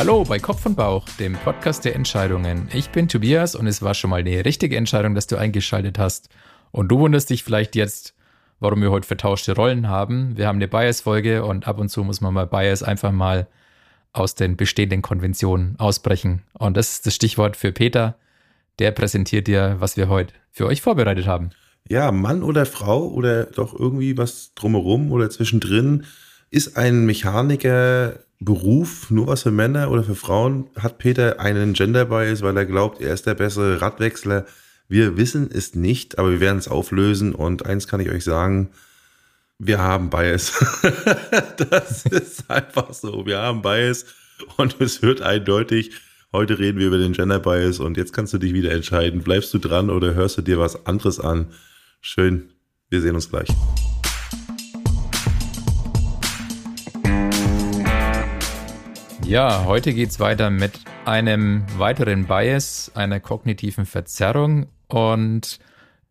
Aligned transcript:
Hallo 0.00 0.24
bei 0.24 0.38
Kopf 0.38 0.64
und 0.64 0.76
Bauch, 0.76 1.04
dem 1.18 1.34
Podcast 1.34 1.84
der 1.84 1.94
Entscheidungen. 1.94 2.70
Ich 2.72 2.88
bin 2.88 3.06
Tobias 3.06 3.54
und 3.54 3.66
es 3.66 3.82
war 3.82 3.92
schon 3.92 4.08
mal 4.08 4.20
eine 4.20 4.46
richtige 4.46 4.78
Entscheidung, 4.78 5.14
dass 5.14 5.26
du 5.26 5.36
eingeschaltet 5.36 5.98
hast. 5.98 6.30
Und 6.70 6.88
du 6.88 7.00
wunderst 7.00 7.28
dich 7.28 7.44
vielleicht 7.44 7.76
jetzt, 7.76 8.14
warum 8.60 8.80
wir 8.80 8.90
heute 8.90 9.06
vertauschte 9.06 9.54
Rollen 9.54 9.88
haben. 9.88 10.38
Wir 10.38 10.46
haben 10.46 10.56
eine 10.56 10.68
Bias-Folge 10.68 11.44
und 11.44 11.68
ab 11.68 11.78
und 11.78 11.90
zu 11.90 12.02
muss 12.02 12.22
man 12.22 12.32
mal 12.32 12.46
Bias 12.46 12.82
einfach 12.82 13.12
mal 13.12 13.46
aus 14.14 14.34
den 14.34 14.56
bestehenden 14.56 15.02
Konventionen 15.02 15.78
ausbrechen. 15.78 16.44
Und 16.54 16.78
das 16.78 16.92
ist 16.92 17.04
das 17.04 17.14
Stichwort 17.14 17.54
für 17.54 17.70
Peter. 17.70 18.16
Der 18.78 18.92
präsentiert 18.92 19.48
dir, 19.48 19.76
was 19.80 19.98
wir 19.98 20.08
heute 20.08 20.32
für 20.50 20.64
euch 20.64 20.80
vorbereitet 20.80 21.26
haben. 21.26 21.50
Ja, 21.90 22.10
Mann 22.10 22.42
oder 22.42 22.64
Frau 22.64 23.06
oder 23.06 23.44
doch 23.44 23.78
irgendwie 23.78 24.16
was 24.16 24.54
drumherum 24.54 25.12
oder 25.12 25.28
zwischendrin. 25.28 26.06
Ist 26.48 26.78
ein 26.78 27.04
Mechaniker 27.04 28.20
Beruf 28.40 29.10
nur 29.10 29.26
was 29.26 29.42
für 29.42 29.50
Männer 29.50 29.90
oder 29.90 30.02
für 30.02 30.14
Frauen? 30.14 30.70
Hat 30.78 30.96
Peter 30.96 31.40
einen 31.40 31.74
Gender 31.74 32.06
Bias, 32.06 32.40
weil 32.40 32.56
er 32.56 32.64
glaubt, 32.64 33.00
er 33.00 33.12
ist 33.12 33.26
der 33.26 33.34
bessere 33.34 33.82
Radwechsler? 33.82 34.46
Wir 34.88 35.18
wissen 35.18 35.50
es 35.52 35.74
nicht, 35.74 36.18
aber 36.18 36.30
wir 36.30 36.40
werden 36.40 36.58
es 36.58 36.66
auflösen. 36.66 37.34
Und 37.34 37.66
eins 37.66 37.86
kann 37.86 38.00
ich 38.00 38.10
euch 38.10 38.24
sagen, 38.24 38.70
wir 39.58 39.78
haben 39.78 40.08
Bias. 40.08 40.52
das 41.70 42.06
ist 42.06 42.50
einfach 42.50 42.94
so. 42.94 43.26
Wir 43.26 43.38
haben 43.38 43.60
Bias 43.60 44.06
und 44.56 44.80
es 44.80 45.02
wird 45.02 45.20
eindeutig. 45.20 45.92
Heute 46.32 46.58
reden 46.58 46.78
wir 46.78 46.86
über 46.86 46.98
den 46.98 47.12
Gender 47.12 47.40
Bias 47.40 47.78
und 47.78 47.98
jetzt 47.98 48.14
kannst 48.14 48.32
du 48.32 48.38
dich 48.38 48.54
wieder 48.54 48.72
entscheiden. 48.72 49.22
Bleibst 49.22 49.52
du 49.52 49.58
dran 49.58 49.90
oder 49.90 50.14
hörst 50.14 50.38
du 50.38 50.42
dir 50.42 50.58
was 50.58 50.86
anderes 50.86 51.20
an? 51.20 51.52
Schön. 52.00 52.50
Wir 52.88 53.02
sehen 53.02 53.14
uns 53.14 53.28
gleich. 53.28 53.48
Ja, 59.30 59.64
heute 59.64 59.94
geht 59.94 60.10
es 60.10 60.18
weiter 60.18 60.50
mit 60.50 60.72
einem 61.04 61.62
weiteren 61.78 62.24
Bias, 62.24 62.90
einer 62.96 63.20
kognitiven 63.20 63.86
Verzerrung. 63.86 64.66
Und 64.88 65.60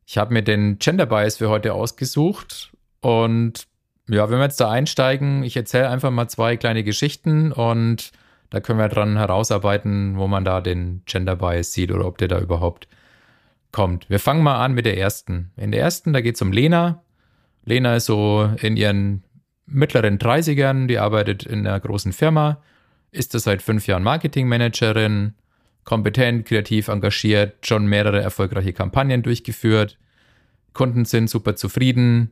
ich 0.06 0.18
habe 0.18 0.32
mir 0.32 0.42
den 0.42 0.80
Gender 0.80 1.06
Bias 1.06 1.36
für 1.36 1.50
heute 1.50 1.74
ausgesucht. 1.74 2.72
Und 3.02 3.68
ja, 4.08 4.30
wenn 4.30 4.38
wir 4.38 4.46
jetzt 4.46 4.62
da 4.62 4.72
einsteigen, 4.72 5.44
ich 5.44 5.58
erzähle 5.58 5.90
einfach 5.90 6.12
mal 6.12 6.30
zwei 6.30 6.56
kleine 6.56 6.86
Geschichten 6.86 7.52
und 7.52 8.14
da 8.52 8.62
können 8.62 8.80
wir 8.80 8.88
dran 8.88 9.18
herausarbeiten, 9.18 10.18
wo 10.18 10.28
man 10.30 10.46
da 10.46 10.62
den 10.62 11.02
Gender 11.06 11.36
Bias 11.36 11.74
sieht 11.74 11.92
oder 11.92 12.06
ob 12.06 12.20
der 12.20 12.30
da 12.30 12.40
überhaupt 12.40 12.88
kommt. 13.74 14.10
Wir 14.10 14.20
fangen 14.20 14.44
mal 14.44 14.64
an 14.64 14.72
mit 14.72 14.86
der 14.86 14.98
ersten. 14.98 15.52
In 15.58 15.74
der 15.74 15.82
ersten, 15.82 16.14
da 16.14 16.22
geht 16.22 16.36
es 16.36 16.42
um 16.42 16.54
Lena. 16.54 17.04
Lena 17.66 17.98
ist 17.98 18.06
so 18.06 18.50
in 18.62 18.78
ihren 18.78 19.26
mittleren 19.66 20.20
30ern, 20.20 20.88
die 20.88 21.00
arbeitet 21.00 21.44
in 21.44 21.68
einer 21.68 21.82
großen 21.82 22.14
Firma 22.14 22.62
ist 23.12 23.34
er 23.34 23.40
seit 23.40 23.62
fünf 23.62 23.88
Jahren 23.88 24.04
Marketingmanagerin, 24.04 25.34
kompetent, 25.84 26.46
kreativ 26.46 26.88
engagiert, 26.88 27.66
schon 27.66 27.88
mehrere 27.88 28.22
erfolgreiche 28.22 28.74
Kampagnen 28.74 29.24
durchgeführt. 29.24 29.98
Kunden 30.74 31.06
sind 31.06 31.30
super 31.30 31.56
zufrieden 31.56 32.32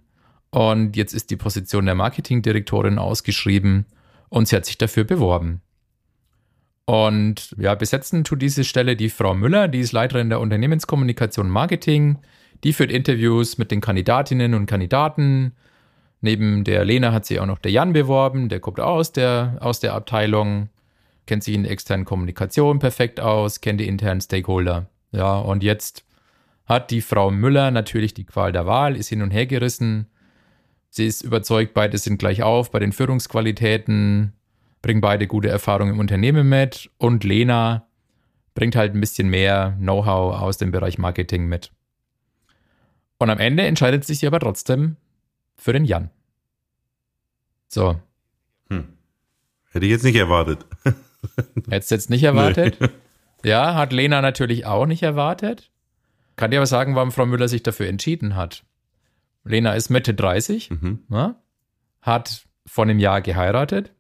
und 0.52 0.96
jetzt 0.96 1.14
ist 1.14 1.32
die 1.32 1.36
Position 1.36 1.86
der 1.86 1.96
Marketingdirektorin 1.96 3.00
ausgeschrieben 3.00 3.86
und 4.30 4.48
sie 4.48 4.56
hat 4.56 4.66
sich 4.66 4.78
dafür 4.78 5.04
beworben. 5.04 5.62
Und 6.86 7.54
ja, 7.58 7.76
besetzen 7.76 8.24
tut 8.24 8.42
diese 8.42 8.64
Stelle 8.64 8.96
die 8.96 9.10
Frau 9.10 9.34
Müller, 9.34 9.68
die 9.68 9.80
ist 9.80 9.92
Leiterin 9.92 10.30
der 10.30 10.40
Unternehmenskommunikation 10.40 11.50
Marketing. 11.50 12.20
Die 12.64 12.72
führt 12.72 12.92
Interviews 12.92 13.58
mit 13.58 13.72
den 13.72 13.82
Kandidatinnen 13.82 14.54
und 14.54 14.68
Kandidaten, 14.68 15.54
Neben 16.22 16.64
der 16.64 16.84
Lena 16.84 17.12
hat 17.12 17.26
sich 17.26 17.40
auch 17.40 17.46
noch 17.46 17.60
der 17.60 17.72
Jan 17.72 17.94
beworben, 17.94 18.50
der 18.50 18.60
kommt 18.60 18.80
aus 18.80 19.12
der, 19.12 19.58
aus 19.60 19.80
der 19.80 19.94
Abteilung, 19.94 20.70
kennt 21.26 21.44
sich 21.44 21.54
in 21.54 21.64
der 21.64 21.72
externen 21.72 22.06
Kommunikation 22.06 22.80
perfekt 22.80 23.20
aus, 23.20 23.62
kennt 23.62 23.80
die 23.80 23.88
internen 23.88 24.22
Stakeholder. 24.22 24.90
Ja, 25.12 25.38
und 25.38 25.64
jetzt 25.64 26.06
hat 26.66 26.92
die 26.92 27.02
Frau 27.02 27.32
Müller 27.32 27.72
natürlich 27.72 28.14
die 28.14 28.26
Qual 28.26 28.52
der 28.52 28.66
Wahl, 28.66 28.96
ist 28.96 29.10
hin 29.10 29.22
und 29.22 29.32
her 29.32 29.46
gerissen. 29.46 30.08
Sie 30.90 31.06
ist 31.06 31.22
überzeugt, 31.22 31.74
beide 31.74 31.98
sind 31.98 32.18
gleich 32.18 32.42
auf 32.42 32.72
bei 32.72 32.80
den 32.80 32.92
Führungsqualitäten, 32.92 34.34
bringen 34.82 35.02
beide 35.02 35.28
gute 35.28 35.50
Erfahrungen 35.50 35.94
im 35.94 36.00
Unternehmen 36.00 36.50
mit 36.50 36.90
und 36.98 37.24
Lena 37.24 37.88
bringt 38.56 38.76
halt 38.76 38.96
ein 38.96 39.02
bisschen 39.02 39.30
mehr 39.30 39.76
Know-how 39.80 40.42
aus 40.42 40.58
dem 40.58 40.72
Bereich 40.72 40.98
Marketing 40.98 41.46
mit. 41.46 41.72
Und 43.20 43.30
am 43.30 43.38
Ende 43.38 43.64
entscheidet 43.64 44.04
sich 44.04 44.20
sie 44.20 44.28
aber 44.28 44.40
trotzdem 44.40 44.98
für 45.58 45.74
den 45.74 45.86
Jan. 45.86 46.10
So. 47.68 48.00
Hm. 48.70 48.88
Hätte 49.72 49.86
ich 49.86 49.92
jetzt 49.92 50.04
nicht 50.04 50.16
erwartet. 50.16 50.66
Hättest 51.70 51.92
du 51.92 51.96
jetzt 51.96 52.10
nicht 52.10 52.24
erwartet? 52.24 52.78
Nee. 52.80 52.90
Ja, 53.44 53.76
hat 53.76 53.94
Lena 53.94 54.22
natürlich 54.22 54.66
auch 54.66 54.88
nicht 54.88 55.04
erwartet. 55.04 55.70
Kann 56.38 56.50
dir 56.50 56.58
aber 56.58 56.66
sagen, 56.66 56.96
warum 56.96 57.12
Frau 57.12 57.28
Müller 57.28 57.48
sich 57.48 57.62
dafür 57.62 57.88
entschieden 57.88 58.36
hat. 58.36 58.64
Lena 59.44 59.74
ist 59.74 59.90
Mitte 59.90 60.16
30, 60.16 60.72
mhm. 60.72 61.04
ja, 61.10 61.36
hat 62.02 62.48
vor 62.66 62.84
einem 62.84 62.98
Jahr 63.00 63.22
geheiratet. 63.22 63.94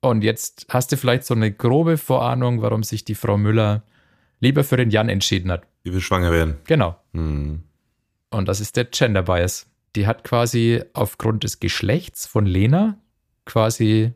Und 0.00 0.24
jetzt 0.24 0.66
hast 0.68 0.90
du 0.92 0.96
vielleicht 0.96 1.24
so 1.24 1.34
eine 1.34 1.52
grobe 1.52 1.96
Vorahnung, 1.96 2.60
warum 2.60 2.82
sich 2.82 3.04
die 3.04 3.14
Frau 3.14 3.38
Müller 3.38 3.84
lieber 4.40 4.64
für 4.64 4.76
den 4.76 4.90
Jan 4.90 5.08
entschieden 5.08 5.50
hat. 5.50 5.62
Die 5.84 5.92
will 5.94 6.00
schwanger 6.00 6.32
werden. 6.32 6.56
Genau. 6.64 6.96
Mhm. 7.12 7.62
Und 8.30 8.48
das 8.48 8.60
ist 8.60 8.76
der 8.76 8.84
Gender 8.84 9.22
Bias 9.22 9.70
die 9.96 10.06
hat 10.06 10.24
quasi 10.24 10.82
aufgrund 10.92 11.44
des 11.44 11.60
Geschlechts 11.60 12.26
von 12.26 12.46
Lena 12.46 12.98
quasi 13.44 14.12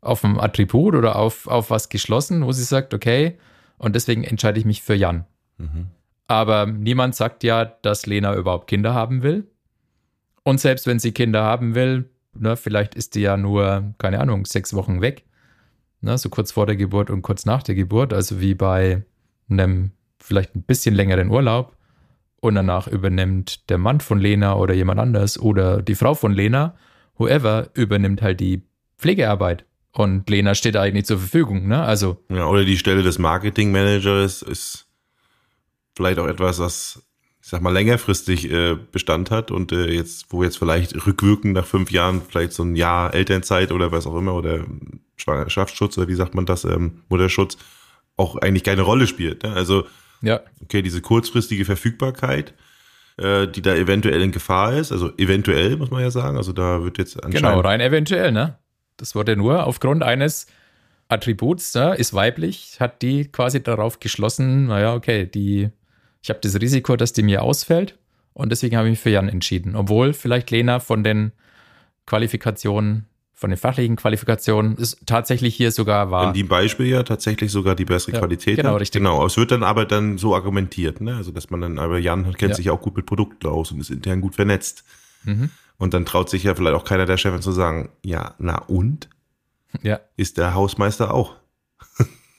auf 0.00 0.24
ein 0.24 0.38
Attribut 0.38 0.94
oder 0.94 1.16
auf, 1.16 1.46
auf 1.48 1.70
was 1.70 1.88
geschlossen, 1.88 2.44
wo 2.44 2.52
sie 2.52 2.62
sagt, 2.62 2.94
okay, 2.94 3.38
und 3.78 3.94
deswegen 3.96 4.24
entscheide 4.24 4.58
ich 4.58 4.64
mich 4.64 4.82
für 4.82 4.94
Jan. 4.94 5.24
Mhm. 5.58 5.86
Aber 6.28 6.66
niemand 6.66 7.14
sagt 7.14 7.44
ja, 7.44 7.64
dass 7.64 8.06
Lena 8.06 8.34
überhaupt 8.34 8.68
Kinder 8.68 8.94
haben 8.94 9.22
will. 9.22 9.48
Und 10.42 10.60
selbst 10.60 10.86
wenn 10.86 10.98
sie 10.98 11.12
Kinder 11.12 11.42
haben 11.42 11.74
will, 11.74 12.08
ne, 12.34 12.56
vielleicht 12.56 12.94
ist 12.94 13.14
die 13.14 13.20
ja 13.20 13.36
nur, 13.36 13.94
keine 13.98 14.20
Ahnung, 14.20 14.44
sechs 14.44 14.74
Wochen 14.74 15.00
weg. 15.00 15.24
Ne, 16.00 16.16
so 16.18 16.28
kurz 16.28 16.52
vor 16.52 16.66
der 16.66 16.76
Geburt 16.76 17.10
und 17.10 17.22
kurz 17.22 17.46
nach 17.46 17.62
der 17.62 17.74
Geburt, 17.74 18.12
also 18.12 18.40
wie 18.40 18.54
bei 18.54 19.04
einem 19.48 19.92
vielleicht 20.18 20.54
ein 20.54 20.62
bisschen 20.62 20.94
längeren 20.94 21.30
Urlaub 21.30 21.75
und 22.46 22.54
danach 22.54 22.86
übernimmt 22.86 23.68
der 23.68 23.78
Mann 23.78 24.00
von 24.00 24.18
Lena 24.18 24.54
oder 24.56 24.74
jemand 24.74 25.00
anders 25.00 25.38
oder 25.38 25.82
die 25.82 25.94
Frau 25.94 26.14
von 26.14 26.32
Lena, 26.32 26.76
whoever, 27.18 27.68
übernimmt 27.74 28.22
halt 28.22 28.40
die 28.40 28.62
Pflegearbeit. 28.98 29.64
Und 29.92 30.28
Lena 30.28 30.54
steht 30.54 30.76
eigentlich 30.76 31.06
zur 31.06 31.18
Verfügung, 31.18 31.68
ne? 31.68 31.82
Also. 31.82 32.22
Ja, 32.28 32.46
oder 32.46 32.64
die 32.64 32.76
Stelle 32.76 33.02
des 33.02 33.18
Marketingmanagers 33.18 34.42
ist 34.42 34.86
vielleicht 35.94 36.18
auch 36.18 36.26
etwas, 36.26 36.58
was, 36.58 37.02
ich 37.40 37.48
sag 37.48 37.62
mal, 37.62 37.72
längerfristig 37.72 38.50
äh, 38.50 38.76
Bestand 38.92 39.30
hat 39.30 39.50
und 39.50 39.72
äh, 39.72 39.90
jetzt, 39.90 40.26
wo 40.30 40.42
jetzt 40.42 40.58
vielleicht 40.58 41.06
rückwirkend 41.06 41.54
nach 41.54 41.64
fünf 41.64 41.90
Jahren 41.90 42.20
vielleicht 42.28 42.52
so 42.52 42.62
ein 42.62 42.76
Jahr 42.76 43.14
Elternzeit 43.14 43.72
oder 43.72 43.90
was 43.90 44.06
auch 44.06 44.16
immer 44.16 44.34
oder 44.34 44.64
Schwangerschaftsschutz 45.16 45.96
oder 45.96 46.08
wie 46.08 46.14
sagt 46.14 46.34
man 46.34 46.44
das, 46.44 46.64
ähm, 46.64 47.02
Mutterschutz 47.08 47.56
auch 48.18 48.36
eigentlich 48.36 48.64
keine 48.64 48.82
Rolle 48.82 49.06
spielt. 49.06 49.42
Ne? 49.44 49.52
Also 49.52 49.86
ja. 50.22 50.40
Okay, 50.62 50.82
diese 50.82 51.00
kurzfristige 51.00 51.64
Verfügbarkeit, 51.64 52.54
äh, 53.16 53.46
die 53.48 53.62
da 53.62 53.74
eventuell 53.74 54.22
in 54.22 54.32
Gefahr 54.32 54.74
ist, 54.74 54.92
also 54.92 55.10
eventuell 55.16 55.76
muss 55.76 55.90
man 55.90 56.02
ja 56.02 56.10
sagen, 56.10 56.36
also 56.36 56.52
da 56.52 56.82
wird 56.84 56.98
jetzt 56.98 57.16
anscheinend... 57.16 57.36
Genau, 57.36 57.60
rein 57.60 57.80
eventuell, 57.80 58.32
ne? 58.32 58.58
Das 58.96 59.14
wurde 59.14 59.36
nur 59.36 59.66
aufgrund 59.66 60.02
eines 60.02 60.46
Attributs, 61.08 61.74
ne, 61.74 61.94
ist 61.94 62.14
weiblich, 62.14 62.78
hat 62.80 63.02
die 63.02 63.26
quasi 63.26 63.62
darauf 63.62 64.00
geschlossen, 64.00 64.66
naja, 64.66 64.94
okay, 64.94 65.26
die, 65.26 65.70
ich 66.22 66.30
habe 66.30 66.40
das 66.40 66.60
Risiko, 66.60 66.96
dass 66.96 67.12
die 67.12 67.22
mir 67.22 67.42
ausfällt 67.42 67.98
und 68.32 68.50
deswegen 68.50 68.76
habe 68.76 68.88
ich 68.88 68.92
mich 68.92 69.00
für 69.00 69.10
Jan 69.10 69.28
entschieden. 69.28 69.76
Obwohl 69.76 70.12
vielleicht 70.12 70.50
Lena 70.50 70.80
von 70.80 71.04
den 71.04 71.32
Qualifikationen 72.06 73.06
von 73.38 73.50
den 73.50 73.58
fachlichen 73.58 73.96
Qualifikationen 73.96 74.78
ist 74.78 75.06
tatsächlich 75.06 75.54
hier 75.54 75.70
sogar 75.70 76.10
wahr. 76.10 76.28
In 76.28 76.32
dem 76.32 76.48
Beispiel 76.48 76.86
ja 76.86 77.02
tatsächlich 77.02 77.52
sogar 77.52 77.74
die 77.74 77.84
bessere 77.84 78.12
ja, 78.12 78.18
Qualität. 78.18 78.56
Genau, 78.56 78.72
hat. 78.72 78.80
richtig. 78.80 78.98
Genau, 78.98 79.26
es 79.26 79.36
wird 79.36 79.50
dann 79.50 79.62
aber 79.62 79.84
dann 79.84 80.16
so 80.16 80.34
argumentiert, 80.34 81.02
ne? 81.02 81.16
Also 81.16 81.32
dass 81.32 81.50
man 81.50 81.60
dann, 81.60 81.78
aber 81.78 81.98
Jan 81.98 82.32
kennt 82.32 82.52
ja. 82.52 82.56
sich 82.56 82.70
auch 82.70 82.80
gut 82.80 82.96
mit 82.96 83.04
Produkten 83.04 83.46
aus 83.46 83.70
und 83.72 83.80
ist 83.80 83.90
intern 83.90 84.22
gut 84.22 84.36
vernetzt. 84.36 84.84
Mhm. 85.24 85.50
Und 85.76 85.92
dann 85.92 86.06
traut 86.06 86.30
sich 86.30 86.44
ja 86.44 86.54
vielleicht 86.54 86.74
auch 86.74 86.84
keiner 86.84 87.04
der 87.04 87.18
Chefin 87.18 87.42
zu 87.42 87.52
sagen, 87.52 87.90
ja, 88.02 88.34
na 88.38 88.56
und? 88.68 89.10
Ja. 89.82 90.00
Ist 90.16 90.38
der 90.38 90.54
Hausmeister 90.54 91.12
auch. 91.12 91.34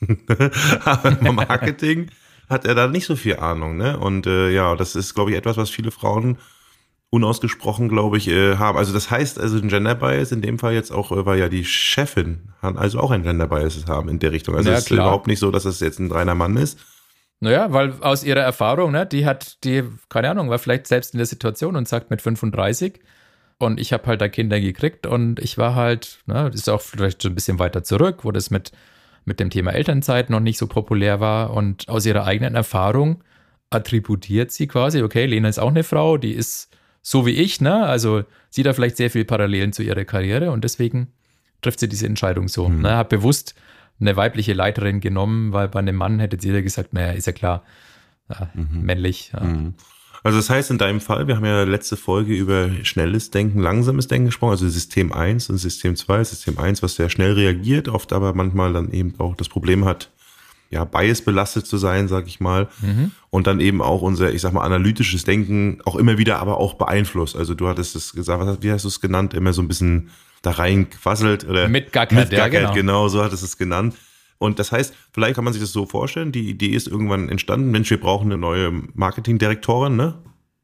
aber 0.84 1.20
im 1.20 1.36
Marketing 1.36 2.10
hat 2.48 2.64
er 2.64 2.74
da 2.74 2.88
nicht 2.88 3.06
so 3.06 3.14
viel 3.14 3.36
Ahnung, 3.36 3.76
ne? 3.76 3.96
Und 3.98 4.26
äh, 4.26 4.50
ja, 4.50 4.74
das 4.74 4.96
ist, 4.96 5.14
glaube 5.14 5.30
ich, 5.30 5.36
etwas, 5.36 5.56
was 5.56 5.70
viele 5.70 5.92
Frauen 5.92 6.38
unausgesprochen, 7.10 7.88
glaube 7.88 8.18
ich, 8.18 8.28
äh, 8.28 8.56
haben. 8.56 8.76
Also 8.76 8.92
das 8.92 9.10
heißt, 9.10 9.38
also 9.38 9.56
ein 9.56 9.68
Gender 9.68 9.94
Bias 9.94 10.32
in 10.32 10.42
dem 10.42 10.58
Fall 10.58 10.74
jetzt 10.74 10.90
auch, 10.90 11.10
äh, 11.12 11.24
weil 11.24 11.38
ja 11.38 11.48
die 11.48 11.64
Chefin 11.64 12.52
also 12.60 13.00
auch 13.00 13.10
ein 13.10 13.22
Gender 13.22 13.46
Bias 13.46 13.86
haben 13.86 14.08
in 14.08 14.18
der 14.18 14.32
Richtung. 14.32 14.54
Also 14.54 14.70
ja, 14.70 14.76
es 14.76 14.84
ist 14.84 14.90
überhaupt 14.90 15.26
nicht 15.26 15.38
so, 15.38 15.50
dass 15.50 15.64
es 15.64 15.80
jetzt 15.80 15.98
ein 15.98 16.12
reiner 16.12 16.34
Mann 16.34 16.56
ist. 16.56 16.78
Naja, 17.40 17.72
weil 17.72 17.94
aus 18.00 18.24
ihrer 18.24 18.40
Erfahrung, 18.40 18.92
ne, 18.92 19.06
die 19.06 19.24
hat, 19.24 19.64
die, 19.64 19.84
keine 20.08 20.30
Ahnung, 20.30 20.50
war 20.50 20.58
vielleicht 20.58 20.86
selbst 20.88 21.14
in 21.14 21.18
der 21.18 21.26
Situation 21.26 21.76
und 21.76 21.86
sagt 21.86 22.10
mit 22.10 22.20
35 22.20 23.00
und 23.58 23.80
ich 23.80 23.92
habe 23.92 24.06
halt 24.06 24.20
da 24.20 24.28
Kinder 24.28 24.60
gekriegt 24.60 25.06
und 25.06 25.38
ich 25.38 25.56
war 25.56 25.76
halt, 25.76 26.18
ne, 26.26 26.50
das 26.50 26.60
ist 26.60 26.68
auch 26.68 26.80
vielleicht 26.80 27.22
schon 27.22 27.32
ein 27.32 27.36
bisschen 27.36 27.58
weiter 27.58 27.84
zurück, 27.84 28.24
wo 28.24 28.32
das 28.32 28.50
mit 28.50 28.72
mit 29.28 29.38
dem 29.38 29.50
Thema 29.50 29.72
Elternzeit 29.72 30.30
noch 30.30 30.40
nicht 30.40 30.58
so 30.58 30.66
populär 30.66 31.20
war 31.20 31.52
und 31.52 31.88
aus 31.88 32.04
ihrer 32.04 32.24
eigenen 32.24 32.56
Erfahrung 32.56 33.22
attributiert 33.70 34.50
sie 34.50 34.66
quasi, 34.66 35.02
okay, 35.02 35.26
Lena 35.26 35.48
ist 35.48 35.60
auch 35.60 35.68
eine 35.68 35.84
Frau, 35.84 36.16
die 36.16 36.32
ist 36.32 36.67
so 37.08 37.24
wie 37.24 37.30
ich, 37.30 37.62
ne? 37.62 37.86
Also 37.86 38.24
sieht 38.50 38.66
da 38.66 38.74
vielleicht 38.74 38.98
sehr 38.98 39.08
viel 39.10 39.24
Parallelen 39.24 39.72
zu 39.72 39.82
ihrer 39.82 40.04
Karriere 40.04 40.50
und 40.50 40.62
deswegen 40.62 41.08
trifft 41.62 41.80
sie 41.80 41.88
diese 41.88 42.04
Entscheidung 42.04 42.48
so. 42.48 42.68
Mhm. 42.68 42.82
Ne? 42.82 42.98
Hat 42.98 43.08
bewusst 43.08 43.54
eine 43.98 44.14
weibliche 44.16 44.52
Leiterin 44.52 45.00
genommen, 45.00 45.54
weil 45.54 45.68
bei 45.68 45.78
einem 45.78 45.96
Mann 45.96 46.20
hätte 46.20 46.36
sie 46.38 46.50
ja 46.50 46.60
gesagt, 46.60 46.92
naja, 46.92 47.12
ist 47.12 47.26
ja 47.26 47.32
klar, 47.32 47.62
ja, 48.28 48.50
mhm. 48.52 48.82
männlich. 48.82 49.32
Ja. 49.32 49.40
Mhm. 49.40 49.72
Also 50.22 50.36
das 50.36 50.50
heißt 50.50 50.70
in 50.70 50.76
deinem 50.76 51.00
Fall, 51.00 51.28
wir 51.28 51.36
haben 51.36 51.46
ja 51.46 51.62
letzte 51.62 51.96
Folge 51.96 52.34
über 52.34 52.68
schnelles 52.82 53.30
Denken, 53.30 53.58
langsames 53.60 54.06
Denken 54.08 54.26
gesprochen, 54.26 54.50
also 54.50 54.68
System 54.68 55.10
1 55.10 55.48
und 55.48 55.56
System 55.56 55.96
2. 55.96 56.24
System 56.24 56.58
1, 56.58 56.82
was 56.82 56.96
sehr 56.96 57.08
schnell 57.08 57.32
reagiert, 57.32 57.88
oft 57.88 58.12
aber 58.12 58.34
manchmal 58.34 58.74
dann 58.74 58.90
eben 58.90 59.14
auch 59.16 59.34
das 59.34 59.48
Problem 59.48 59.86
hat, 59.86 60.10
ja, 60.70 60.84
bias 60.84 61.22
belastet 61.22 61.66
zu 61.66 61.78
sein, 61.78 62.08
sag 62.08 62.26
ich 62.26 62.40
mal. 62.40 62.68
Mhm. 62.80 63.12
Und 63.30 63.46
dann 63.46 63.60
eben 63.60 63.80
auch 63.80 64.02
unser, 64.02 64.32
ich 64.32 64.42
sag 64.42 64.52
mal, 64.52 64.62
analytisches 64.62 65.24
Denken 65.24 65.80
auch 65.84 65.96
immer 65.96 66.18
wieder 66.18 66.38
aber 66.38 66.58
auch 66.58 66.74
beeinflusst. 66.74 67.36
Also 67.36 67.54
du 67.54 67.68
hattest 67.68 67.96
es 67.96 68.12
gesagt, 68.12 68.44
was, 68.44 68.62
wie 68.62 68.70
hast 68.70 68.84
du 68.84 68.88
es 68.88 69.00
genannt? 69.00 69.34
Immer 69.34 69.52
so 69.52 69.62
ein 69.62 69.68
bisschen 69.68 70.10
da 70.42 70.52
reinquasselt 70.52 71.48
oder 71.48 71.68
mitgackert, 71.68 72.18
mitgackert 72.18 72.52
ja, 72.52 72.60
genau. 72.60 72.74
genau, 72.74 73.08
so 73.08 73.22
hattest 73.22 73.42
es 73.42 73.56
genannt. 73.56 73.96
Und 74.38 74.60
das 74.60 74.70
heißt, 74.70 74.94
vielleicht 75.12 75.34
kann 75.34 75.44
man 75.44 75.52
sich 75.52 75.62
das 75.62 75.72
so 75.72 75.84
vorstellen, 75.84 76.30
die 76.30 76.48
Idee 76.48 76.68
ist 76.68 76.86
irgendwann 76.86 77.28
entstanden, 77.28 77.70
Mensch, 77.70 77.90
wir 77.90 77.98
brauchen 77.98 78.26
eine 78.26 78.38
neue 78.38 78.70
Marketingdirektorin, 78.94 79.96
ne? 79.96 80.22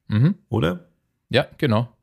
Mhm. 0.09 0.37
Oder? 0.49 0.87
Ja, 1.29 1.47
genau. 1.59 1.94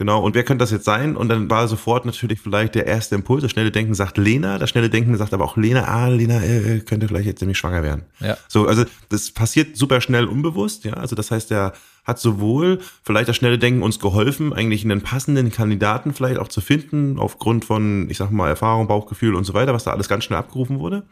Genau, 0.00 0.22
und 0.22 0.34
wer 0.34 0.44
könnte 0.44 0.62
das 0.62 0.70
jetzt 0.70 0.86
sein? 0.86 1.14
Und 1.14 1.28
dann 1.28 1.50
war 1.50 1.68
sofort 1.68 2.06
natürlich 2.06 2.40
vielleicht 2.40 2.74
der 2.74 2.86
erste 2.86 3.16
Impuls, 3.16 3.42
das 3.42 3.50
schnelle 3.50 3.70
Denken 3.70 3.92
sagt 3.92 4.16
Lena, 4.16 4.56
das 4.56 4.70
schnelle 4.70 4.88
Denken 4.88 5.14
sagt 5.18 5.34
aber 5.34 5.44
auch 5.44 5.58
Lena, 5.58 5.84
ah, 5.84 6.08
Lena 6.08 6.40
äh, 6.40 6.76
äh, 6.76 6.80
könnte 6.80 7.06
vielleicht 7.06 7.26
jetzt 7.26 7.42
nämlich 7.42 7.58
schwanger 7.58 7.82
werden. 7.82 8.04
Ja. 8.18 8.38
So, 8.48 8.66
also 8.66 8.86
das 9.10 9.30
passiert 9.30 9.76
super 9.76 10.00
schnell 10.00 10.24
unbewusst, 10.24 10.86
ja. 10.86 10.94
Also 10.94 11.16
das 11.16 11.30
heißt, 11.30 11.50
der 11.50 11.74
hat 12.04 12.18
sowohl 12.18 12.78
vielleicht 13.02 13.28
das 13.28 13.36
schnelle 13.36 13.58
Denken 13.58 13.82
uns 13.82 13.98
geholfen, 13.98 14.54
eigentlich 14.54 14.86
einen 14.86 15.02
passenden 15.02 15.52
Kandidaten 15.52 16.14
vielleicht 16.14 16.38
auch 16.38 16.48
zu 16.48 16.62
finden, 16.62 17.18
aufgrund 17.18 17.66
von, 17.66 18.08
ich 18.08 18.16
sag 18.16 18.30
mal, 18.30 18.48
Erfahrung, 18.48 18.88
Bauchgefühl 18.88 19.34
und 19.34 19.44
so 19.44 19.52
weiter, 19.52 19.74
was 19.74 19.84
da 19.84 19.90
alles 19.90 20.08
ganz 20.08 20.24
schnell 20.24 20.38
abgerufen 20.38 20.78
wurde. 20.78 21.02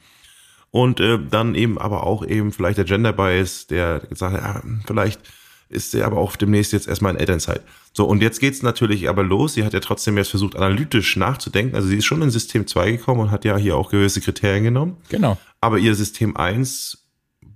Und 0.71 0.99
äh, 1.01 1.19
dann 1.31 1.55
eben 1.55 1.77
aber 1.77 2.05
auch 2.05 2.25
eben 2.25 2.53
vielleicht 2.53 2.79
der 2.79 2.87
Gender 2.87 3.13
Bias, 3.13 3.67
der 3.67 4.01
gesagt 4.09 4.33
hat, 4.33 4.43
ja, 4.43 4.63
vielleicht 4.87 5.21
ist 5.69 5.91
sie 5.91 6.03
aber 6.03 6.17
auch 6.17 6.37
demnächst 6.37 6.73
jetzt 6.73 6.89
erstmal 6.89 7.13
in 7.13 7.21
Elternzeit. 7.21 7.61
So, 7.99 8.05
und 8.05 8.23
jetzt 8.23 8.39
geht's 8.39 8.63
natürlich 8.63 9.09
aber 9.09 9.25
los. 9.25 9.55
Sie 9.55 9.65
hat 9.65 9.73
ja 9.73 9.81
trotzdem 9.81 10.17
jetzt 10.19 10.29
versucht, 10.31 10.55
analytisch 10.55 11.17
nachzudenken. 11.17 11.75
Also 11.75 11.89
sie 11.89 11.97
ist 11.97 12.05
schon 12.05 12.23
in 12.23 12.31
System 12.31 12.65
2 12.65 12.93
gekommen 12.93 13.23
und 13.23 13.33
hat 13.33 13.45
ja 13.45 13.57
hier 13.57 13.77
auch 13.77 13.91
gewisse 13.91 14.21
Kriterien 14.21 14.63
genommen. 14.63 14.99
Genau. 15.09 15.37
Aber 15.61 15.79
ihr 15.79 15.97
System 15.97 16.37
1 16.37 17.09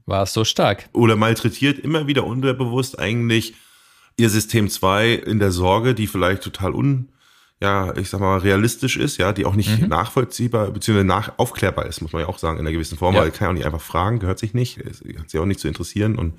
war 0.05 0.27
so 0.27 0.45
stark. 0.45 0.89
Oder 0.93 1.15
malträtiert 1.15 1.79
immer 1.79 2.09
wieder 2.09 2.25
unterbewusst 2.25 2.99
eigentlich 2.99 3.55
ihr 4.17 4.29
System 4.31 4.69
2 4.69 5.13
in 5.13 5.39
der 5.39 5.53
Sorge, 5.53 5.95
die 5.95 6.09
vielleicht 6.09 6.43
total 6.43 6.75
un, 6.75 7.11
ja, 7.61 7.97
ich 7.97 8.11
sag 8.11 8.19
mal, 8.19 8.39
realistisch 8.39 8.97
ist, 8.97 9.19
ja, 9.19 9.33
die 9.33 9.47
auch 9.47 9.55
nicht 9.55 9.81
mhm. 9.81 9.87
nachvollziehbar 9.91 10.73
bzw. 10.73 11.05
nach 11.05 11.39
aufklärbar 11.39 11.87
ist, 11.87 12.01
muss 12.01 12.13
man 12.13 12.23
ja 12.23 12.29
auch 12.29 12.39
sagen, 12.39 12.59
in 12.59 12.67
einer 12.67 12.73
gewissen 12.73 12.99
Form, 12.99 13.15
ja. 13.15 13.21
weil 13.21 13.31
kann 13.31 13.45
ja 13.45 13.51
auch 13.51 13.55
nicht 13.55 13.67
einfach 13.67 13.81
fragen, 13.81 14.19
gehört 14.19 14.41
sich 14.41 14.55
nicht, 14.55 14.81
hat 14.81 15.31
sich 15.31 15.39
auch 15.39 15.47
nicht 15.47 15.61
zu 15.61 15.69
interessieren 15.69 16.19
und 16.19 16.35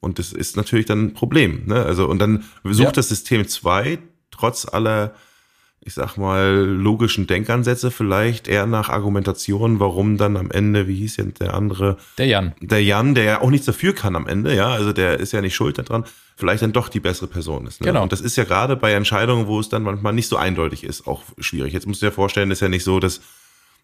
und 0.00 0.18
das 0.18 0.32
ist 0.32 0.56
natürlich 0.56 0.86
dann 0.86 1.06
ein 1.06 1.14
Problem. 1.14 1.64
Ne? 1.66 1.84
Also, 1.84 2.06
und 2.06 2.18
dann 2.18 2.44
sucht 2.64 2.84
ja. 2.84 2.92
das 2.92 3.08
System 3.08 3.46
2 3.46 3.98
trotz 4.30 4.66
aller, 4.66 5.14
ich 5.80 5.94
sag 5.94 6.16
mal, 6.16 6.64
logischen 6.64 7.26
Denkansätze 7.26 7.90
vielleicht 7.90 8.46
eher 8.46 8.66
nach 8.66 8.88
Argumentation, 8.88 9.80
warum 9.80 10.16
dann 10.16 10.36
am 10.36 10.50
Ende, 10.50 10.86
wie 10.86 10.96
hieß 10.96 11.16
denn 11.16 11.34
der 11.34 11.54
andere? 11.54 11.96
Der 12.16 12.26
Jan. 12.26 12.54
Der 12.60 12.82
Jan, 12.82 13.14
der 13.14 13.24
ja 13.24 13.40
auch 13.40 13.50
nichts 13.50 13.66
dafür 13.66 13.92
kann 13.92 14.14
am 14.14 14.28
Ende, 14.28 14.54
ja, 14.54 14.68
also 14.68 14.92
der 14.92 15.18
ist 15.18 15.32
ja 15.32 15.40
nicht 15.40 15.56
schuld 15.56 15.78
daran, 15.78 16.04
vielleicht 16.36 16.62
dann 16.62 16.72
doch 16.72 16.88
die 16.88 17.00
bessere 17.00 17.26
Person 17.26 17.66
ist. 17.66 17.80
Ne? 17.80 17.88
Genau. 17.88 18.02
Und 18.02 18.12
das 18.12 18.20
ist 18.20 18.36
ja 18.36 18.44
gerade 18.44 18.76
bei 18.76 18.92
Entscheidungen, 18.92 19.48
wo 19.48 19.58
es 19.58 19.68
dann 19.68 19.82
manchmal 19.82 20.12
nicht 20.12 20.28
so 20.28 20.36
eindeutig 20.36 20.84
ist, 20.84 21.08
auch 21.08 21.22
schwierig. 21.38 21.72
Jetzt 21.72 21.88
musst 21.88 22.02
du 22.02 22.06
dir 22.06 22.12
vorstellen, 22.12 22.52
ist 22.52 22.60
ja 22.60 22.68
nicht 22.68 22.84
so, 22.84 23.00
dass 23.00 23.20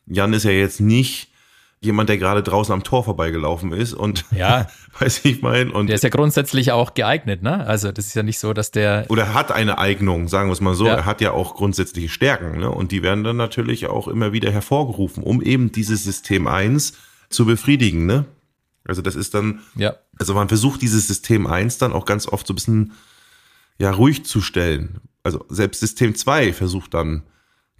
Jan 0.07 0.33
ist 0.33 0.45
ja 0.45 0.53
jetzt 0.53 0.81
nicht 0.81 1.34
jemand, 1.81 2.09
der 2.09 2.19
gerade 2.19 2.43
draußen 2.43 2.73
am 2.73 2.83
Tor 2.83 3.05
vorbeigelaufen 3.05 3.73
ist 3.73 3.93
und 3.93 4.25
ja, 4.31 4.67
weiß 4.99 5.25
ich 5.25 5.43
mein 5.43 5.71
und 5.71 5.89
der 5.89 5.97
ist 5.97 6.05
ja 6.05 6.11
grundsätzlich 6.11 6.73
auch 6.73 6.95
geeignet, 6.95 7.43
ne? 7.43 7.67
Also 7.67 7.93
das 7.93 8.07
ist 8.07 8.15
ja 8.15 8.23
nicht 8.23 8.39
so, 8.39 8.53
dass 8.53 8.71
der 8.71 9.07
oder 9.09 9.35
hat 9.35 9.53
eine 9.53 9.79
Eignung, 9.79 10.29
sagen 10.29 10.49
wir 10.49 10.53
es 10.53 10.61
mal 10.61 10.75
so. 10.75 10.87
Ja. 10.87 10.95
Er 10.95 11.05
hat 11.05 11.21
ja 11.21 11.33
auch 11.33 11.55
grundsätzliche 11.55 12.09
Stärken, 12.09 12.59
ne? 12.59 12.71
Und 12.71 12.93
die 12.93 13.03
werden 13.03 13.25
dann 13.25 13.37
natürlich 13.37 13.87
auch 13.87 14.09
immer 14.09 14.33
wieder 14.33 14.51
hervorgerufen, 14.51 15.23
um 15.23 15.43
eben 15.43 15.73
dieses 15.73 16.05
System 16.05 16.47
1 16.47 16.95
zu 17.29 17.47
befriedigen, 17.47 18.07
ne? 18.07 18.25
Also 18.87 19.01
das 19.01 19.17
ist 19.17 19.35
dann, 19.35 19.61
ja. 19.77 19.95
also 20.19 20.35
man 20.35 20.49
versucht 20.49 20.83
dieses 20.83 21.09
System 21.09 21.47
1 21.47 21.79
dann 21.79 21.93
auch 21.93 22.05
ganz 22.05 22.29
oft 22.29 22.47
so 22.47 22.53
ein 22.53 22.57
bisschen 22.57 22.93
ja 23.79 23.91
ruhig 23.91 24.25
zu 24.25 24.41
stellen. 24.41 25.01
Also 25.23 25.45
selbst 25.49 25.81
System 25.81 26.15
2 26.15 26.53
versucht 26.53 26.93
dann 26.95 27.23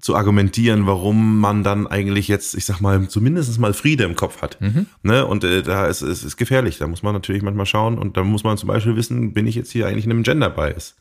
zu 0.05 0.15
argumentieren, 0.15 0.87
warum 0.87 1.41
man 1.41 1.65
dann 1.65 1.87
eigentlich 1.87 2.29
jetzt, 2.29 2.55
ich 2.57 2.67
sag 2.67 2.83
mal, 2.83 3.09
zumindest 3.09 3.59
mal 3.59 3.73
Friede 3.73 4.05
im 4.05 4.17
Kopf 4.17 4.43
hat. 4.43 4.61
Mhm. 4.61 4.85
Ne? 5.03 5.25
Und 5.25 5.45
äh, 5.45 5.63
da 5.63 5.87
ist 5.87 6.03
es 6.03 6.23
ist 6.25 6.37
gefährlich. 6.37 6.77
Da 6.77 6.87
muss 6.87 7.03
man 7.03 7.15
natürlich 7.15 7.41
manchmal 7.41 7.65
schauen 7.65 7.97
und 7.97 8.19
da 8.19 8.23
muss 8.23 8.45
man 8.45 8.59
zum 8.59 8.67
Beispiel 8.67 8.97
wissen, 8.97 9.33
bin 9.33 9.47
ich 9.47 9.55
jetzt 9.55 9.73
hier 9.73 9.87
eigentlich 9.87 10.05
in 10.05 10.11
einem 10.11 10.23
Gender 10.23 10.51
Bias? 10.51 10.95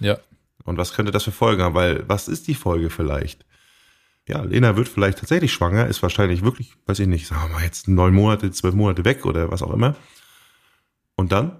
Ja. 0.00 0.18
Und 0.64 0.76
was 0.76 0.92
könnte 0.92 1.12
das 1.12 1.24
für 1.24 1.32
Folgen 1.32 1.62
haben? 1.62 1.74
Weil 1.74 2.06
was 2.08 2.28
ist 2.28 2.46
die 2.46 2.54
Folge 2.54 2.90
vielleicht? 2.90 3.46
Ja, 4.28 4.42
Lena 4.42 4.76
wird 4.76 4.88
vielleicht 4.88 5.20
tatsächlich 5.20 5.50
schwanger, 5.50 5.86
ist 5.86 6.02
wahrscheinlich 6.02 6.44
wirklich, 6.44 6.74
weiß 6.84 6.98
ich 6.98 7.08
nicht, 7.08 7.26
sagen 7.26 7.48
wir 7.48 7.54
mal 7.54 7.64
jetzt 7.64 7.88
neun 7.88 8.12
Monate, 8.12 8.50
zwölf 8.50 8.74
Monate 8.74 9.06
weg 9.06 9.24
oder 9.24 9.50
was 9.50 9.62
auch 9.62 9.72
immer. 9.72 9.96
Und 11.16 11.32
dann 11.32 11.56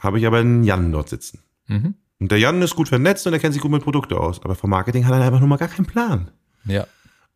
habe 0.00 0.18
ich 0.18 0.26
aber 0.26 0.38
einen 0.38 0.64
Jan 0.64 0.90
dort 0.90 1.08
sitzen. 1.08 1.38
Mhm. 1.68 1.94
Und 2.20 2.30
der 2.30 2.38
Jan 2.38 2.60
ist 2.62 2.76
gut 2.76 2.88
vernetzt 2.88 3.26
und 3.26 3.32
er 3.32 3.38
kennt 3.38 3.54
sich 3.54 3.62
gut 3.62 3.70
mit 3.70 3.82
Produkten 3.82 4.14
aus. 4.14 4.42
Aber 4.44 4.54
vom 4.54 4.70
Marketing 4.70 5.06
hat 5.06 5.12
er 5.14 5.22
einfach 5.22 5.40
nur 5.40 5.48
mal 5.48 5.56
gar 5.56 5.68
keinen 5.68 5.86
Plan. 5.86 6.30
Ja. 6.66 6.86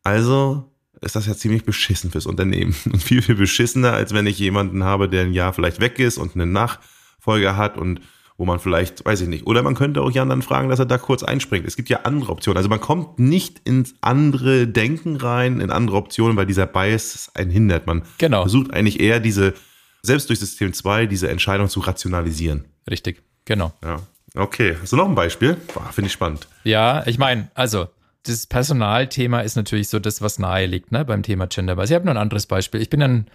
Also 0.02 0.70
ist 1.00 1.16
das 1.16 1.26
ja 1.26 1.34
ziemlich 1.34 1.64
beschissen 1.64 2.10
fürs 2.10 2.26
Unternehmen. 2.26 2.74
Und 2.84 3.02
viel, 3.02 3.22
viel 3.22 3.34
beschissener, 3.34 3.92
als 3.92 4.12
wenn 4.14 4.26
ich 4.26 4.38
jemanden 4.38 4.84
habe, 4.84 5.08
der 5.08 5.22
ein 5.22 5.32
Jahr 5.32 5.52
vielleicht 5.52 5.80
weg 5.80 5.98
ist 5.98 6.18
und 6.18 6.34
eine 6.34 6.46
Nachfolger 6.46 7.56
hat 7.56 7.76
und 7.76 8.00
wo 8.36 8.44
man 8.44 8.58
vielleicht, 8.58 9.04
weiß 9.04 9.20
ich 9.20 9.28
nicht, 9.28 9.46
oder 9.46 9.62
man 9.62 9.76
könnte 9.76 10.02
auch 10.02 10.10
Jan 10.10 10.28
dann 10.28 10.42
fragen, 10.42 10.68
dass 10.68 10.80
er 10.80 10.86
da 10.86 10.98
kurz 10.98 11.22
einspringt. 11.22 11.66
Es 11.66 11.76
gibt 11.76 11.88
ja 11.88 12.00
andere 12.02 12.32
Optionen. 12.32 12.56
Also 12.56 12.68
man 12.68 12.80
kommt 12.80 13.20
nicht 13.20 13.60
ins 13.64 13.94
andere 14.00 14.66
Denken 14.66 15.16
rein, 15.16 15.60
in 15.60 15.70
andere 15.70 15.96
Optionen, 15.96 16.36
weil 16.36 16.46
dieser 16.46 16.66
Bias 16.66 17.30
einen 17.34 17.50
hindert. 17.50 17.86
Man 17.86 18.02
genau. 18.18 18.42
versucht 18.42 18.72
eigentlich 18.72 18.98
eher 18.98 19.20
diese, 19.20 19.54
selbst 20.02 20.28
durch 20.30 20.40
System 20.40 20.72
2, 20.72 21.06
diese 21.06 21.28
Entscheidung 21.28 21.68
zu 21.68 21.78
rationalisieren. 21.78 22.64
Richtig, 22.90 23.22
genau. 23.44 23.72
Ja. 23.84 24.00
Okay, 24.36 24.76
hast 24.80 24.92
du 24.92 24.96
noch 24.96 25.08
ein 25.08 25.14
Beispiel? 25.14 25.56
Finde 25.92 26.06
ich 26.06 26.12
spannend. 26.12 26.48
Ja, 26.64 27.06
ich 27.06 27.18
meine, 27.18 27.50
also 27.54 27.86
das 28.24 28.46
Personalthema 28.46 29.40
ist 29.40 29.54
natürlich 29.54 29.88
so 29.88 30.00
das, 30.00 30.22
was 30.22 30.40
nahe 30.40 30.66
liegt 30.66 30.90
ne, 30.90 31.04
beim 31.04 31.22
Thema 31.22 31.46
Gender. 31.46 31.78
Ich 31.84 31.92
habe 31.92 32.04
noch 32.04 32.12
ein 32.12 32.18
anderes 32.18 32.46
Beispiel. 32.46 32.80
Ich 32.80 32.90
bin 32.90 33.00
ein, 33.00 33.26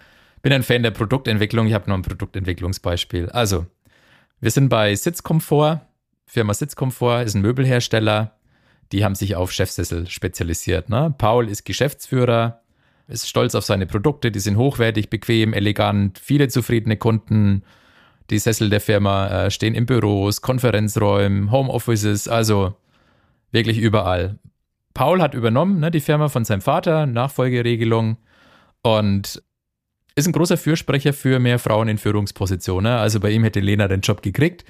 bin 0.42 0.52
ein 0.52 0.62
Fan 0.62 0.82
der 0.82 0.90
Produktentwicklung. 0.90 1.66
Ich 1.66 1.72
habe 1.72 1.88
noch 1.88 1.96
ein 1.96 2.02
Produktentwicklungsbeispiel. 2.02 3.30
Also, 3.30 3.66
wir 4.40 4.50
sind 4.50 4.68
bei 4.68 4.94
Sitzkomfort. 4.94 5.80
Firma 6.26 6.52
Sitzkomfort 6.52 7.22
ist 7.22 7.34
ein 7.34 7.42
Möbelhersteller. 7.42 8.36
Die 8.92 9.02
haben 9.02 9.14
sich 9.14 9.36
auf 9.36 9.52
Chefsessel 9.52 10.06
spezialisiert. 10.06 10.90
Ne? 10.90 11.14
Paul 11.16 11.48
ist 11.48 11.64
Geschäftsführer, 11.64 12.60
ist 13.08 13.26
stolz 13.26 13.54
auf 13.54 13.64
seine 13.64 13.86
Produkte. 13.86 14.30
Die 14.30 14.40
sind 14.40 14.58
hochwertig, 14.58 15.08
bequem, 15.08 15.54
elegant, 15.54 16.18
viele 16.18 16.48
zufriedene 16.48 16.98
Kunden 16.98 17.62
die 18.30 18.38
Sessel 18.38 18.70
der 18.70 18.80
Firma 18.80 19.28
äh, 19.28 19.50
stehen 19.50 19.74
in 19.74 19.86
Büros, 19.86 20.40
Konferenzräumen, 20.40 21.50
Homeoffices, 21.50 22.28
also 22.28 22.74
wirklich 23.50 23.78
überall. 23.78 24.38
Paul 24.94 25.20
hat 25.20 25.34
übernommen, 25.34 25.80
ne, 25.80 25.90
die 25.90 26.00
Firma 26.00 26.28
von 26.28 26.44
seinem 26.44 26.60
Vater, 26.60 27.06
Nachfolgeregelung 27.06 28.16
und 28.82 29.42
ist 30.14 30.26
ein 30.26 30.32
großer 30.32 30.56
Fürsprecher 30.56 31.12
für 31.12 31.38
mehr 31.38 31.58
Frauen 31.58 31.88
in 31.88 31.98
Führungspositionen. 31.98 32.92
Also 32.92 33.20
bei 33.20 33.30
ihm 33.30 33.44
hätte 33.44 33.60
Lena 33.60 33.88
den 33.88 34.00
Job 34.00 34.22
gekriegt. 34.22 34.64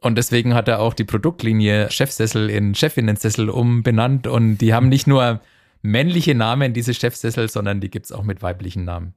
Und 0.00 0.16
deswegen 0.16 0.54
hat 0.54 0.66
er 0.66 0.80
auch 0.80 0.94
die 0.94 1.04
Produktlinie 1.04 1.90
Chefsessel 1.90 2.50
in 2.50 2.74
Chefinnensessel 2.74 3.48
umbenannt. 3.48 4.26
Und 4.26 4.58
die 4.58 4.74
haben 4.74 4.88
nicht 4.88 5.06
nur 5.06 5.40
männliche 5.82 6.34
Namen, 6.34 6.72
diese 6.72 6.94
Chefsessel, 6.94 7.48
sondern 7.48 7.80
die 7.80 7.90
gibt 7.90 8.06
es 8.06 8.12
auch 8.12 8.24
mit 8.24 8.42
weiblichen 8.42 8.84
Namen. 8.84 9.14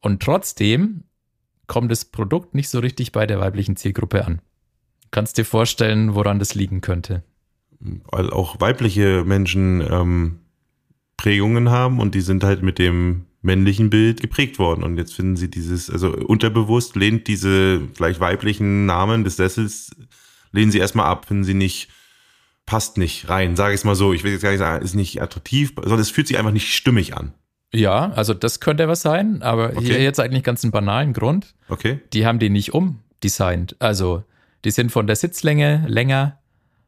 Und 0.00 0.22
trotzdem 0.22 1.04
kommt 1.66 1.90
das 1.90 2.04
Produkt 2.04 2.54
nicht 2.54 2.68
so 2.68 2.78
richtig 2.78 3.12
bei 3.12 3.26
der 3.26 3.40
weiblichen 3.40 3.76
Zielgruppe 3.76 4.24
an. 4.24 4.40
Kannst 5.10 5.38
dir 5.38 5.44
vorstellen, 5.44 6.14
woran 6.14 6.38
das 6.38 6.54
liegen 6.54 6.80
könnte? 6.80 7.22
Weil 7.80 8.30
auch 8.30 8.60
weibliche 8.60 9.24
Menschen 9.24 9.80
ähm, 9.80 10.40
Prägungen 11.16 11.70
haben 11.70 12.00
und 12.00 12.14
die 12.14 12.20
sind 12.20 12.44
halt 12.44 12.62
mit 12.62 12.78
dem 12.78 13.26
männlichen 13.42 13.90
Bild 13.90 14.20
geprägt 14.20 14.58
worden. 14.58 14.82
Und 14.82 14.96
jetzt 14.96 15.14
finden 15.14 15.36
sie 15.36 15.50
dieses, 15.50 15.90
also 15.90 16.12
unterbewusst 16.12 16.96
lehnt 16.96 17.28
diese 17.28 17.82
vielleicht 17.94 18.20
weiblichen 18.20 18.86
Namen 18.86 19.22
des 19.22 19.36
Sessels, 19.36 19.94
lehnen 20.50 20.72
sie 20.72 20.78
erstmal 20.78 21.06
ab, 21.06 21.26
finden 21.26 21.44
sie 21.44 21.54
nicht, 21.54 21.88
passt 22.66 22.96
nicht 22.96 23.28
rein, 23.28 23.54
sage 23.54 23.74
ich 23.74 23.80
es 23.80 23.84
mal 23.84 23.94
so. 23.94 24.14
Ich 24.14 24.24
will 24.24 24.32
jetzt 24.32 24.42
gar 24.42 24.50
nicht 24.50 24.58
sagen, 24.58 24.84
ist 24.84 24.94
nicht 24.94 25.20
attraktiv, 25.20 25.74
sondern 25.76 26.00
es 26.00 26.10
fühlt 26.10 26.26
sich 26.26 26.38
einfach 26.38 26.52
nicht 26.52 26.74
stimmig 26.74 27.16
an. 27.16 27.34
Ja, 27.74 28.10
also 28.12 28.34
das 28.34 28.60
könnte 28.60 28.86
was 28.88 29.02
sein, 29.02 29.42
aber 29.42 29.70
Okay. 29.70 29.84
hier 29.86 30.02
jetzt 30.02 30.20
eigentlich 30.20 30.44
ganz 30.44 30.62
einen 30.64 30.70
banalen 30.70 31.12
Grund. 31.12 31.54
Okay. 31.68 32.00
Die 32.12 32.24
haben 32.24 32.38
die 32.38 32.50
nicht 32.50 32.72
umdesignt. 32.72 33.76
Also 33.80 34.24
die 34.64 34.70
sind 34.70 34.92
von 34.92 35.06
der 35.06 35.16
Sitzlänge 35.16 35.84
länger. 35.88 36.38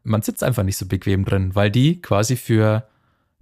Man 0.05 0.23
sitzt 0.23 0.45
einfach 0.45 0.63
nicht 0.63 0.77
so 0.77 0.87
bequem 0.87 1.25
drin, 1.25 1.55
weil 1.55 1.71
die 1.71 2.01
quasi 2.01 2.37
für 2.37 2.87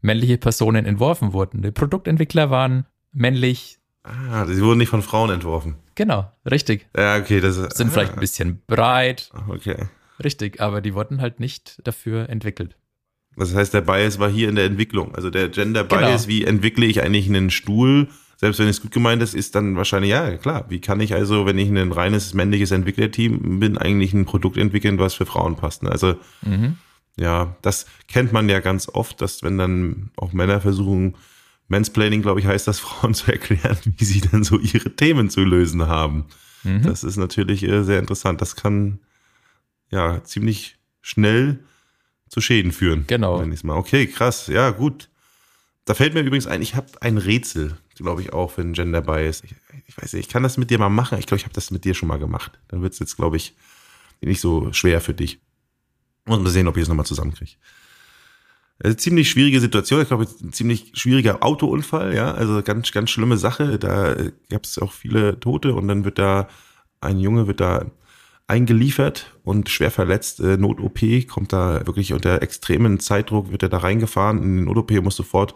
männliche 0.00 0.38
Personen 0.38 0.86
entworfen 0.86 1.32
wurden. 1.32 1.62
Die 1.62 1.70
Produktentwickler 1.70 2.50
waren 2.50 2.86
männlich. 3.12 3.78
Ah, 4.02 4.44
sie 4.46 4.60
wurden 4.62 4.78
nicht 4.78 4.88
von 4.88 5.02
Frauen 5.02 5.30
entworfen. 5.30 5.76
Genau, 5.94 6.30
richtig. 6.50 6.86
Ja, 6.96 7.16
okay, 7.18 7.40
das 7.40 7.56
ist. 7.56 7.76
Sind 7.76 7.92
vielleicht 7.92 8.14
ein 8.14 8.20
bisschen 8.20 8.62
breit, 8.66 9.30
Ah, 9.32 9.44
okay. 9.48 9.76
richtig, 10.22 10.60
aber 10.60 10.80
die 10.80 10.94
wurden 10.94 11.20
halt 11.20 11.40
nicht 11.40 11.80
dafür 11.86 12.28
entwickelt. 12.28 12.76
Das 13.36 13.54
heißt, 13.54 13.74
der 13.74 13.80
Bias 13.80 14.18
war 14.18 14.30
hier 14.30 14.48
in 14.48 14.54
der 14.56 14.64
Entwicklung. 14.66 15.14
Also 15.14 15.30
der 15.30 15.48
Gender 15.48 15.84
Genau. 15.84 16.00
Bias, 16.00 16.28
wie 16.28 16.44
entwickle 16.44 16.86
ich 16.86 17.02
eigentlich 17.02 17.28
einen 17.28 17.50
Stuhl, 17.50 18.08
selbst 18.36 18.58
wenn 18.60 18.68
es 18.68 18.82
gut 18.82 18.90
gemeint 18.90 19.22
ist, 19.22 19.34
ist 19.34 19.54
dann 19.54 19.76
wahrscheinlich, 19.76 20.10
ja, 20.10 20.36
klar, 20.36 20.66
wie 20.68 20.80
kann 20.80 21.00
ich 21.00 21.14
also, 21.14 21.46
wenn 21.46 21.56
ich 21.58 21.68
ein 21.68 21.92
reines 21.92 22.34
männliches 22.34 22.70
Entwicklerteam 22.72 23.60
bin, 23.60 23.78
eigentlich 23.78 24.12
ein 24.12 24.24
Produkt 24.24 24.56
entwickeln, 24.56 24.98
was 24.98 25.14
für 25.14 25.24
Frauen 25.26 25.56
passt. 25.56 25.82
Ne? 25.82 25.90
Also 25.90 26.16
Mhm. 26.42 26.76
ja, 27.16 27.56
das 27.62 27.86
kennt 28.08 28.32
man 28.32 28.48
ja 28.48 28.60
ganz 28.60 28.88
oft, 28.88 29.20
dass 29.20 29.42
wenn 29.42 29.56
dann 29.58 30.10
auch 30.16 30.32
Männer 30.32 30.60
versuchen, 30.60 31.14
Mansplaining, 31.68 32.22
glaube 32.22 32.40
ich, 32.40 32.46
heißt 32.46 32.68
das, 32.68 32.78
Frauen 32.84 33.14
zu 33.14 33.32
erklären, 33.32 33.78
wie 33.84 34.04
sie 34.04 34.20
dann 34.20 34.44
so 34.44 34.58
ihre 34.58 34.94
Themen 34.94 35.30
zu 35.30 35.40
lösen 35.44 35.86
haben. 35.86 36.26
Mhm. 36.64 36.82
Das 36.82 37.04
ist 37.04 37.16
natürlich 37.16 37.62
äh, 37.62 37.82
sehr 37.84 37.98
interessant. 38.00 38.40
Das 38.40 38.56
kann 38.56 38.98
ja 39.90 40.22
ziemlich 40.24 40.76
schnell 41.00 41.60
zu 42.28 42.40
Schäden 42.40 42.72
führen. 42.72 43.04
Genau. 43.06 43.44
Mal. 43.62 43.76
Okay, 43.76 44.06
krass. 44.06 44.46
Ja, 44.48 44.70
gut. 44.70 45.08
Da 45.84 45.94
fällt 45.94 46.14
mir 46.14 46.20
übrigens 46.20 46.46
ein, 46.46 46.62
ich 46.62 46.74
habe 46.74 46.86
ein 47.00 47.18
Rätsel, 47.18 47.76
glaube 47.94 48.22
ich, 48.22 48.32
auch 48.32 48.56
einen 48.58 48.72
Gender 48.72 49.02
Bias. 49.02 49.44
Ich, 49.44 49.54
ich 49.86 49.96
weiß 49.96 50.14
nicht, 50.14 50.26
ich 50.26 50.32
kann 50.32 50.42
das 50.42 50.56
mit 50.56 50.70
dir 50.70 50.78
mal 50.78 50.88
machen. 50.88 51.18
Ich 51.18 51.26
glaube, 51.26 51.38
ich 51.38 51.44
habe 51.44 51.54
das 51.54 51.70
mit 51.70 51.84
dir 51.84 51.94
schon 51.94 52.08
mal 52.08 52.18
gemacht. 52.18 52.58
Dann 52.68 52.82
wird 52.82 52.94
es 52.94 52.98
jetzt, 52.98 53.16
glaube 53.16 53.36
ich, 53.36 53.54
nicht 54.20 54.40
so 54.40 54.72
schwer 54.72 55.00
für 55.00 55.14
dich. 55.14 55.40
Muss 56.24 56.40
mal 56.40 56.50
sehen, 56.50 56.68
ob 56.68 56.76
ich 56.76 56.84
es 56.84 56.88
nochmal 56.88 57.04
zusammenkriege. 57.04 57.52
Äh, 58.78 58.96
ziemlich 58.96 59.30
schwierige 59.30 59.60
Situation. 59.60 60.00
Ich 60.00 60.08
glaube, 60.08 60.26
ein 60.42 60.52
ziemlich 60.52 60.92
schwieriger 60.94 61.42
Autounfall, 61.42 62.14
ja. 62.14 62.32
Also 62.32 62.62
ganz, 62.62 62.90
ganz 62.92 63.10
schlimme 63.10 63.36
Sache. 63.36 63.78
Da 63.78 64.16
gab 64.48 64.64
es 64.64 64.78
auch 64.78 64.92
viele 64.92 65.38
Tote 65.38 65.74
und 65.74 65.86
dann 65.86 66.04
wird 66.04 66.18
da 66.18 66.48
ein 67.00 67.20
Junge 67.20 67.46
wird 67.46 67.60
da 67.60 67.84
eingeliefert 68.46 69.34
und 69.42 69.68
schwer 69.68 69.90
verletzt. 69.90 70.40
Äh, 70.40 70.56
Not-OP 70.56 71.26
kommt 71.28 71.52
da 71.52 71.86
wirklich 71.86 72.12
unter 72.12 72.42
extremen 72.42 73.00
Zeitdruck, 73.00 73.50
wird 73.50 73.62
er 73.62 73.68
da 73.68 73.78
reingefahren. 73.78 74.42
In 74.42 74.56
den 74.56 74.64
Not-OP 74.64 74.90
muss 75.02 75.16
sofort 75.16 75.54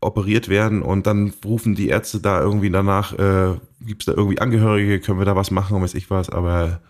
operiert 0.00 0.48
werden 0.48 0.82
und 0.82 1.06
dann 1.06 1.32
rufen 1.44 1.74
die 1.74 1.88
Ärzte 1.88 2.20
da 2.20 2.40
irgendwie 2.40 2.70
danach, 2.70 3.12
äh, 3.12 3.54
gibt 3.80 4.02
es 4.02 4.06
da 4.06 4.12
irgendwie 4.12 4.40
Angehörige, 4.40 5.00
können 5.00 5.18
wir 5.18 5.24
da 5.24 5.36
was 5.36 5.50
machen, 5.50 5.80
weiß 5.80 5.94
ich 5.94 6.10
was, 6.10 6.28
aber 6.28 6.80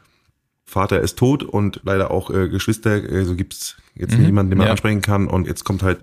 Vater 0.64 1.00
ist 1.00 1.18
tot 1.18 1.42
und 1.42 1.80
leider 1.84 2.10
auch 2.10 2.30
äh, 2.30 2.48
Geschwister, 2.48 3.02
also 3.10 3.36
gibt 3.36 3.52
es 3.52 3.76
jetzt 3.94 4.16
Mhm, 4.16 4.24
niemanden, 4.24 4.50
den 4.50 4.58
man 4.58 4.66
ja. 4.68 4.70
ansprechen 4.72 5.02
kann 5.02 5.26
und 5.26 5.46
jetzt 5.46 5.64
kommt 5.64 5.82
halt, 5.82 6.00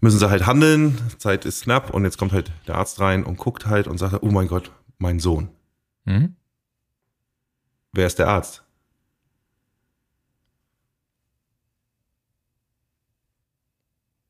müssen 0.00 0.18
sie 0.18 0.30
halt 0.30 0.46
handeln, 0.46 0.96
Zeit 1.18 1.44
ist 1.44 1.64
knapp 1.64 1.92
und 1.92 2.04
jetzt 2.04 2.16
kommt 2.16 2.32
halt 2.32 2.50
der 2.66 2.76
Arzt 2.76 3.00
rein 3.00 3.24
und 3.24 3.36
guckt 3.36 3.66
halt 3.66 3.86
und 3.86 3.98
sagt, 3.98 4.22
oh 4.22 4.30
mein 4.30 4.48
Gott, 4.48 4.70
mein 4.98 5.20
Sohn. 5.20 5.50
Mhm. 6.06 6.36
Wer 7.96 8.06
ist 8.06 8.18
der 8.18 8.28
Arzt? 8.28 8.62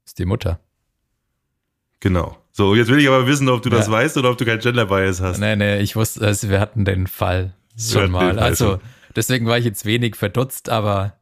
Ist 0.04 0.18
die 0.20 0.25
Mutter. 0.25 0.61
Genau. 1.99 2.38
So, 2.52 2.75
jetzt 2.76 2.88
will 2.88 3.00
ich 3.00 3.08
aber 3.08 3.26
wissen, 3.26 3.49
ob 3.49 3.62
du 3.62 3.68
das 3.70 3.87
Ja. 3.87 3.92
weißt 3.92 4.16
oder 4.18 4.30
ob 4.30 4.38
du 4.38 4.44
kein 4.44 4.61
Gender 4.61 4.87
Bias 4.87 5.20
hast. 5.20 5.38
Nee, 5.38 5.56
nee, 5.56 5.80
ich 5.80 5.96
wusste, 5.96 6.25
also 6.25 6.49
wir 6.49 6.61
hatten 6.61 6.85
den 6.85 7.08
Fall 7.08 7.54
schon 7.76 8.11
mal. 8.12 8.35
Fall 8.35 8.38
Also 8.38 8.70
schon. 8.73 8.80
deswegen 9.16 9.46
war 9.46 9.58
ich 9.58 9.64
jetzt 9.64 9.85
wenig 9.85 10.14
verdutzt, 10.14 10.68
aber 10.68 11.14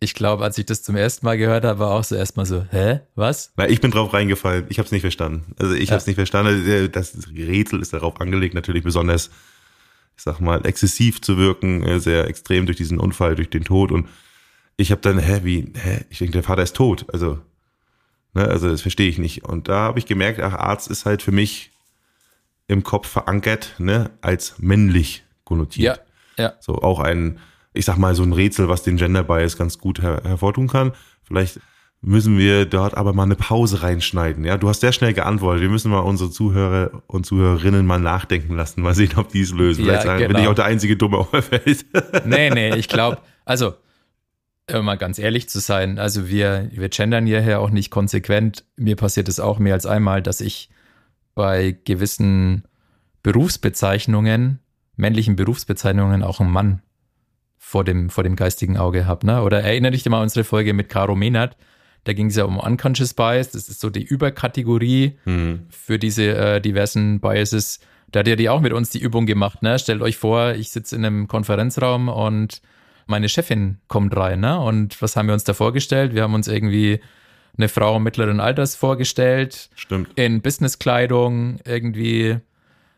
ich 0.00 0.12
glaube, 0.12 0.44
als 0.44 0.58
ich 0.58 0.66
das 0.66 0.82
zum 0.82 0.96
ersten 0.96 1.24
Mal 1.24 1.38
gehört 1.38 1.64
habe, 1.64 1.78
war 1.78 1.90
auch 1.92 2.04
so 2.04 2.14
erstmal 2.14 2.44
so, 2.46 2.62
hä, 2.70 3.00
was? 3.14 3.52
Na, 3.56 3.68
ich 3.68 3.80
bin 3.80 3.90
drauf 3.90 4.12
reingefallen. 4.12 4.66
Ich 4.68 4.78
habe 4.78 4.86
es 4.86 4.92
nicht 4.92 5.02
verstanden. 5.02 5.54
Also 5.58 5.74
ich 5.74 5.88
Ja. 5.88 5.92
habe 5.92 6.00
es 6.00 6.06
nicht 6.06 6.16
verstanden. 6.16 6.90
Das 6.92 7.16
Rätsel 7.34 7.80
ist 7.80 7.94
darauf 7.94 8.20
angelegt, 8.20 8.54
natürlich 8.54 8.84
besonders, 8.84 9.30
ich 10.20 10.24
sag 10.24 10.38
mal, 10.38 10.66
exzessiv 10.66 11.22
zu 11.22 11.38
wirken, 11.38 11.82
äh, 11.82 11.98
sehr 11.98 12.26
extrem 12.26 12.66
durch 12.66 12.76
diesen 12.76 13.00
Unfall, 13.00 13.36
durch 13.36 13.48
den 13.48 13.64
Tod. 13.64 13.90
Und 13.90 14.06
ich 14.76 14.90
habe 14.90 15.00
dann, 15.00 15.18
hä, 15.18 15.40
wie, 15.44 15.72
hä? 15.74 16.04
Ich 16.10 16.18
denke, 16.18 16.32
der 16.32 16.42
Vater 16.42 16.62
ist 16.62 16.76
tot. 16.76 17.06
Also, 17.10 17.38
ne, 18.34 18.46
also 18.46 18.68
das 18.68 18.82
verstehe 18.82 19.08
ich 19.08 19.16
nicht. 19.16 19.44
Und 19.44 19.68
da 19.68 19.78
habe 19.78 19.98
ich 19.98 20.04
gemerkt, 20.04 20.38
ach, 20.40 20.52
Arzt 20.52 20.90
ist 20.90 21.06
halt 21.06 21.22
für 21.22 21.32
mich 21.32 21.70
im 22.68 22.82
Kopf 22.82 23.08
verankert, 23.08 23.76
ne, 23.78 24.10
als 24.20 24.58
männlich 24.58 25.24
konnotiert. 25.44 26.02
Ja, 26.36 26.44
ja. 26.44 26.52
So 26.60 26.74
auch 26.74 27.00
ein, 27.00 27.38
ich 27.72 27.86
sag 27.86 27.96
mal, 27.96 28.14
so 28.14 28.22
ein 28.22 28.34
Rätsel, 28.34 28.68
was 28.68 28.82
den 28.82 28.98
Gender 28.98 29.24
Bias 29.24 29.56
ganz 29.56 29.78
gut 29.78 30.02
her 30.02 30.20
hervortun 30.22 30.68
kann. 30.68 30.92
Vielleicht 31.22 31.60
müssen 32.02 32.38
wir 32.38 32.64
dort 32.64 32.96
aber 32.96 33.12
mal 33.12 33.24
eine 33.24 33.36
Pause 33.36 33.82
reinschneiden. 33.82 34.44
Ja, 34.44 34.56
du 34.56 34.68
hast 34.68 34.80
sehr 34.80 34.92
schnell 34.92 35.12
geantwortet. 35.12 35.62
Wir 35.62 35.68
müssen 35.68 35.90
mal 35.90 35.98
unsere 35.98 36.30
Zuhörer 36.30 37.02
und 37.06 37.26
Zuhörerinnen 37.26 37.84
mal 37.84 38.00
nachdenken 38.00 38.56
lassen, 38.56 38.80
mal 38.80 38.94
sehen, 38.94 39.12
ob 39.16 39.28
die 39.28 39.42
es 39.42 39.52
lösen. 39.52 39.84
Ja, 39.84 39.92
Vielleicht 39.92 40.06
sagen, 40.06 40.18
bin 40.20 40.28
genau. 40.28 40.40
ich 40.40 40.48
auch 40.48 40.54
der 40.54 40.64
einzige 40.64 40.96
Dumme 40.96 41.18
auf 41.18 41.30
der 41.30 41.50
Welt. 41.50 41.84
Nee, 42.24 42.50
nee, 42.50 42.74
ich 42.76 42.88
glaube, 42.88 43.18
also, 43.44 43.74
um 44.72 44.84
mal 44.84 44.96
ganz 44.96 45.18
ehrlich 45.18 45.48
zu 45.48 45.60
sein, 45.60 45.98
also 45.98 46.28
wir, 46.28 46.70
wir 46.72 46.88
gendern 46.88 47.26
hierher 47.26 47.60
auch 47.60 47.70
nicht 47.70 47.90
konsequent. 47.90 48.64
Mir 48.76 48.96
passiert 48.96 49.28
es 49.28 49.40
auch 49.40 49.58
mehr 49.58 49.74
als 49.74 49.86
einmal, 49.86 50.22
dass 50.22 50.40
ich 50.40 50.70
bei 51.34 51.76
gewissen 51.84 52.64
Berufsbezeichnungen, 53.22 54.60
männlichen 54.96 55.36
Berufsbezeichnungen 55.36 56.22
auch 56.22 56.40
einen 56.40 56.50
Mann 56.50 56.82
vor 57.58 57.84
dem, 57.84 58.10
vor 58.10 58.24
dem 58.24 58.36
geistigen 58.36 58.78
Auge 58.78 59.06
habe. 59.06 59.26
Ne? 59.26 59.42
Oder 59.42 59.62
erinnere 59.62 59.92
dich 59.92 60.04
mal 60.06 60.18
an 60.18 60.24
unsere 60.24 60.44
Folge 60.44 60.72
mit 60.72 60.88
Caro 60.88 61.14
Menert. 61.14 61.56
Da 62.04 62.12
ging 62.12 62.26
es 62.26 62.36
ja 62.36 62.44
um 62.44 62.58
Unconscious 62.58 63.14
Bias. 63.14 63.50
Das 63.50 63.68
ist 63.68 63.80
so 63.80 63.90
die 63.90 64.02
Überkategorie 64.04 65.18
Hm. 65.24 65.66
für 65.70 65.98
diese 65.98 66.34
äh, 66.36 66.60
diversen 66.60 67.20
Biases. 67.20 67.80
Da 68.10 68.20
hat 68.20 68.28
ja 68.28 68.36
die 68.36 68.48
auch 68.48 68.60
mit 68.60 68.72
uns 68.72 68.90
die 68.90 68.98
Übung 69.00 69.26
gemacht, 69.26 69.62
ne? 69.62 69.78
Stellt 69.78 70.02
euch 70.02 70.16
vor, 70.16 70.52
ich 70.54 70.70
sitze 70.70 70.96
in 70.96 71.04
einem 71.04 71.28
Konferenzraum 71.28 72.08
und 72.08 72.60
meine 73.06 73.28
Chefin 73.28 73.78
kommt 73.88 74.16
rein, 74.16 74.40
ne? 74.40 74.58
Und 74.60 75.00
was 75.02 75.14
haben 75.16 75.26
wir 75.28 75.34
uns 75.34 75.44
da 75.44 75.52
vorgestellt? 75.54 76.14
Wir 76.14 76.22
haben 76.22 76.34
uns 76.34 76.48
irgendwie 76.48 77.00
eine 77.56 77.68
Frau 77.68 78.00
mittleren 78.00 78.40
Alters 78.40 78.74
vorgestellt, 78.76 79.70
Stimmt. 79.74 80.08
in 80.16 80.40
Businesskleidung, 80.40 81.58
irgendwie 81.64 82.38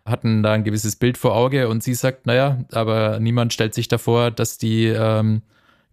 hatten 0.05 0.43
da 0.43 0.53
ein 0.53 0.65
gewisses 0.65 0.97
Bild 0.97 1.17
vor 1.19 1.35
Auge 1.35 1.69
und 1.69 1.83
sie 1.83 1.95
sagt, 1.95 2.27
naja, 2.27 2.59
aber 2.73 3.19
niemand 3.21 3.53
stellt 3.53 3.75
sich 3.75 3.89
davor, 3.89 4.31
dass 4.31 4.59
die 4.59 4.87
ähm, 4.87 5.43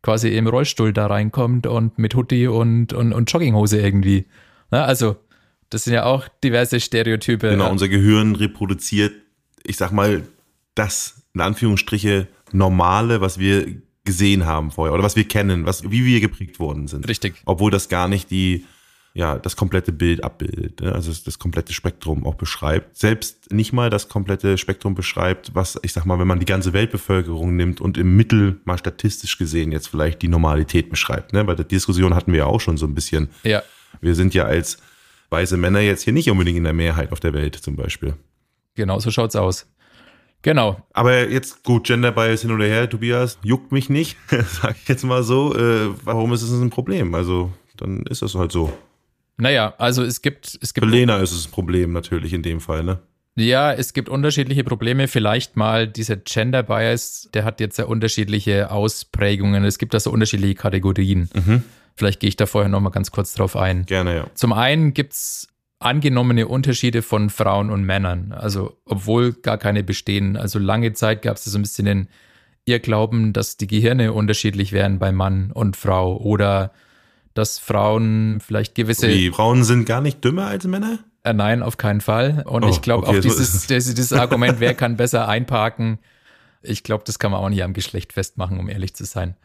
quasi 0.02 0.30
im 0.30 0.48
Rollstuhl 0.48 0.94
da 0.94 1.08
reinkommt 1.08 1.68
und 1.68 1.98
mit 1.98 2.16
Hoodie 2.16 2.48
und, 2.48 2.94
und, 2.94 3.14
und 3.14 3.32
Jogginghose 3.32 3.80
irgendwie. 3.80 4.26
Na, 4.72 4.86
also, 4.86 5.18
das 5.70 5.84
sind 5.84 5.94
ja 5.94 6.06
auch 6.06 6.28
diverse 6.44 6.80
Stereotype. 6.80 7.50
Genau, 7.50 7.70
unser 7.70 7.88
Gehirn 7.88 8.36
reproduziert, 8.36 9.14
ich 9.64 9.78
sag 9.78 9.92
mal, 9.92 10.24
das, 10.76 11.22
in 11.34 11.42
Anführungsstriche, 11.42 12.28
Normale, 12.52 13.22
was 13.22 13.38
wir 13.38 13.68
gesehen 14.06 14.46
haben 14.46 14.72
vorher 14.72 14.94
oder 14.94 15.04
was 15.04 15.16
wir 15.16 15.28
kennen, 15.28 15.66
was, 15.66 15.90
wie 15.92 16.06
wir 16.06 16.20
geprägt 16.20 16.60
worden 16.60 16.88
sind. 16.88 17.08
Richtig. 17.08 17.36
Obwohl 17.46 17.70
das 17.70 17.90
gar 17.90 18.08
nicht 18.08 18.32
die, 18.32 18.66
ja, 19.14 19.38
das 19.38 19.56
komplette 19.56 19.92
Bild 19.92 20.24
abbildet, 20.24 20.82
ne? 20.82 20.94
also 20.94 21.12
das, 21.12 21.40
komplette 21.40 21.74
Spektrum 21.74 22.26
auch 22.26 22.36
beschreibt. 22.36 22.98
Selbst 22.98 23.52
nicht 23.52 23.74
mal 23.74 23.90
das 23.90 24.08
komplette 24.08 24.58
Spektrum 24.58 24.96
beschreibt, 24.96 25.56
was, 25.56 25.80
ich 25.82 25.94
sag 25.94 26.06
mal, 26.06 26.20
wenn 26.20 26.28
man 26.28 26.40
die 26.40 26.46
ganze 26.46 26.74
Weltbevölkerung 26.74 27.56
nimmt 27.56 27.82
und 27.82 27.98
im 27.98 28.16
Mittel 28.16 28.62
mal 28.66 28.78
statistisch 28.78 29.38
gesehen 29.38 29.72
jetzt 29.72 29.88
vielleicht 29.88 30.22
die 30.22 30.28
Normalität 30.28 30.90
beschreibt. 30.90 31.34
Ne? 31.34 31.44
Bei 31.44 31.56
der 31.56 31.66
Diskussion 31.66 32.14
hatten 32.16 32.32
wir 32.32 32.40
ja 32.40 32.46
auch 32.46 32.62
schon 32.62 32.78
so 32.78 32.86
ein 32.86 32.94
bisschen. 32.94 33.30
Ja, 33.44 33.64
Wir 34.02 34.16
sind 34.16 34.34
ja 34.34 34.46
als 34.46 34.78
weiße 35.32 35.58
Männer 35.58 35.80
jetzt 35.80 36.04
hier 36.04 36.14
nicht 36.14 36.30
unbedingt 36.30 36.58
in 36.58 36.64
der 36.64 36.74
Mehrheit 36.74 37.12
auf 37.12 37.20
der 37.20 37.34
Welt 37.34 37.56
zum 37.56 37.76
Beispiel. 37.76 38.14
genau 38.76 39.00
so 39.00 39.12
schaut's 39.12 39.36
aus. 39.36 39.68
Genau. 40.42 40.82
Aber 40.94 41.30
jetzt 41.30 41.64
gut, 41.64 41.86
Gender 41.86 42.14
Bias 42.14 42.42
hin 42.42 42.52
oder 42.52 42.66
her, 42.66 42.90
Tobias, 42.90 43.38
juckt 43.44 43.72
mich 43.72 43.90
nicht, 43.90 44.18
sag 44.30 44.78
ich 44.82 44.88
jetzt 44.88 45.04
mal 45.04 45.24
so. 45.24 45.54
Äh, 45.54 45.90
warum 46.06 46.32
ist 46.32 46.44
es 46.44 46.52
ein 46.52 46.70
Problem? 46.70 47.14
Also, 47.14 47.52
dann 47.76 48.04
ist 48.04 48.22
das 48.22 48.36
halt 48.36 48.52
so. 48.52 48.72
Naja, 49.40 49.74
also 49.78 50.04
es 50.04 50.22
gibt, 50.22 50.58
es 50.62 50.72
Für 50.72 50.82
gibt, 50.82 50.92
Lena 50.92 51.18
ist 51.18 51.32
es 51.32 51.48
ein 51.48 51.52
Problem 51.52 51.94
natürlich 51.94 52.34
in 52.34 52.44
dem 52.44 52.60
Fall, 52.60 52.84
ne? 52.84 53.00
ja, 53.40 53.72
es 53.72 53.94
gibt 53.94 54.10
unterschiedliche 54.10 54.64
Probleme. 54.64 55.08
Vielleicht 55.08 55.56
mal 55.56 55.88
dieser 55.88 56.18
Gender 56.18 56.64
Bias, 56.64 57.30
der 57.34 57.46
hat 57.46 57.60
jetzt 57.60 57.78
ja 57.78 57.86
unterschiedliche 57.86 58.72
Ausprägungen. 58.72 59.64
Es 59.64 59.78
gibt 59.78 59.94
da 59.94 60.00
so 60.00 60.12
unterschiedliche 60.12 60.56
Kategorien. 60.56 61.30
Mhm. 61.34 61.64
Vielleicht 61.96 62.20
gehe 62.20 62.30
ich 62.30 62.36
da 62.36 62.46
vorher 62.46 62.70
nochmal 62.70 62.92
ganz 62.92 63.12
kurz 63.12 63.34
drauf 63.34 63.56
ein. 63.56 63.86
Gerne, 63.86 64.16
ja. 64.16 64.28
Zum 64.34 64.54
einen 64.54 64.94
gibt's 64.94 65.48
angenommene 65.80 66.48
Unterschiede 66.48 67.02
von 67.02 67.30
Frauen 67.30 67.70
und 67.70 67.84
Männern, 67.84 68.34
also 68.34 68.78
obwohl 68.86 69.32
gar 69.34 69.58
keine 69.58 69.84
bestehen. 69.84 70.36
Also 70.36 70.60
lange 70.60 70.94
Zeit 70.94 71.22
gab 71.22 71.38
es 71.38 71.46
so 71.46 71.58
ein 71.58 71.62
bisschen 71.62 71.86
den 71.86 72.10
Irrglauben, 72.66 73.32
dass 73.32 73.56
die 73.56 73.68
Gehirne 73.68 74.12
unterschiedlich 74.12 74.74
wären 74.74 75.00
bei 75.00 75.12
Mann 75.14 75.52
und 75.52 75.78
Frau 75.78 76.18
oder 76.18 76.74
dass 77.34 77.60
Frauen 77.60 78.40
vielleicht 78.46 78.76
gewisse. 78.76 79.08
Die 79.08 79.32
Frauen 79.32 79.64
sind 79.64 79.86
gar 79.86 80.02
nicht 80.02 80.24
dümmer 80.24 80.48
als 80.48 80.66
Männer? 80.66 81.00
Äh, 81.24 81.34
nein, 81.34 81.64
auf 81.64 81.78
keinen 81.78 82.02
Fall. 82.02 82.44
Und 82.46 82.64
oh, 82.64 82.70
ich 82.70 82.82
glaube 82.82 83.08
okay, 83.08 83.18
auch 83.18 83.22
dieses, 83.22 83.68
dieses, 83.68 83.94
dieses 83.94 84.14
Argument, 84.14 84.60
wer 84.60 84.74
kann 84.74 84.98
besser 84.98 85.28
einparken, 85.28 86.00
ich 86.62 86.84
glaube, 86.84 87.04
das 87.06 87.20
kann 87.20 87.32
man 87.32 87.42
auch 87.42 87.50
nicht 87.50 87.64
am 87.64 87.74
Geschlecht 87.74 88.14
festmachen, 88.14 88.60
um 88.60 88.70
ehrlich 88.70 88.94
zu 88.94 89.06
sein. 89.06 89.36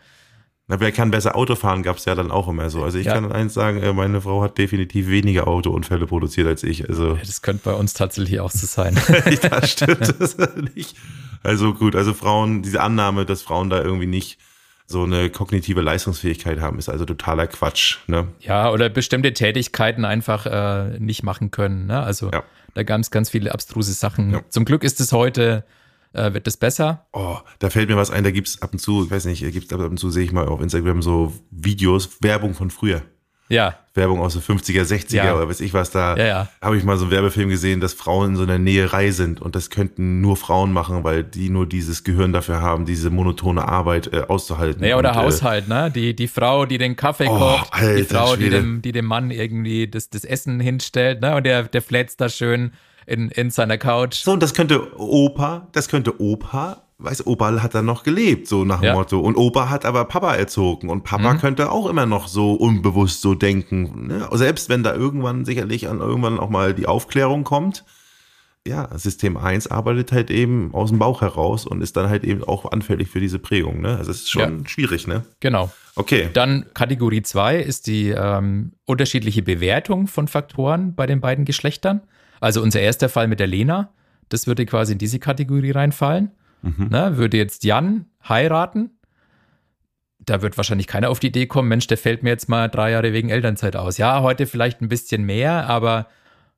Na, 0.67 0.81
wer 0.81 0.93
kann 0.93 1.11
besser 1.11 1.37
Auto 1.37 1.57
fahren, 1.57 1.83
gab 1.83 1.99
es 1.99 2.07
ja 2.07 2.15
dann 2.15 2.31
auch 2.31 2.49
immer 2.49 2.71
so. 2.71 2.83
Also 2.83 2.97
ich 2.97 3.07
ja. 3.07 3.15
kann 3.15 3.31
eins 3.31 3.53
sagen, 3.53 3.83
äh, 3.83 3.93
meine 3.93 4.23
Frau 4.23 4.43
hat 4.43 4.57
definitiv 4.57 5.09
weniger 5.09 5.47
Autounfälle 5.47 6.07
produziert 6.07 6.47
als 6.47 6.63
ich. 6.63 6.89
Also 6.89 7.17
das 7.17 7.43
könnte 7.43 7.65
bei 7.65 7.75
uns 7.75 7.93
tatsächlich 7.93 8.41
auch 8.41 8.51
so 8.51 8.67
sein. 8.67 8.99
das 9.43 9.71
stimmt 9.71 10.15
das 10.19 10.37
nicht. 10.75 10.97
Also 11.43 11.75
gut, 11.75 11.95
also 11.95 12.15
Frauen, 12.15 12.63
diese 12.63 12.81
Annahme, 12.81 13.27
dass 13.27 13.43
Frauen 13.43 13.69
da 13.69 13.83
irgendwie 13.83 14.07
nicht 14.07 14.39
so 14.87 15.03
eine 15.03 15.31
kognitive 15.31 15.81
Leistungsfähigkeit 15.81 16.61
haben, 16.61 16.79
ist 16.79 16.89
also 16.89 17.05
totaler 17.05 17.47
Quatsch. 17.47 17.99
Ne? 18.07 18.29
Ja, 18.41 18.71
oder 18.71 18.89
bestimmte 18.89 19.33
Tätigkeiten 19.33 20.05
einfach 20.05 20.47
äh, 20.47 20.99
nicht 20.99 21.23
machen 21.23 21.51
können. 21.51 21.87
Ne? 21.87 22.01
Also 22.03 22.31
ja. 22.31 22.43
da 22.75 22.83
gab 22.83 23.01
es 23.01 23.11
ganz 23.11 23.31
viele 23.31 23.53
abstruse 23.53 23.93
Sachen. 23.93 24.33
Ja. 24.33 24.43
Zum 24.51 24.65
Glück 24.65 24.85
ist 24.85 25.01
es 25.01 25.13
heute 25.13 25.65
äh, 26.15 26.33
wird 26.33 26.47
es 26.47 26.57
besser. 26.57 27.07
Oh, 27.13 27.39
da 27.59 27.71
fällt 27.71 27.89
mir 27.89 27.97
was 27.97 28.11
ein, 28.11 28.25
da 28.25 28.31
gibt 28.31 28.49
es 28.49 28.63
ab 28.63 28.73
und 28.73 28.79
zu, 28.79 29.05
ich 29.05 29.11
weiß 29.11 29.27
nicht, 29.27 29.41
gibt 29.53 29.73
ab 29.73 29.81
und 29.81 29.99
zu 29.99 30.11
sehe 30.11 30.25
ich 30.25 30.33
mal 30.33 30.47
auf 30.47 30.61
Instagram 30.61 31.03
so 31.03 31.33
Videos, 31.51 32.19
Werbung 32.23 32.55
von 32.55 32.71
früher. 32.71 33.03
Ja. 33.49 33.75
Werbung 33.95 34.21
aus 34.21 34.33
den 34.33 34.43
50er, 34.43 34.83
60er 34.83 35.15
ja. 35.15 35.35
oder 35.37 35.49
weiß 35.49 35.61
ich 35.61 35.73
was, 35.73 35.91
da 35.91 36.17
ja, 36.17 36.25
ja. 36.25 36.49
habe 36.61 36.77
ich 36.77 36.83
mal 36.83 36.97
so 36.97 37.05
einen 37.05 37.13
Werbefilm 37.13 37.49
gesehen, 37.49 37.81
dass 37.81 37.93
Frauen 37.93 38.31
in 38.31 38.37
so 38.37 38.43
einer 38.43 38.59
Näherei 38.59 39.13
sind 39.13 39.41
und 39.41 39.55
das 39.55 39.71
könnten 39.71 40.21
nur 40.21 40.37
Frauen 40.37 40.73
machen, 40.73 41.05
weil 41.05 41.23
die 41.23 41.51
nur 41.51 41.67
dieses 41.67 42.03
Gehirn 42.03 42.33
dafür 42.33 42.61
haben, 42.61 42.87
diese 42.87 43.11
monotone 43.11 43.69
Arbeit 43.69 44.13
äh, 44.13 44.23
auszuhalten. 44.27 44.83
Ja, 44.85 44.97
oder 44.97 45.11
und, 45.11 45.17
äh, 45.17 45.19
Haushalt, 45.19 45.69
ne? 45.69 45.93
Die, 45.95 46.17
die 46.17 46.27
Frau, 46.27 46.67
die 46.67 46.79
den 46.79 46.97
Kaffee 46.97 47.29
oh, 47.29 47.39
kocht, 47.39 47.73
Alter, 47.73 47.95
die 47.97 48.05
Frau, 48.05 48.37
die 48.37 48.51
dem, 48.51 48.83
die 48.83 48.93
dem 48.93 49.05
Mann 49.05 49.31
irgendwie 49.31 49.87
das, 49.87 50.11
das 50.11 50.25
Essen 50.25 50.59
hinstellt, 50.59 51.21
ne? 51.21 51.37
Und 51.37 51.45
der, 51.45 51.65
der 51.65 51.83
flätzt 51.83 52.21
da 52.21 52.29
schön 52.29 52.73
in, 53.07 53.31
in 53.31 53.51
seiner 53.51 53.79
Couch. 53.79 54.25
So, 54.25 54.33
und 54.33 54.43
das 54.43 54.55
könnte 54.55 54.99
Opa, 54.99 55.69
das 55.73 55.89
könnte 55.89 56.21
Opa 56.21 56.84
weiß, 56.99 57.27
Opa 57.27 57.63
hat 57.63 57.75
dann 57.75 57.87
noch 57.87 58.03
gelebt, 58.03 58.47
so 58.47 58.65
nach 58.65 58.81
dem 58.81 58.87
ja. 58.87 58.95
Motto. 58.95 59.21
Und 59.21 59.37
Opa 59.37 59.69
hat 59.69 59.85
aber 59.85 60.05
Papa 60.05 60.35
erzogen. 60.35 60.89
Und 60.89 61.05
Papa 61.05 61.35
mhm. 61.35 61.39
könnte 61.39 61.71
auch 61.71 61.89
immer 61.89 62.07
noch 62.07 62.29
so 62.29 62.55
unbewusst 62.55 63.21
so 63.21 63.35
denken. 63.35 64.07
Ne? 64.07 64.29
Selbst 64.33 64.69
wenn 64.69 64.83
da 64.83 64.95
irgendwann 64.95 65.45
sicherlich 65.45 65.89
an 65.89 66.01
irgendwann 66.01 66.39
auch 66.39 66.51
mal 66.51 66.75
die 66.75 66.87
Aufklärung 66.87 67.45
kommt. 67.45 67.85
Ja, 68.67 68.89
System 68.97 69.37
1 69.37 69.67
arbeitet 69.67 70.11
halt 70.11 70.31
eben 70.31 70.73
aus 70.73 70.89
dem 70.89 70.99
Bauch 70.99 71.21
heraus 71.21 71.67
und 71.67 71.83
ist 71.83 71.99
dann 71.99 72.09
halt 72.09 72.25
eben 72.25 72.43
auch 72.45 72.73
anfällig 72.73 73.09
für 73.09 73.21
diese 73.21 73.39
Prägung. 73.39 73.83
Ne? 73.83 73.99
Also 73.99 74.11
es 74.11 74.23
ist 74.23 74.31
schon 74.31 74.61
ja. 74.61 74.69
schwierig, 74.69 75.07
ne? 75.07 75.23
Genau. 75.41 75.71
Okay. 75.97 76.31
Dann 76.33 76.65
Kategorie 76.73 77.21
2 77.21 77.59
ist 77.59 77.87
die 77.87 78.09
ähm, 78.09 78.73
unterschiedliche 78.87 79.43
Bewertung 79.43 80.07
von 80.07 80.29
Faktoren 80.29 80.95
bei 80.95 81.07
den 81.07 81.21
beiden 81.21 81.45
Geschlechtern. 81.45 82.01
Also 82.41 82.63
unser 82.63 82.81
erster 82.81 83.11
Fall 83.11 83.29
mit 83.29 83.39
der 83.39 83.47
Lena, 83.49 83.91
das 84.31 84.47
würde 84.47 84.65
quasi 84.65 84.93
in 84.93 84.99
diese 84.99 85.19
Kategorie 85.19 85.73
reinfallen. 85.73 86.31
Mhm. 86.65 86.89
Ne, 86.91 87.17
würde 87.17 87.37
jetzt 87.37 87.65
Jan 87.65 88.07
heiraten, 88.27 88.91
da 90.19 90.43
wird 90.43 90.57
wahrscheinlich 90.57 90.87
keiner 90.87 91.11
auf 91.11 91.21
die 91.21 91.27
Idee 91.29 91.47
kommen, 91.47 91.69
Mensch, 91.69 91.87
der 91.87 91.99
fällt 91.99 92.23
mir 92.23 92.31
jetzt 92.31 92.49
mal 92.49 92.69
drei 92.69 92.93
Jahre 92.93 93.13
wegen 93.13 93.29
Elternzeit 93.29 93.77
aus. 93.77 93.99
Ja, 93.99 94.23
heute 94.23 94.47
vielleicht 94.47 94.81
ein 94.81 94.89
bisschen 94.89 95.25
mehr, 95.25 95.69
aber 95.69 96.09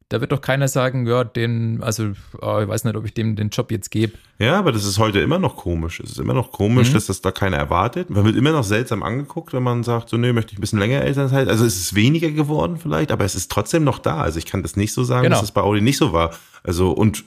da 0.09 0.21
wird 0.21 0.31
doch 0.31 0.41
keiner 0.41 0.69
sagen, 0.69 1.05
ja, 1.07 1.25
den, 1.25 1.83
also 1.83 2.13
oh, 2.41 2.61
ich 2.63 2.69
weiß 2.69 2.85
nicht, 2.85 2.95
ob 2.95 3.05
ich 3.05 3.15
dem 3.15 3.35
den 3.35 3.49
Job 3.49 3.73
jetzt 3.73 3.91
gebe. 3.91 4.13
Ja, 4.39 4.57
aber 4.57 4.71
das 4.71 4.85
ist 4.85 5.01
heute 5.01 5.19
immer 5.19 5.41
noch 5.41 5.57
komisch. 5.57 5.99
Es 5.99 6.11
ist 6.11 6.21
immer 6.21 6.35
noch 6.35 6.53
komisch, 6.53 6.91
mhm. 6.91 6.95
dass 6.95 7.07
das 7.07 7.23
da 7.23 7.33
keiner 7.33 7.57
erwartet. 7.57 8.09
Man 8.09 8.25
wird 8.25 8.37
immer 8.37 8.53
noch 8.53 8.63
seltsam 8.63 9.03
angeguckt, 9.03 9.53
wenn 9.53 9.65
man 9.65 9.83
sagt, 9.83 10.09
so, 10.09 10.17
nö, 10.17 10.33
möchte 10.33 10.53
ich 10.53 10.59
ein 10.59 10.61
bisschen 10.61 10.79
länger 10.79 11.03
Elternzeit. 11.03 11.49
Also 11.49 11.65
es 11.65 11.77
ist 11.77 11.97
weniger 11.97 12.31
geworden 12.31 12.77
vielleicht, 12.77 13.11
aber 13.11 13.25
es 13.25 13.35
ist 13.35 13.51
trotzdem 13.51 13.83
noch 13.83 13.99
da. 13.99 14.19
Also 14.19 14.39
ich 14.39 14.47
kann 14.47 14.63
das 14.63 14.77
nicht 14.77 14.93
so 14.93 15.03
sagen, 15.03 15.25
genau. 15.25 15.37
dass 15.37 15.43
es 15.43 15.51
bei 15.51 15.63
Audi 15.63 15.81
nicht 15.81 15.99
so 15.99 16.13
war. 16.13 16.31
Also 16.63 16.93
und 16.93 17.25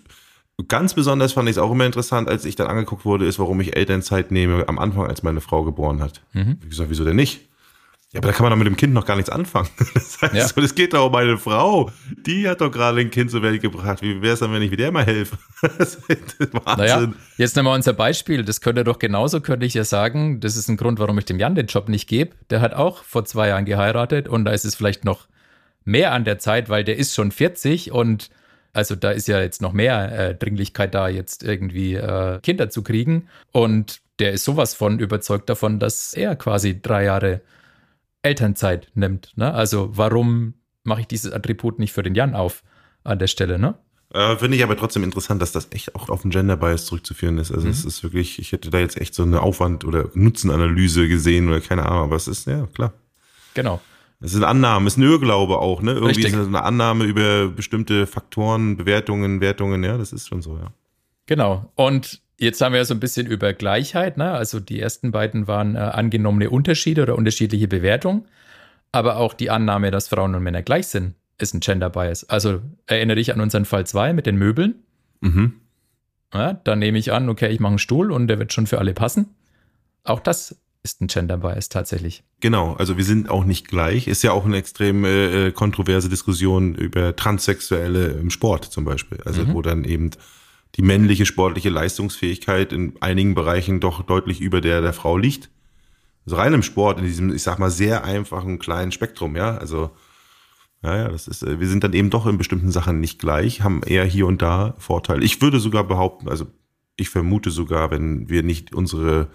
Ganz 0.67 0.93
besonders 0.93 1.33
fand 1.33 1.47
ich 1.47 1.55
es 1.55 1.57
auch 1.57 1.71
immer 1.71 1.85
interessant, 1.85 2.27
als 2.27 2.43
ich 2.45 2.55
dann 2.55 2.67
angeguckt 2.67 3.05
wurde, 3.05 3.25
ist, 3.25 3.39
warum 3.39 3.61
ich 3.61 3.75
Elternzeit 3.75 4.31
nehme 4.31 4.67
am 4.67 4.77
Anfang, 4.79 5.07
als 5.07 5.23
meine 5.23 5.41
Frau 5.41 5.63
geboren 5.63 6.01
hat. 6.01 6.21
Mhm. 6.33 6.57
Wie 6.61 6.69
gesagt, 6.69 6.89
wieso 6.89 7.05
denn 7.05 7.15
nicht? 7.15 7.41
Ja, 8.11 8.17
aber 8.17 8.29
da 8.29 8.33
kann 8.33 8.43
man 8.43 8.51
doch 8.51 8.57
mit 8.57 8.65
dem 8.65 8.75
Kind 8.75 8.91
noch 8.93 9.05
gar 9.05 9.15
nichts 9.15 9.29
anfangen. 9.29 9.69
Das 9.93 10.19
heißt, 10.21 10.33
ja. 10.33 10.47
so, 10.47 10.59
das 10.59 10.73
geht 10.73 10.93
doch 10.93 11.05
um 11.05 11.11
meine 11.11 11.37
Frau. 11.37 11.91
Die 12.25 12.49
hat 12.49 12.59
doch 12.59 12.71
gerade 12.71 12.99
ein 12.99 13.11
Kind 13.11 13.29
zur 13.29 13.43
Welt 13.43 13.61
gebracht. 13.61 14.01
Wie 14.01 14.19
wäre 14.23 14.33
es 14.33 14.39
dann, 14.39 14.51
wenn 14.51 14.63
ich 14.63 14.71
mit 14.71 14.79
der 14.79 14.91
mal 14.91 15.05
helfe? 15.05 15.37
Das 15.77 15.95
ist 15.95 16.53
Wahnsinn. 16.53 16.77
Naja, 16.77 17.13
jetzt 17.37 17.55
nehmen 17.55 17.67
wir 17.67 17.73
unser 17.73 17.93
Beispiel. 17.93 18.43
Das 18.43 18.61
könnte 18.61 18.83
doch 18.83 18.97
genauso, 18.97 19.41
könnte 19.41 19.65
ich 19.65 19.75
ja 19.75 19.83
sagen, 19.83 20.39
das 20.39 20.57
ist 20.57 20.69
ein 20.69 20.77
Grund, 20.77 20.97
warum 20.97 21.19
ich 21.19 21.25
dem 21.25 21.37
Jan 21.37 21.53
den 21.53 21.67
Job 21.67 21.87
nicht 21.87 22.07
gebe. 22.07 22.31
Der 22.49 22.61
hat 22.61 22.73
auch 22.73 23.03
vor 23.03 23.25
zwei 23.25 23.49
Jahren 23.49 23.65
geheiratet 23.65 24.27
und 24.27 24.45
da 24.45 24.51
ist 24.51 24.65
es 24.65 24.73
vielleicht 24.73 25.05
noch 25.05 25.27
mehr 25.85 26.13
an 26.13 26.23
der 26.23 26.39
Zeit, 26.39 26.69
weil 26.69 26.83
der 26.83 26.97
ist 26.97 27.13
schon 27.13 27.31
40 27.31 27.91
und 27.91 28.31
also 28.73 28.95
da 28.95 29.11
ist 29.11 29.27
ja 29.27 29.41
jetzt 29.41 29.61
noch 29.61 29.73
mehr 29.73 30.11
äh, 30.11 30.35
Dringlichkeit 30.35 30.93
da, 30.93 31.07
jetzt 31.07 31.43
irgendwie 31.43 31.95
äh, 31.95 32.39
Kinder 32.41 32.69
zu 32.69 32.83
kriegen. 32.83 33.27
Und 33.51 34.01
der 34.19 34.31
ist 34.33 34.43
sowas 34.43 34.73
von 34.73 34.99
überzeugt 34.99 35.49
davon, 35.49 35.79
dass 35.79 36.13
er 36.13 36.35
quasi 36.35 36.81
drei 36.81 37.05
Jahre 37.05 37.41
Elternzeit 38.21 38.89
nimmt. 38.95 39.33
Ne? 39.35 39.53
Also 39.53 39.91
warum 39.93 40.55
mache 40.83 41.01
ich 41.01 41.07
dieses 41.07 41.31
Attribut 41.31 41.79
nicht 41.79 41.93
für 41.93 42.03
den 42.03 42.15
Jan 42.15 42.35
auf 42.35 42.63
an 43.03 43.19
der 43.19 43.27
Stelle, 43.27 43.57
ne? 43.59 43.75
Äh, 44.11 44.37
Finde 44.37 44.57
ich 44.57 44.63
aber 44.63 44.75
trotzdem 44.75 45.03
interessant, 45.03 45.41
dass 45.41 45.51
das 45.51 45.67
echt 45.71 45.93
auch 45.95 46.09
auf 46.09 46.23
den 46.23 46.31
Gender 46.31 46.57
Bias 46.57 46.85
zurückzuführen 46.85 47.37
ist. 47.37 47.51
Also 47.51 47.65
mhm. 47.65 47.71
es 47.71 47.85
ist 47.85 48.01
wirklich, 48.01 48.39
ich 48.39 48.51
hätte 48.51 48.71
da 48.71 48.79
jetzt 48.79 48.99
echt 48.99 49.13
so 49.13 49.21
eine 49.21 49.41
Aufwand- 49.41 49.85
oder 49.85 50.09
Nutzenanalyse 50.15 51.07
gesehen 51.07 51.47
oder 51.47 51.61
keine 51.61 51.85
Ahnung, 51.85 52.05
aber 52.05 52.15
es 52.15 52.27
ist, 52.27 52.47
ja, 52.47 52.67
klar. 52.73 52.93
Genau. 53.53 53.79
Es 54.21 54.31
sind 54.31 54.43
Annahmen, 54.43 54.85
es 54.87 54.93
ist 54.93 54.97
ein 54.97 55.03
Irrglaube 55.03 55.59
auch, 55.59 55.81
ne? 55.81 55.91
Irgendwie 55.91 56.07
Richtig. 56.07 56.33
ist 56.33 56.39
es 56.39 56.47
eine 56.47 56.63
Annahme 56.63 57.05
über 57.05 57.47
bestimmte 57.47 58.05
Faktoren, 58.05 58.75
Bewertungen, 58.75 59.39
Wertungen, 59.39 59.83
ja, 59.83 59.97
das 59.97 60.11
ist 60.11 60.27
schon 60.27 60.41
so, 60.41 60.57
ja. 60.57 60.73
Genau. 61.25 61.71
Und 61.75 62.21
jetzt 62.37 62.59
haben 62.59 62.73
wir 62.73 62.79
ja 62.79 62.85
so 62.85 62.93
ein 62.93 62.99
bisschen 62.99 63.27
über 63.27 63.53
Gleichheit, 63.53 64.17
ne? 64.17 64.31
Also 64.31 64.59
die 64.59 64.79
ersten 64.79 65.11
beiden 65.11 65.47
waren 65.47 65.75
äh, 65.75 65.79
angenommene 65.79 66.49
Unterschiede 66.49 67.03
oder 67.03 67.15
unterschiedliche 67.17 67.67
Bewertungen. 67.67 68.25
Aber 68.91 69.17
auch 69.17 69.33
die 69.33 69.49
Annahme, 69.49 69.91
dass 69.91 70.07
Frauen 70.07 70.35
und 70.35 70.43
Männer 70.43 70.63
gleich 70.63 70.87
sind, 70.87 71.13
ist 71.37 71.53
ein 71.53 71.59
Gender 71.59 71.89
Bias. 71.89 72.27
Also 72.27 72.61
erinnere 72.87 73.15
dich 73.15 73.33
an 73.33 73.39
unseren 73.39 73.65
Fall 73.65 73.85
2 73.85 74.13
mit 74.13 74.25
den 74.25 74.35
Möbeln. 74.35 74.75
Mhm. 75.21 75.53
Ja, 76.33 76.53
dann 76.53 76.79
nehme 76.79 76.97
ich 76.97 77.11
an, 77.11 77.29
okay, 77.29 77.49
ich 77.49 77.59
mache 77.59 77.71
einen 77.71 77.79
Stuhl 77.79 78.11
und 78.11 78.27
der 78.27 78.39
wird 78.39 78.51
schon 78.51 78.67
für 78.67 78.79
alle 78.79 78.93
passen. 78.93 79.35
Auch 80.03 80.19
das 80.19 80.59
ist 80.83 81.01
ein 81.01 81.07
Gender 81.07 81.37
Bias 81.37 81.69
tatsächlich. 81.69 82.23
Genau, 82.39 82.73
also 82.73 82.97
wir 82.97 83.03
sind 83.03 83.29
auch 83.29 83.43
nicht 83.43 83.67
gleich. 83.67 84.07
Ist 84.07 84.23
ja 84.23 84.31
auch 84.31 84.45
eine 84.45 84.57
extrem 84.57 85.03
äh, 85.03 85.51
kontroverse 85.51 86.09
Diskussion 86.09 86.75
über 86.75 87.15
Transsexuelle 87.15 88.07
im 88.11 88.29
Sport 88.29 88.65
zum 88.65 88.85
Beispiel. 88.85 89.19
Also 89.25 89.43
mhm. 89.43 89.53
wo 89.53 89.61
dann 89.61 89.83
eben 89.83 90.11
die 90.75 90.81
männliche 90.81 91.25
sportliche 91.25 91.69
Leistungsfähigkeit 91.69 92.71
in 92.71 92.93
einigen 93.01 93.35
Bereichen 93.35 93.79
doch 93.79 94.03
deutlich 94.03 94.39
über 94.39 94.61
der 94.61 94.81
der 94.81 94.93
Frau 94.93 95.17
liegt. 95.17 95.49
Also 96.25 96.37
rein 96.37 96.53
im 96.53 96.63
Sport, 96.63 96.99
in 96.99 97.05
diesem, 97.05 97.33
ich 97.33 97.43
sag 97.43 97.59
mal, 97.59 97.71
sehr 97.71 98.03
einfachen 98.03 98.59
kleinen 98.59 98.91
Spektrum, 98.91 99.35
ja. 99.35 99.57
Also, 99.57 99.91
ja, 100.83 100.95
ja, 100.95 101.07
das 101.09 101.27
ist, 101.27 101.43
äh, 101.43 101.59
wir 101.59 101.67
sind 101.67 101.83
dann 101.83 101.93
eben 101.93 102.09
doch 102.09 102.25
in 102.25 102.37
bestimmten 102.37 102.71
Sachen 102.71 102.99
nicht 102.99 103.19
gleich, 103.19 103.61
haben 103.61 103.81
eher 103.83 104.05
hier 104.05 104.27
und 104.27 104.41
da 104.41 104.75
Vorteile. 104.77 105.25
Ich 105.25 105.41
würde 105.41 105.59
sogar 105.59 105.83
behaupten, 105.83 106.29
also 106.29 106.45
ich 106.95 107.09
vermute 107.09 107.49
sogar, 107.49 107.91
wenn 107.91 108.29
wir 108.29 108.43
nicht 108.43 108.75
unsere 108.75 109.29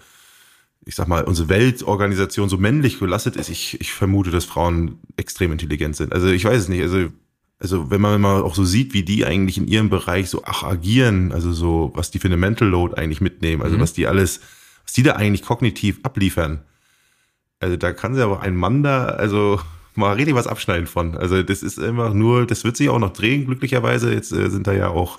ich 0.87 0.95
sag 0.95 1.09
mal, 1.09 1.25
unsere 1.25 1.49
Weltorganisation 1.49 2.49
so 2.49 2.59
männlich 2.59 2.99
gelastet 2.99 3.37
ist, 3.37 3.49
ich, 3.49 3.81
ich 3.81 3.93
vermute, 3.93 4.31
dass 4.31 4.45
Frauen 4.45 4.99
extrem 5.17 5.53
intelligent 5.53 5.97
sind. 5.97 6.13
Also 6.13 6.29
ich 6.29 6.45
weiß 6.45 6.63
es 6.63 6.69
nicht. 6.69 6.83
Also, 6.83 7.09
also 7.59 7.91
wenn 7.91 8.01
man 8.01 8.21
mal 8.21 8.43
auch 8.43 8.55
so 8.55 8.65
sieht, 8.65 8.93
wie 8.93 9.03
die 9.03 9.25
eigentlich 9.25 9.57
in 9.57 9.67
ihrem 9.67 9.89
Bereich 9.89 10.29
so 10.29 10.43
ach, 10.45 10.63
agieren, 10.63 11.33
also 11.33 11.53
so, 11.53 11.93
was 11.95 12.11
die 12.11 12.19
für 12.19 12.29
eine 12.29 12.37
Mental 12.37 12.69
Load 12.69 12.97
eigentlich 12.97 13.21
mitnehmen, 13.21 13.63
also 13.63 13.77
mhm. 13.77 13.81
was 13.81 13.93
die 13.95 14.07
alles, 14.07 14.41
was 14.85 14.93
die 14.93 15.03
da 15.03 15.13
eigentlich 15.13 15.43
kognitiv 15.43 16.01
abliefern. 16.03 16.63
Also 17.61 17.77
da 17.77 17.93
kann 17.93 18.15
sie 18.15 18.23
aber 18.23 18.43
ein 18.43 18.57
Mann 18.57 18.83
da, 18.83 19.07
also 19.07 19.61
mal 19.95 20.15
richtig 20.15 20.35
was 20.35 20.47
abschneiden 20.47 20.87
von. 20.87 21.17
Also 21.17 21.43
das 21.43 21.63
ist 21.63 21.79
immer 21.79 22.13
nur, 22.13 22.47
das 22.47 22.65
wird 22.65 22.77
sich 22.77 22.91
auch 22.91 22.99
noch 22.99 23.13
drehen, 23.13 23.47
glücklicherweise. 23.47 24.13
Jetzt 24.13 24.33
äh, 24.33 24.51
sind 24.51 24.67
da 24.67 24.73
ja 24.73 24.89
auch 24.89 25.19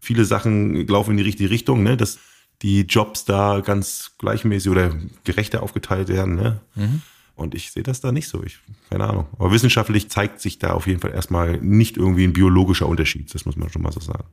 viele 0.00 0.24
Sachen 0.24 0.86
laufen 0.88 1.12
in 1.12 1.16
die 1.18 1.22
richtige 1.22 1.50
Richtung, 1.50 1.82
ne? 1.82 1.96
Das 1.96 2.18
die 2.62 2.82
Jobs 2.82 3.24
da 3.24 3.60
ganz 3.60 4.12
gleichmäßig 4.18 4.70
oder 4.70 4.94
gerechter 5.24 5.62
aufgeteilt 5.62 6.08
werden. 6.08 6.36
Ne? 6.36 6.60
Mhm. 6.74 7.02
Und 7.34 7.54
ich 7.54 7.70
sehe 7.70 7.82
das 7.82 8.00
da 8.00 8.12
nicht 8.12 8.28
so. 8.28 8.42
Ich, 8.42 8.58
keine 8.88 9.04
Ahnung. 9.04 9.26
Aber 9.38 9.52
wissenschaftlich 9.52 10.08
zeigt 10.08 10.40
sich 10.40 10.58
da 10.58 10.72
auf 10.72 10.86
jeden 10.86 11.00
Fall 11.00 11.12
erstmal 11.12 11.58
nicht 11.58 11.98
irgendwie 11.98 12.24
ein 12.24 12.32
biologischer 12.32 12.86
Unterschied. 12.86 13.34
Das 13.34 13.44
muss 13.44 13.56
man 13.56 13.68
schon 13.68 13.82
mal 13.82 13.92
so 13.92 14.00
sagen. 14.00 14.24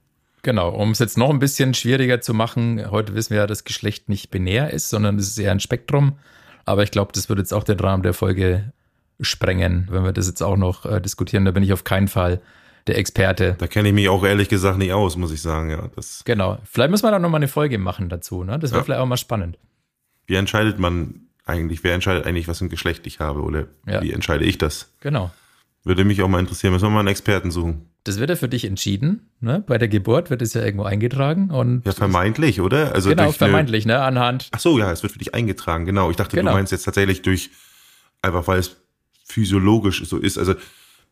Genau, 0.41 0.69
um 0.69 0.91
es 0.91 0.99
jetzt 0.99 1.17
noch 1.17 1.29
ein 1.29 1.39
bisschen 1.39 1.73
schwieriger 1.73 2.21
zu 2.21 2.33
machen, 2.33 2.91
heute 2.91 3.15
wissen 3.15 3.31
wir 3.31 3.38
ja, 3.38 3.47
dass 3.47 3.63
Geschlecht 3.63 4.09
nicht 4.09 4.29
binär 4.29 4.71
ist, 4.71 4.89
sondern 4.89 5.17
es 5.17 5.27
ist 5.27 5.38
eher 5.38 5.51
ein 5.51 5.62
Spektrum. 5.62 6.17
Aber 6.65 6.83
ich 6.83 6.91
glaube, 6.91 7.12
das 7.13 7.29
wird 7.29 7.39
jetzt 7.39 7.53
auch 7.53 7.63
den 7.63 7.79
Rahmen 7.79 8.03
der 8.03 8.13
Folge 8.13 8.73
sprengen, 9.19 9.88
wenn 9.89 10.03
wir 10.03 10.12
das 10.12 10.27
jetzt 10.27 10.41
auch 10.41 10.57
noch 10.57 10.86
äh, 10.86 11.01
diskutieren. 11.01 11.45
Da 11.45 11.51
bin 11.51 11.63
ich 11.63 11.73
auf 11.73 11.83
keinen 11.83 12.07
Fall 12.07 12.41
der 12.87 12.97
Experte. 12.97 13.55
Da 13.57 13.67
kenne 13.67 13.89
ich 13.89 13.93
mich 13.93 14.09
auch 14.09 14.23
ehrlich 14.23 14.49
gesagt 14.49 14.77
nicht 14.77 14.93
aus, 14.93 15.15
muss 15.17 15.31
ich 15.31 15.41
sagen. 15.41 15.69
Ja, 15.69 15.89
das 15.95 16.23
genau. 16.25 16.57
Vielleicht 16.65 16.91
müssen 16.91 17.05
wir 17.05 17.11
da 17.11 17.19
nochmal 17.19 17.39
eine 17.39 17.47
Folge 17.47 17.77
machen 17.77 18.09
dazu. 18.09 18.43
Ne? 18.43 18.59
Das 18.59 18.71
wäre 18.71 18.79
ja. 18.79 18.83
vielleicht 18.83 19.01
auch 19.01 19.05
mal 19.05 19.17
spannend. 19.17 19.57
Wie 20.25 20.35
entscheidet 20.35 20.79
man 20.79 21.21
eigentlich, 21.45 21.83
wer 21.83 21.93
entscheidet 21.93 22.25
eigentlich, 22.25 22.47
was 22.47 22.59
für 22.59 22.65
ein 22.65 22.69
Geschlecht 22.69 23.05
ich 23.07 23.19
habe 23.19 23.41
oder 23.41 23.67
ja. 23.87 24.01
wie 24.01 24.11
entscheide 24.11 24.45
ich 24.45 24.57
das? 24.57 24.93
Genau. 25.01 25.31
Würde 25.83 26.05
mich 26.05 26.21
auch 26.21 26.29
mal 26.29 26.39
interessieren. 26.39 26.71
Müssen 26.71 26.85
wir 26.85 26.89
mal 26.91 26.99
einen 26.99 27.09
Experten 27.09 27.51
suchen. 27.51 27.89
Das 28.05 28.19
wird 28.19 28.29
ja 28.29 28.35
für 28.37 28.47
dich 28.47 28.65
entschieden. 28.65 29.29
Ne? 29.41 29.63
Bei 29.65 29.77
der 29.77 29.89
Geburt 29.89 30.29
wird 30.29 30.41
es 30.41 30.53
ja 30.53 30.63
irgendwo 30.63 30.85
eingetragen. 30.85 31.51
Und 31.51 31.85
ja, 31.85 31.91
vermeintlich, 31.91 32.61
oder? 32.61 32.93
Also 32.93 33.09
genau, 33.09 33.31
vermeintlich, 33.31 33.85
eine, 33.85 33.93
ne? 33.93 34.01
Anhand. 34.01 34.49
Ach 34.51 34.59
so, 34.59 34.79
ja, 34.79 34.91
es 34.91 35.03
wird 35.03 35.13
für 35.13 35.19
dich 35.19 35.33
eingetragen. 35.33 35.85
Genau. 35.85 36.09
Ich 36.09 36.15
dachte, 36.15 36.37
genau. 36.37 36.51
du 36.51 36.57
meinst 36.57 36.71
jetzt 36.71 36.83
tatsächlich 36.83 37.21
durch, 37.21 37.49
einfach 38.21 38.47
weil 38.47 38.59
es 38.59 38.77
physiologisch 39.25 40.05
so 40.05 40.17
ist. 40.17 40.37
Also 40.37 40.55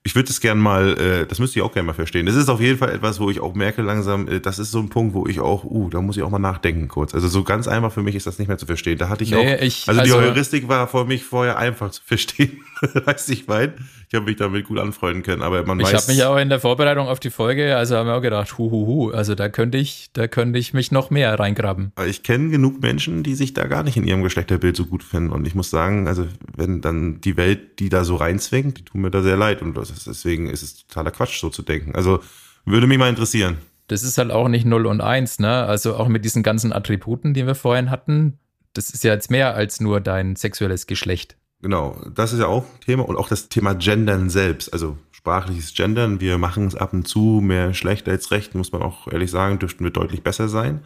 ich 0.04 0.16
würde 0.16 0.30
es 0.32 0.42
gern 0.42 0.58
mal, 0.58 0.98
äh, 0.98 1.28
das 1.28 1.38
müsste 1.38 1.60
ich 1.60 1.64
auch 1.64 1.72
gerne 1.72 1.86
mal 1.86 1.94
verstehen. 1.94 2.26
Das 2.26 2.36
ist 2.36 2.50
auf 2.50 2.60
jeden 2.60 2.80
Fall 2.80 2.90
etwas, 2.90 3.20
wo 3.20 3.30
ich 3.30 3.40
auch 3.40 3.54
merke 3.54 3.84
langsam, 3.84 4.28
äh, 4.28 4.40
das 4.40 4.58
ist 4.58 4.72
so 4.72 4.80
ein 4.80 4.90
Punkt, 4.90 5.14
wo 5.14 5.28
ich 5.28 5.40
auch, 5.40 5.64
uh, 5.64 5.90
da 5.90 6.02
muss 6.02 6.18
ich 6.18 6.24
auch 6.24 6.32
mal 6.32 6.40
nachdenken 6.40 6.88
kurz. 6.88 7.14
Also 7.14 7.28
so 7.28 7.44
ganz 7.44 7.68
einfach 7.68 7.92
für 7.92 8.02
mich 8.02 8.16
ist 8.16 8.26
das 8.26 8.40
nicht 8.40 8.48
mehr 8.48 8.58
zu 8.58 8.66
verstehen. 8.66 8.98
Da 8.98 9.10
hatte 9.10 9.24
ich 9.24 9.32
nee, 9.32 9.38
auch, 9.38 9.62
ich, 9.62 9.88
also, 9.88 10.02
also, 10.02 10.20
die 10.20 10.26
Heuristik 10.26 10.68
war 10.68 10.88
für 10.88 11.06
mich 11.06 11.24
vorher 11.24 11.58
einfach 11.60 11.92
zu 11.92 12.02
verstehen. 12.04 12.64
weißt 13.06 13.30
du, 13.30 13.34
ich 13.34 13.48
meine, 13.48 13.74
ich 14.12 14.16
habe 14.16 14.26
mich 14.26 14.36
damit 14.36 14.68
gut 14.68 14.78
anfreunden 14.78 15.24
können, 15.24 15.42
aber 15.42 15.66
man 15.66 15.80
ich 15.80 15.86
weiß. 15.86 15.94
Ich 15.94 16.02
habe 16.02 16.12
mich 16.12 16.24
auch 16.26 16.38
in 16.38 16.50
der 16.50 16.60
Vorbereitung 16.60 17.08
auf 17.08 17.22
die 17.22 17.30
Folge, 17.30 17.78
also 17.78 17.96
haben 17.96 18.08
wir 18.08 18.16
auch 18.16 18.22
gedacht, 18.22 18.58
hu, 18.58 18.70
hu, 18.70 18.86
hu, 18.86 19.12
also 19.12 19.36
da 19.36 19.48
könnte 19.48 19.78
ich, 19.78 20.10
da 20.12 20.28
könnte 20.28 20.60
ich 20.60 20.74
mich 20.74 20.92
noch 20.92 21.12
mehr 21.12 21.40
reingraben. 21.40 21.94
Ich 22.06 22.22
kenne 22.22 22.50
genug 22.50 22.82
Menschen, 22.82 23.24
die 23.24 23.36
sich 23.36 23.54
da 23.54 23.68
gar 23.68 23.84
nicht 23.84 23.96
in 23.96 24.06
ihrem 24.06 24.22
Geschlechterbild 24.22 24.76
so 24.76 24.86
gut 24.86 25.02
finden 25.02 25.30
und 25.30 25.48
ich 25.48 25.56
muss 25.56 25.70
sagen, 25.70 26.10
also 26.10 26.28
wenn 26.58 26.82
dann 26.82 27.22
die 27.22 27.38
Welt 27.38 27.80
die 27.80 27.88
da 27.88 28.04
so 28.04 28.18
reinzwängt, 28.18 28.80
die 28.80 28.84
tun 28.84 29.00
mir 29.00 29.12
da 29.12 29.22
sehr 29.22 29.38
leid 29.38 29.62
und 29.62 29.78
ist, 29.78 30.06
deswegen 30.06 30.50
ist 30.50 30.62
es 30.62 30.86
totaler 30.86 31.12
Quatsch, 31.12 31.40
so 31.40 31.50
zu 31.50 31.62
denken. 31.62 31.96
Also 31.96 32.20
würde 32.66 32.88
mich 32.88 32.98
mal 32.98 33.08
interessieren. 33.08 33.60
Das 33.88 34.04
ist 34.04 34.18
halt 34.18 34.32
auch 34.32 34.50
nicht 34.50 34.66
0 34.66 34.88
und 34.88 35.00
1, 35.00 35.40
ne? 35.40 35.64
Also 35.64 35.96
auch 35.96 36.10
mit 36.10 36.26
diesen 36.26 36.44
ganzen 36.44 36.74
Attributen, 36.74 37.34
die 37.34 37.48
wir 37.48 37.56
vorhin 37.56 37.90
hatten, 37.90 38.40
das 38.74 38.90
ist 38.90 39.06
ja 39.06 39.14
jetzt 39.14 39.32
mehr 39.32 39.56
als 39.56 39.80
nur 39.80 40.02
dein 40.02 40.36
sexuelles 40.36 40.86
Geschlecht. 40.86 41.38
Genau, 41.62 42.02
das 42.14 42.34
ist 42.34 42.40
ja 42.40 42.48
auch 42.48 42.64
ein 42.64 42.82
Thema 42.82 43.08
und 43.08 43.18
auch 43.18 43.30
das 43.30 43.48
Thema 43.48 43.74
Gendern 43.76 44.30
selbst, 44.30 44.74
also 44.74 44.98
sprachliches 45.12 45.76
Gendern. 45.76 46.20
Wir 46.20 46.40
machen 46.40 46.66
es 46.66 46.76
ab 46.76 46.94
und 46.94 47.08
zu 47.08 47.40
mehr 47.44 47.76
schlecht 47.76 48.10
als 48.10 48.32
recht, 48.32 48.56
muss 48.56 48.72
man 48.72 48.82
auch 48.82 49.08
ehrlich 49.08 49.30
sagen, 49.30 49.60
dürften 49.60 49.84
wir 49.84 49.92
deutlich 49.92 50.24
besser 50.24 50.50
sein. 50.50 50.82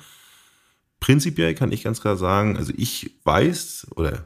Prinzipiell 1.00 1.56
kann 1.56 1.72
ich 1.72 1.84
ganz 1.84 2.02
klar 2.02 2.18
sagen, 2.18 2.58
also 2.58 2.74
ich 2.76 3.12
weiß 3.24 3.88
oder 3.96 4.26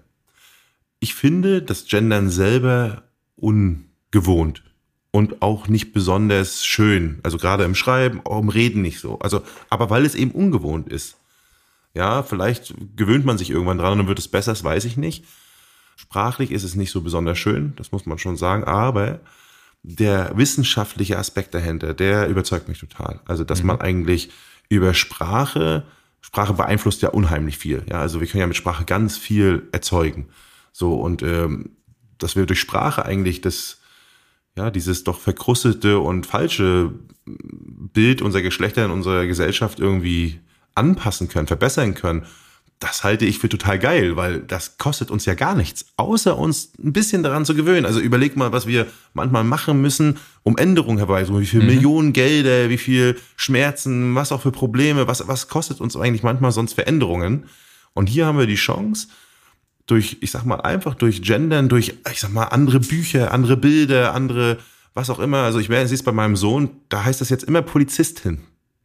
ich 1.00 1.14
finde 1.14 1.62
das 1.62 1.86
Gendern 1.86 2.30
selber 2.30 3.04
ungewohnt 3.36 4.64
und 5.12 5.42
auch 5.44 5.68
nicht 5.68 5.94
besonders 5.94 6.66
schön. 6.66 7.20
Also 7.22 7.38
gerade 7.38 7.64
im 7.64 7.76
Schreiben, 7.76 8.22
auch 8.26 8.42
im 8.42 8.50
Reden 8.50 8.82
nicht 8.82 9.00
so. 9.00 9.20
Also, 9.20 9.44
aber 9.70 9.90
weil 9.90 10.06
es 10.06 10.16
eben 10.16 10.32
ungewohnt 10.32 10.88
ist. 10.90 11.18
Ja, 11.94 12.24
vielleicht 12.24 12.74
gewöhnt 12.96 13.26
man 13.26 13.38
sich 13.38 13.50
irgendwann 13.50 13.78
dran 13.78 13.94
und 13.94 13.98
dann 14.00 14.08
wird 14.08 14.20
es 14.20 14.28
besser, 14.28 14.52
das 14.52 14.64
weiß 14.64 14.86
ich 14.86 14.98
nicht. 14.98 15.26
Sprachlich 16.00 16.52
ist 16.52 16.64
es 16.64 16.76
nicht 16.76 16.92
so 16.92 17.02
besonders 17.02 17.38
schön, 17.38 17.74
das 17.76 17.92
muss 17.92 18.06
man 18.06 18.18
schon 18.18 18.38
sagen, 18.38 18.64
aber 18.64 19.20
der 19.84 20.32
wissenschaftliche 20.38 21.18
Aspekt 21.18 21.54
dahinter, 21.54 21.94
der 21.94 22.30
überzeugt 22.30 22.70
mich 22.70 22.80
total. 22.80 23.20
Also, 23.26 23.44
dass 23.44 23.64
mhm. 23.64 23.68
man 23.68 23.82
eigentlich 23.82 24.32
über 24.70 24.94
Sprache, 24.94 25.84
Sprache 26.22 26.54
beeinflusst 26.54 27.02
ja 27.02 27.10
unheimlich 27.10 27.58
viel. 27.58 27.84
Ja, 27.90 28.00
also 28.00 28.22
wir 28.22 28.28
können 28.28 28.40
ja 28.40 28.48
mit 28.48 28.56
Sprache 28.56 28.86
ganz 28.86 29.18
viel 29.18 29.68
erzeugen. 29.74 30.30
So, 30.72 30.94
und 30.94 31.22
ähm, 31.22 31.72
dass 32.18 32.38
wir 32.38 32.46
durch 32.46 32.62
Sprache 32.62 33.04
eigentlich 33.04 33.42
das, 33.42 33.82
ja, 34.56 34.72
dieses 34.72 35.04
doch 35.04 35.20
verkrustete 35.20 36.00
und 36.00 36.26
falsche 36.26 36.94
Bild 37.26 38.22
unserer 38.22 38.44
Geschlechter 38.44 38.86
in 38.86 38.92
unserer 38.92 39.26
Gesellschaft 39.26 39.82
irgendwie 39.82 40.40
anpassen 40.76 41.28
können, 41.28 41.48
verbessern 41.48 41.94
können 41.94 42.26
das 42.80 43.04
halte 43.04 43.26
ich 43.26 43.40
für 43.40 43.50
total 43.50 43.78
geil, 43.78 44.16
weil 44.16 44.40
das 44.40 44.78
kostet 44.78 45.12
uns 45.12 45.26
ja 45.26 45.34
gar 45.34 45.54
nichts, 45.54 45.86
außer 45.98 46.38
uns 46.38 46.72
ein 46.82 46.94
bisschen 46.94 47.24
daran 47.24 47.44
zu 47.44 47.54
gewöhnen. 47.54 47.86
Also 47.86 48.00
überleg 48.00 48.38
mal, 48.38 48.54
was 48.54 48.68
wir 48.68 48.88
manchmal 49.14 49.44
machen 49.44 49.82
müssen, 49.82 50.18
um 50.44 50.58
Änderungen 50.58 50.98
herbeizuführen. 50.98 51.42
Wie 51.42 51.46
viel 51.46 51.62
mhm. 51.62 51.68
Millionen 51.68 52.14
Gelder, 52.14 52.70
wie 52.70 52.78
viel 52.78 53.20
Schmerzen, 53.36 54.16
was 54.16 54.32
auch 54.32 54.42
für 54.42 54.52
Probleme, 54.52 55.08
was, 55.08 55.28
was 55.28 55.50
kostet 55.50 55.82
uns 55.82 55.98
eigentlich 55.98 56.24
manchmal 56.24 56.54
sonst 56.54 56.74
Veränderungen? 56.74 57.46
Und 57.94 58.08
hier 58.08 58.26
haben 58.26 58.38
wir 58.38 58.48
die 58.48 58.56
Chance, 58.56 59.10
durch, 59.86 60.18
ich 60.22 60.32
sag 60.32 60.46
mal, 60.46 60.62
einfach 60.62 60.96
durch 60.96 61.22
Gendern, 61.22 61.68
durch, 61.68 61.96
ich 62.10 62.20
sag 62.22 62.32
mal, 62.32 62.46
andere 62.46 62.80
Bücher, 62.80 63.34
andere 63.34 63.58
Bilder, 63.58 64.14
andere, 64.14 64.58
was 64.94 65.10
auch 65.10 65.20
immer. 65.20 65.40
Also 65.40 65.60
ich 65.60 65.68
sehe 65.68 65.84
es 65.84 66.04
bei 66.04 66.12
meinem 66.14 66.38
Sohn, 66.38 66.70
da 66.88 67.04
heißt 67.04 67.20
das 67.20 67.30
jetzt 67.30 67.44
immer 67.44 67.62
Polizistin. 67.62 68.40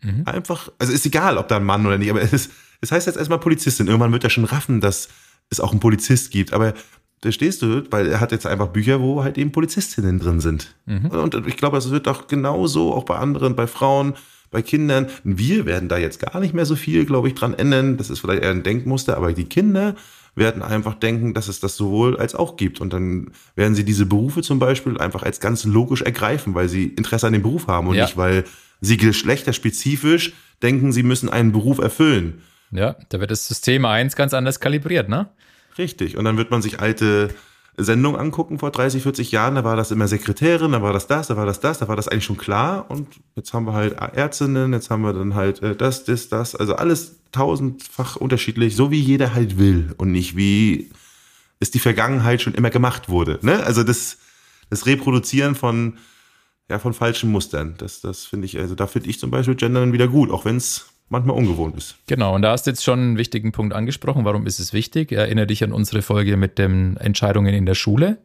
Mhm. 0.05 0.23
Einfach, 0.27 0.71
also 0.79 0.93
ist 0.93 1.07
egal, 1.07 1.39
ob 1.39 1.49
da 1.49 1.57
ein 1.57 1.65
Mann 1.65 1.85
oder 1.87 1.99
nicht, 1.99 2.11
aber 2.11 2.23
es 2.23 2.33
ist, 2.33 2.51
es 2.81 2.93
heißt 2.93 3.07
jetzt 3.07 3.17
erstmal 3.17 3.41
Polizistin. 3.41 3.87
Irgendwann 3.87 4.13
wird 4.13 4.25
er 4.25 4.31
schon 4.31 4.45
raffen, 4.45 4.81
dass 4.81 5.09
es 5.51 5.61
auch 5.61 5.73
einen 5.73 5.81
Polizist 5.81 6.31
gibt. 6.31 6.53
Aber 6.53 6.75
da 7.23 7.33
stehst 7.33 7.63
du, 7.63 7.83
weil 7.91 8.07
er 8.09 8.21
hat 8.21 8.33
jetzt 8.33 8.47
einfach 8.47 8.69
Bücher, 8.69 9.01
wo 9.01 9.25
halt 9.25 9.39
eben 9.39 9.53
Polizistinnen 9.53 10.19
drin 10.19 10.41
sind. 10.41 10.75
Mhm. 10.87 11.07
Und 11.07 11.47
ich 11.47 11.57
glaube, 11.57 11.79
es 11.79 11.91
wird 11.91 12.07
auch 12.07 12.27
genauso, 12.27 12.93
auch 12.93 13.05
bei 13.05 13.17
anderen, 13.17 13.57
bei 13.57 13.67
Frauen, 13.67 14.15
bei 14.51 14.63
Kindern. 14.63 15.09
Wir 15.25 15.65
werden 15.65 15.89
da 15.89 15.97
jetzt 15.97 16.21
gar 16.21 16.39
nicht 16.41 16.55
mehr 16.55 16.67
so 16.67 16.77
viel, 16.77 17.07
glaube 17.07 17.29
ich, 17.29 17.35
dran 17.35 17.55
ändern. 17.55 17.97
Das 17.97 18.11
ist 18.11 18.21
vielleicht 18.21 18.43
eher 18.43 18.51
ein 18.51 18.63
Denkmuster, 18.63 19.17
aber 19.17 19.33
die 19.33 19.47
Kinder 19.47 19.95
werden 20.37 20.63
einfach 20.63 20.95
denken, 20.95 21.33
dass 21.33 21.49
es 21.49 21.61
das 21.61 21.77
sowohl 21.77 22.17
als 22.19 22.35
auch 22.35 22.57
gibt. 22.57 22.81
Und 22.81 22.93
dann 22.93 23.31
werden 23.55 23.75
sie 23.75 23.85
diese 23.85 24.05
Berufe 24.05 24.43
zum 24.43 24.59
Beispiel 24.59 24.99
einfach 24.99 25.23
als 25.23 25.41
ganz 25.41 25.65
logisch 25.65 26.03
ergreifen, 26.03 26.55
weil 26.55 26.69
sie 26.69 26.87
Interesse 26.87 27.27
an 27.27 27.33
dem 27.33 27.43
Beruf 27.43 27.69
haben 27.69 27.89
und 27.89 27.95
ja. 27.95 28.05
nicht, 28.05 28.17
weil 28.17 28.45
sie 28.85 28.97
geschlechterspezifisch 28.97 30.33
denken, 30.63 30.93
sie 30.93 31.03
müssen 31.03 31.29
einen 31.29 31.53
Beruf 31.53 31.79
erfüllen. 31.79 32.43
Ja, 32.71 32.97
da 33.09 33.21
wird 33.21 33.31
das 33.31 33.47
System 33.47 33.85
1 33.85 34.17
ganz 34.17 34.35
anders 34.35 34.61
kalibriert, 34.61 35.09
ne? 35.09 35.29
Richtig. 35.79 36.17
Und 36.17 36.25
dann 36.25 36.37
wird 36.37 36.51
man 36.51 36.63
sich 36.63 36.81
alte 36.81 37.31
Sendungen 37.77 38.21
angucken 38.21 38.59
vor 38.59 38.71
30, 38.71 39.03
40 39.03 39.33
Jahren. 39.33 39.57
Da 39.57 39.65
war 39.65 39.77
das 39.77 39.91
immer 39.91 40.09
Sekretärin, 40.09 40.73
da 40.73 40.83
war 40.83 40.93
das 40.93 41.07
das, 41.07 41.29
da 41.29 41.37
war 41.37 41.47
das 41.47 41.61
das, 41.61 41.79
da 41.79 41.89
war 41.89 41.97
das 41.97 42.09
eigentlich 42.09 42.25
schon 42.25 42.37
klar. 42.37 42.91
Und 42.91 43.09
jetzt 43.37 43.53
haben 43.53 43.67
wir 43.67 43.73
halt 43.73 43.95
Ärztinnen, 43.95 44.73
jetzt 44.73 44.91
haben 44.91 45.03
wir 45.03 45.13
dann 45.13 45.35
halt 45.35 45.63
äh, 45.63 45.75
das, 45.75 46.05
das, 46.05 46.29
das. 46.29 46.55
Also 46.55 46.77
alles 46.77 47.17
tausendfach 47.33 48.17
unterschiedlich, 48.17 48.77
so 48.77 48.91
wie 48.91 49.01
jeder 49.01 49.35
halt 49.35 49.59
will 49.59 49.93
und 49.97 50.13
nicht 50.13 50.37
wie 50.37 50.91
es 51.59 51.71
die 51.71 51.81
Vergangenheit 51.81 52.43
schon 52.43 52.55
immer 52.55 52.71
gemacht 52.71 53.09
wurde. 53.09 53.39
Ne? 53.43 53.63
Also 53.65 53.83
das, 53.83 54.19
das 54.71 54.87
Reproduzieren 54.87 55.55
von, 55.55 55.99
ja, 56.71 56.79
von 56.79 56.95
falschen 56.95 57.31
Mustern. 57.31 57.75
Das, 57.79 58.01
das 58.01 58.25
finde 58.25 58.47
ich, 58.47 58.59
also 58.59 58.75
da 58.75 58.87
finde 58.87 59.11
ich 59.11 59.19
zum 59.19 59.31
Beispiel 59.31 59.55
Gendern 59.55 59.93
wieder 59.93 60.09
gut, 60.09 60.31
auch 60.31 60.45
wenn 60.45 60.57
es 60.57 60.89
manchmal 61.09 61.37
ungewohnt 61.37 61.77
ist. 61.77 61.97
Genau, 62.07 62.35
und 62.35 62.43
da 62.43 62.53
hast 62.53 62.67
du 62.67 62.71
jetzt 62.71 62.83
schon 62.83 62.99
einen 62.99 63.19
wichtigen 63.19 63.53
Punkt 63.53 63.75
angesprochen. 63.75 64.25
Warum 64.25 64.47
ist 64.47 64.59
es 64.59 64.73
wichtig? 64.73 65.13
Erinnere 65.13 65.47
dich 65.47 65.63
an 65.63 65.73
unsere 65.73 66.03
Folge 66.03 66.37
mit 66.37 66.59
den 66.59 66.97
Entscheidungen 66.97 67.55
in 67.55 67.67
der 67.67 67.75
Schule, 67.75 68.19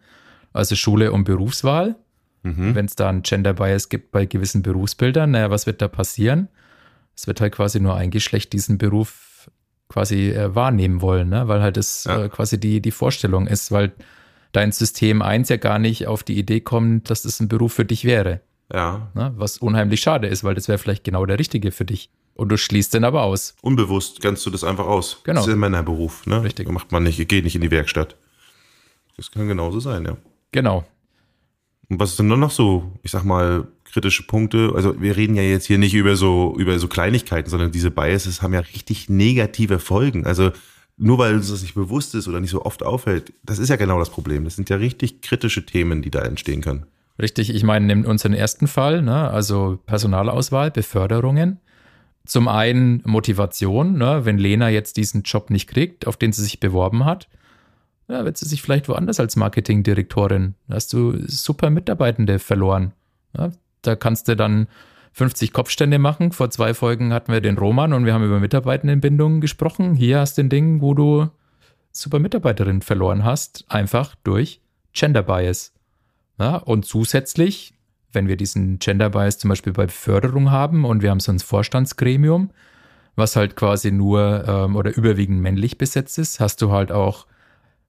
also 0.54 0.76
Schule 0.76 1.12
und 1.12 1.26
Berufswahl. 1.26 1.96
Mhm. 2.44 2.74
Wenn 2.74 2.86
es 2.86 2.96
da 2.96 3.10
einen 3.10 3.24
Gender 3.24 3.54
Bias 3.54 3.90
gibt 3.90 4.12
bei 4.12 4.26
gewissen 4.26 4.62
Berufsbildern, 4.62 5.32
naja, 5.32 5.50
was 5.50 5.66
wird 5.66 5.82
da 5.82 5.90
passieren? 5.90 6.48
Es 7.16 7.28
wird 7.28 7.42
halt 7.42 7.54
quasi 7.54 7.82
nur 7.82 7.96
ein 7.96 8.12
Geschlecht 8.12 8.54
diesen 8.54 8.78
Beruf 8.78 9.52
quasi 9.90 10.30
äh, 10.30 10.56
wahrnehmen 10.56 11.02
wollen, 11.02 11.30
ne? 11.30 11.50
weil 11.50 11.62
halt 11.62 11.76
das 11.76 12.06
ja. 12.06 12.24
äh, 12.24 12.30
quasi 12.30 12.60
die, 12.60 12.82
die 12.82 12.92
Vorstellung 12.92 13.48
ist, 13.48 13.72
weil 13.72 13.92
dein 14.52 14.72
System 14.72 15.22
1 15.22 15.50
ja 15.50 15.58
gar 15.58 15.80
nicht 15.80 16.08
auf 16.08 16.24
die 16.24 16.38
Idee 16.38 16.62
kommt, 16.62 17.10
dass 17.10 17.24
das 17.24 17.40
ein 17.40 17.48
Beruf 17.48 17.74
für 17.74 17.86
dich 17.86 18.06
wäre. 18.06 18.42
Ja. 18.74 19.10
Ne? 19.14 19.34
Was 19.36 19.58
unheimlich 19.58 20.02
schade 20.02 20.28
ist, 20.28 20.44
weil 20.44 20.56
das 20.56 20.68
wäre 20.68 20.78
vielleicht 20.78 21.04
genau 21.04 21.26
der 21.26 21.40
richtige 21.40 21.72
für 21.72 21.86
dich. 21.86 22.10
Und 22.36 22.50
du 22.50 22.58
schließt 22.58 22.94
den 22.94 23.04
aber 23.04 23.24
aus. 23.24 23.56
Unbewusst 23.62 24.22
kannst 24.22 24.46
du 24.46 24.50
das 24.50 24.64
einfach 24.64 24.86
aus. 24.86 25.22
Genau. 25.24 25.42
Das 25.42 25.48
ist 25.48 25.54
ein 25.54 25.60
Männerberuf, 25.60 26.26
ne? 26.26 26.42
Richtig. 26.42 26.68
Da 26.68 26.72
macht 26.72 26.92
man 26.92 27.04
nicht, 27.04 27.28
geht 27.28 27.44
nicht 27.44 27.56
in 27.56 27.62
die 27.62 27.72
Werkstatt. 27.72 28.16
Das 29.18 29.32
kann 29.32 29.48
genauso 29.48 29.82
sein, 29.82 30.06
ja. 30.06 30.16
Genau. 30.54 30.86
Und 31.90 32.00
was 32.00 32.12
ist 32.12 32.20
denn 32.20 32.28
noch 32.28 32.52
so, 32.52 32.94
ich 33.04 33.12
sag 33.12 33.24
mal, 33.24 33.68
kritische 33.84 34.24
Punkte? 34.24 34.72
Also 34.74 35.02
wir 35.02 35.18
reden 35.18 35.36
ja 35.36 35.42
jetzt 35.42 35.66
hier 35.66 35.78
nicht 35.78 35.94
über 35.94 36.16
so, 36.16 36.56
über 36.58 36.80
so 36.80 36.88
Kleinigkeiten, 36.88 37.50
sondern 37.50 37.72
diese 37.72 37.92
Biases 37.92 38.42
haben 38.42 38.54
ja 38.54 38.62
richtig 38.62 39.10
negative 39.10 39.80
Folgen. 39.80 40.26
Also 40.26 40.52
nur 41.00 41.18
weil 41.18 41.34
uns 41.34 41.50
das 41.50 41.62
nicht 41.62 41.76
bewusst 41.76 42.14
ist 42.14 42.28
oder 42.28 42.40
nicht 42.40 42.52
so 42.52 42.66
oft 42.66 42.84
auffällt, 42.84 43.34
das 43.44 43.58
ist 43.58 43.70
ja 43.70 43.78
genau 43.78 43.98
das 44.00 44.10
Problem. 44.10 44.44
Das 44.44 44.56
sind 44.56 44.70
ja 44.70 44.76
richtig 44.76 45.22
kritische 45.22 45.66
Themen, 45.66 46.02
die 46.02 46.12
da 46.12 46.22
entstehen 46.22 46.62
können. 46.62 46.86
Richtig, 47.20 47.54
ich 47.54 47.64
meine, 47.64 47.92
in 47.92 48.06
unserem 48.06 48.34
ersten 48.34 48.68
Fall, 48.68 49.02
ne, 49.02 49.30
also 49.30 49.80
Personalauswahl, 49.86 50.72
Beförderungen, 50.72 51.60
zum 52.26 52.48
einen 52.48 53.02
Motivation, 53.06 53.98
ne? 53.98 54.24
wenn 54.24 54.38
Lena 54.38 54.70
jetzt 54.70 54.98
diesen 54.98 55.24
Job 55.24 55.50
nicht 55.50 55.68
kriegt, 55.68 56.06
auf 56.06 56.16
den 56.16 56.32
sie 56.32 56.44
sich 56.44 56.60
beworben 56.60 57.06
hat, 57.06 57.28
ja, 58.08 58.24
wird 58.26 58.38
sie 58.38 58.48
sich 58.48 58.62
vielleicht 58.62 58.88
woanders 58.90 59.20
als 59.20 59.36
Marketingdirektorin. 59.36 60.56
Da 60.68 60.76
hast 60.76 60.94
du 60.94 61.16
super 61.28 61.70
Mitarbeitende 61.70 62.40
verloren. 62.40 62.94
Ja, 63.38 63.52
da 63.82 63.96
kannst 63.96 64.28
du 64.28 64.36
dann 64.36 64.68
50 65.14 65.54
Kopfstände 65.54 66.00
machen. 66.00 66.32
Vor 66.32 66.50
zwei 66.50 66.74
Folgen 66.74 67.14
hatten 67.14 67.32
wir 67.32 67.42
den 67.42 67.58
Roman 67.58 67.94
und 67.94 68.06
wir 68.06 68.14
haben 68.14 68.26
über 68.26 68.40
Mitarbeitendenbindungen 68.40 69.42
gesprochen. 69.42 69.96
Hier 69.96 70.20
hast 70.20 70.38
du 70.38 70.44
ein 70.44 70.50
Ding, 70.50 70.82
wo 70.82 70.94
du 70.94 71.30
super 71.92 72.20
Mitarbeiterin 72.20 72.82
verloren 72.82 73.26
hast, 73.26 73.66
einfach 73.68 74.16
durch 74.24 74.62
Gender 74.94 75.24
Bias. 75.24 75.74
Ja, 76.40 76.56
und 76.56 76.86
zusätzlich 76.86 77.74
wenn 78.12 78.28
wir 78.28 78.38
diesen 78.38 78.80
Gender 78.80 79.10
Bias 79.10 79.38
zum 79.38 79.50
Beispiel 79.50 79.74
bei 79.74 79.86
Beförderung 79.86 80.52
haben 80.52 80.86
und 80.86 81.02
wir 81.02 81.10
haben 81.12 81.20
so 81.20 81.32
ein 81.32 81.40
Vorstandsgremium, 81.40 82.52
was 83.16 83.36
halt 83.36 83.56
quasi 83.56 83.92
nur 83.92 84.46
ähm, 84.48 84.76
oder 84.76 84.96
überwiegend 84.96 85.42
männlich 85.42 85.78
besetzt 85.78 86.18
ist, 86.18 86.40
hast 86.40 86.62
du 86.62 86.72
halt 86.72 86.92
auch 86.92 87.28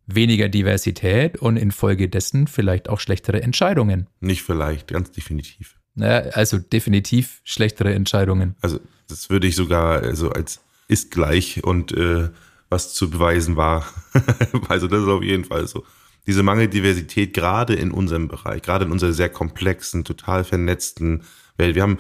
weniger 0.06 0.48
Diversität 0.48 1.38
und 1.38 1.56
infolgedessen 1.56 2.46
vielleicht 2.48 2.88
auch 2.88 3.00
schlechtere 3.00 3.42
Entscheidungen. 3.42 4.08
Nicht 4.20 4.42
vielleicht, 4.42 4.88
ganz 4.88 5.12
definitiv. 5.12 5.79
Naja, 5.94 6.30
also 6.32 6.58
definitiv 6.58 7.40
schlechtere 7.44 7.94
Entscheidungen. 7.94 8.54
Also 8.60 8.80
das 9.08 9.30
würde 9.30 9.46
ich 9.46 9.56
sogar 9.56 10.02
also 10.02 10.30
als 10.30 10.60
ist 10.88 11.10
gleich 11.10 11.62
und 11.62 11.92
äh, 11.92 12.30
was 12.68 12.94
zu 12.94 13.10
beweisen 13.10 13.56
war. 13.56 13.84
also 14.68 14.86
das 14.88 15.02
ist 15.02 15.08
auf 15.08 15.22
jeden 15.22 15.44
Fall 15.44 15.66
so. 15.66 15.84
Diese 16.26 16.42
Mangeldiversität 16.42 17.32
gerade 17.32 17.74
in 17.74 17.90
unserem 17.90 18.28
Bereich, 18.28 18.62
gerade 18.62 18.84
in 18.84 18.92
unserer 18.92 19.12
sehr 19.12 19.28
komplexen, 19.28 20.04
total 20.04 20.44
vernetzten 20.44 21.22
Welt. 21.56 21.74
Wir 21.74 21.82
haben 21.82 21.98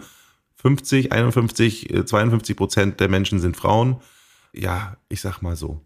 50, 0.56 1.12
51, 1.12 2.04
52 2.04 2.56
Prozent 2.56 3.00
der 3.00 3.08
Menschen 3.08 3.40
sind 3.40 3.56
Frauen. 3.56 4.00
Ja, 4.52 4.96
ich 5.08 5.20
sag 5.20 5.40
mal 5.40 5.56
so. 5.56 5.80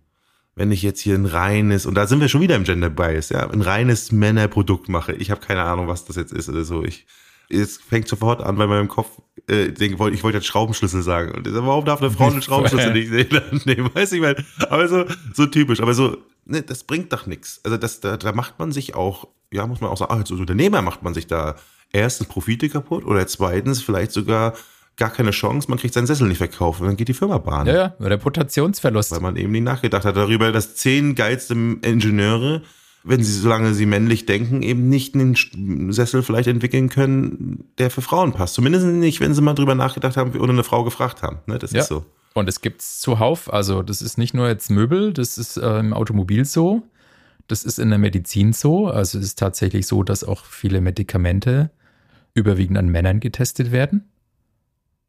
Wenn 0.56 0.72
ich 0.72 0.82
jetzt 0.82 1.00
hier 1.00 1.14
ein 1.14 1.26
reines, 1.26 1.86
und 1.86 1.94
da 1.94 2.06
sind 2.06 2.20
wir 2.20 2.28
schon 2.28 2.40
wieder 2.40 2.56
im 2.56 2.64
Gender 2.64 2.90
Bias, 2.90 3.28
ja, 3.28 3.48
ein 3.48 3.60
reines 3.60 4.12
Männerprodukt 4.12 4.88
mache, 4.88 5.12
ich 5.12 5.30
habe 5.30 5.40
keine 5.40 5.62
Ahnung, 5.62 5.88
was 5.88 6.04
das 6.04 6.16
jetzt 6.16 6.32
ist 6.32 6.48
oder 6.48 6.64
so. 6.64 6.84
Ich, 6.84 7.06
es 7.48 7.78
fängt 7.78 8.08
sofort 8.08 8.42
an, 8.42 8.58
weil 8.58 8.66
meinem 8.66 8.88
Kopf 8.88 9.20
äh, 9.48 9.66
ich 9.66 9.98
wollte 9.98 10.38
jetzt 10.38 10.46
Schraubenschlüssel 10.46 11.02
sagen. 11.02 11.32
Und 11.32 11.52
warum 11.52 11.84
darf 11.84 12.00
eine 12.00 12.10
Frau 12.10 12.30
einen 12.30 12.42
Schraubenschlüssel 12.42 12.92
nicht 12.92 13.10
nehmen? 13.66 13.90
Weiß 13.94 14.12
ich 14.12 14.20
mal. 14.20 14.36
Aber 14.70 14.88
so, 14.88 15.04
so 15.34 15.46
typisch. 15.46 15.80
Aber 15.80 15.94
so, 15.94 16.16
ne, 16.44 16.62
das 16.62 16.84
bringt 16.84 17.12
doch 17.12 17.26
nichts. 17.26 17.60
Also 17.64 17.76
das, 17.76 18.00
da, 18.00 18.16
da 18.16 18.32
macht 18.32 18.58
man 18.58 18.72
sich 18.72 18.94
auch, 18.94 19.28
ja, 19.52 19.66
muss 19.66 19.80
man 19.80 19.90
auch 19.90 19.98
sagen, 19.98 20.12
als 20.12 20.30
Unternehmer 20.30 20.82
macht 20.82 21.02
man 21.02 21.14
sich 21.14 21.26
da 21.26 21.56
erstens 21.92 22.28
Profite 22.28 22.68
kaputt 22.68 23.04
oder 23.04 23.26
zweitens 23.26 23.82
vielleicht 23.82 24.12
sogar 24.12 24.54
gar 24.96 25.10
keine 25.10 25.32
Chance, 25.32 25.68
man 25.68 25.78
kriegt 25.78 25.94
seinen 25.94 26.06
Sessel 26.06 26.28
nicht 26.28 26.38
verkauft 26.38 26.80
und 26.80 26.86
dann 26.86 26.96
geht 26.96 27.08
die 27.08 27.14
Firma 27.14 27.38
bahn. 27.38 27.66
Ja, 27.66 27.74
ja, 27.74 27.94
Reputationsverlust. 28.00 29.10
Weil 29.10 29.20
man 29.20 29.36
eben 29.36 29.52
nicht 29.52 29.64
nachgedacht 29.64 30.04
hat 30.04 30.16
darüber, 30.16 30.52
dass 30.52 30.76
zehn 30.76 31.14
geilste 31.14 31.54
Ingenieure, 31.54 32.62
wenn 33.04 33.22
sie, 33.22 33.32
solange 33.32 33.74
sie 33.74 33.84
männlich 33.84 34.24
denken, 34.24 34.62
eben 34.62 34.88
nicht 34.88 35.14
einen 35.14 35.92
Sessel 35.92 36.22
vielleicht 36.22 36.48
entwickeln 36.48 36.88
können, 36.88 37.68
der 37.76 37.90
für 37.90 38.00
Frauen 38.00 38.32
passt. 38.32 38.54
Zumindest 38.54 38.86
nicht, 38.86 39.20
wenn 39.20 39.34
sie 39.34 39.42
mal 39.42 39.52
drüber 39.52 39.74
nachgedacht 39.74 40.16
haben 40.16 40.32
oder 40.32 40.52
eine 40.52 40.64
Frau 40.64 40.84
gefragt 40.84 41.22
haben. 41.22 41.38
Ne, 41.46 41.58
das 41.58 41.72
ja. 41.72 41.80
ist 41.80 41.88
so. 41.88 42.06
Und 42.32 42.48
es 42.48 42.62
gibt's 42.62 43.00
zuhauf. 43.00 43.52
Also, 43.52 43.82
das 43.82 44.00
ist 44.00 44.16
nicht 44.16 44.32
nur 44.32 44.48
jetzt 44.48 44.70
Möbel, 44.70 45.12
das 45.12 45.36
ist 45.36 45.58
äh, 45.58 45.78
im 45.78 45.92
Automobil 45.92 46.46
so. 46.46 46.82
Das 47.46 47.62
ist 47.62 47.78
in 47.78 47.90
der 47.90 47.98
Medizin 47.98 48.54
so. 48.54 48.88
Also, 48.88 49.18
es 49.18 49.24
ist 49.24 49.38
tatsächlich 49.38 49.86
so, 49.86 50.02
dass 50.02 50.24
auch 50.24 50.44
viele 50.46 50.80
Medikamente 50.80 51.70
überwiegend 52.32 52.78
an 52.78 52.88
Männern 52.88 53.20
getestet 53.20 53.70
werden. 53.70 54.08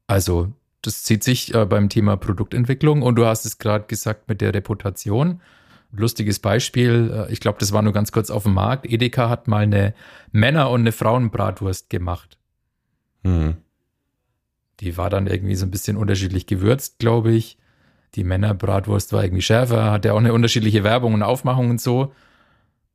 Also, 0.06 0.52
das 0.82 1.04
zieht 1.04 1.24
sich 1.24 1.54
äh, 1.56 1.66
beim 1.66 1.88
Thema 1.88 2.18
Produktentwicklung 2.18 3.02
und 3.02 3.16
du 3.16 3.26
hast 3.26 3.46
es 3.46 3.58
gerade 3.58 3.86
gesagt 3.86 4.28
mit 4.28 4.42
der 4.42 4.54
Reputation. 4.54 5.40
Lustiges 5.92 6.40
Beispiel, 6.40 7.28
äh, 7.28 7.32
ich 7.32 7.40
glaube, 7.40 7.60
das 7.60 7.72
war 7.72 7.82
nur 7.82 7.94
ganz 7.94 8.12
kurz 8.12 8.30
auf 8.30 8.44
dem 8.44 8.54
Markt. 8.54 8.86
Edeka 8.86 9.30
hat 9.30 9.48
mal 9.48 9.64
eine 9.64 9.94
Männer- 10.32 10.70
und 10.70 10.82
eine 10.82 10.92
Frauenbratwurst 10.92 11.90
gemacht. 11.90 12.38
Mhm. 13.24 13.58
Die 14.82 14.98
war 14.98 15.10
dann 15.10 15.28
irgendwie 15.28 15.56
so 15.56 15.66
ein 15.66 15.72
bisschen 15.72 15.98
unterschiedlich 15.98 16.48
gewürzt, 16.48 17.00
glaube 17.00 17.32
ich. 17.32 17.58
Die 18.16 18.24
Männerbratwurst 18.24 19.14
war 19.14 19.24
irgendwie 19.24 19.42
schärfer, 19.42 19.92
hatte 19.92 20.14
auch 20.14 20.18
eine 20.18 20.34
unterschiedliche 20.34 20.84
Werbung 20.84 21.14
und 21.14 21.24
Aufmachung 21.24 21.70
und 21.70 21.82
so. 21.82 22.14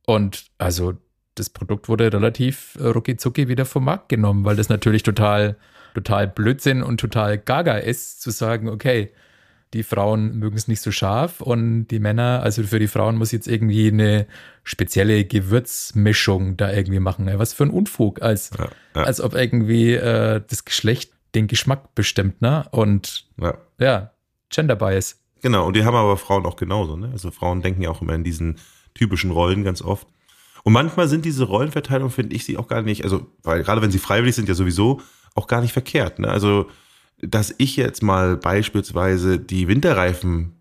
Und 0.05 0.45
also 0.57 0.93
das 1.35 1.49
Produkt 1.49 1.89
wurde 1.89 2.11
relativ 2.11 2.77
äh, 2.79 2.87
rucki 2.87 3.17
zucki 3.17 3.47
wieder 3.47 3.65
vom 3.65 3.85
Markt 3.85 4.09
genommen, 4.09 4.45
weil 4.45 4.55
das 4.55 4.69
natürlich 4.69 5.03
total 5.03 5.57
total 5.93 6.27
Blödsinn 6.27 6.83
und 6.83 6.99
total 6.99 7.37
gaga 7.37 7.77
ist, 7.77 8.21
zu 8.21 8.31
sagen, 8.31 8.69
okay, 8.69 9.11
die 9.73 9.83
Frauen 9.83 10.37
mögen 10.37 10.57
es 10.57 10.67
nicht 10.67 10.81
so 10.81 10.91
scharf 10.91 11.41
und 11.41 11.87
die 11.87 11.99
Männer, 11.99 12.41
also 12.43 12.63
für 12.63 12.79
die 12.79 12.87
Frauen 12.87 13.17
muss 13.17 13.31
jetzt 13.31 13.47
irgendwie 13.47 13.87
eine 13.87 14.27
spezielle 14.63 15.23
Gewürzmischung 15.23 16.57
da 16.57 16.71
irgendwie 16.71 16.99
machen. 16.99 17.29
Was 17.35 17.53
für 17.53 17.63
ein 17.63 17.69
Unfug, 17.69 18.21
als, 18.21 18.51
ja, 18.57 18.67
ja. 18.95 19.03
als 19.03 19.21
ob 19.21 19.33
irgendwie 19.33 19.93
äh, 19.93 20.41
das 20.45 20.65
Geschlecht 20.65 21.13
den 21.35 21.47
Geschmack 21.47 21.95
bestimmt, 21.95 22.41
ne? 22.41 22.67
Und 22.71 23.27
ja, 23.39 23.57
ja 23.79 24.11
Gender 24.49 24.75
Bias. 24.75 25.19
Genau, 25.41 25.67
und 25.67 25.75
die 25.75 25.85
haben 25.85 25.95
aber 25.95 26.17
Frauen 26.17 26.45
auch 26.45 26.57
genauso, 26.57 26.97
ne? 26.97 27.09
Also 27.13 27.31
Frauen 27.31 27.61
denken 27.61 27.81
ja 27.81 27.89
auch 27.89 28.01
immer 28.01 28.13
in 28.13 28.25
diesen 28.25 28.57
typischen 28.93 29.31
Rollen 29.31 29.63
ganz 29.63 29.81
oft. 29.81 30.07
Und 30.63 30.73
manchmal 30.73 31.07
sind 31.07 31.25
diese 31.25 31.45
Rollenverteilungen, 31.45 32.11
finde 32.11 32.35
ich, 32.35 32.45
sie 32.45 32.57
auch 32.57 32.67
gar 32.67 32.81
nicht, 32.81 33.03
also, 33.03 33.27
weil 33.41 33.63
gerade 33.63 33.81
wenn 33.81 33.91
sie 33.91 33.99
freiwillig 33.99 34.35
sind, 34.35 34.47
ja 34.47 34.53
sowieso, 34.53 35.01
auch 35.33 35.47
gar 35.47 35.61
nicht 35.61 35.73
verkehrt. 35.73 36.19
Ne? 36.19 36.27
Also, 36.27 36.69
dass 37.21 37.53
ich 37.57 37.75
jetzt 37.75 38.03
mal 38.03 38.37
beispielsweise 38.37 39.39
die 39.39 39.67
Winterreifen 39.67 40.53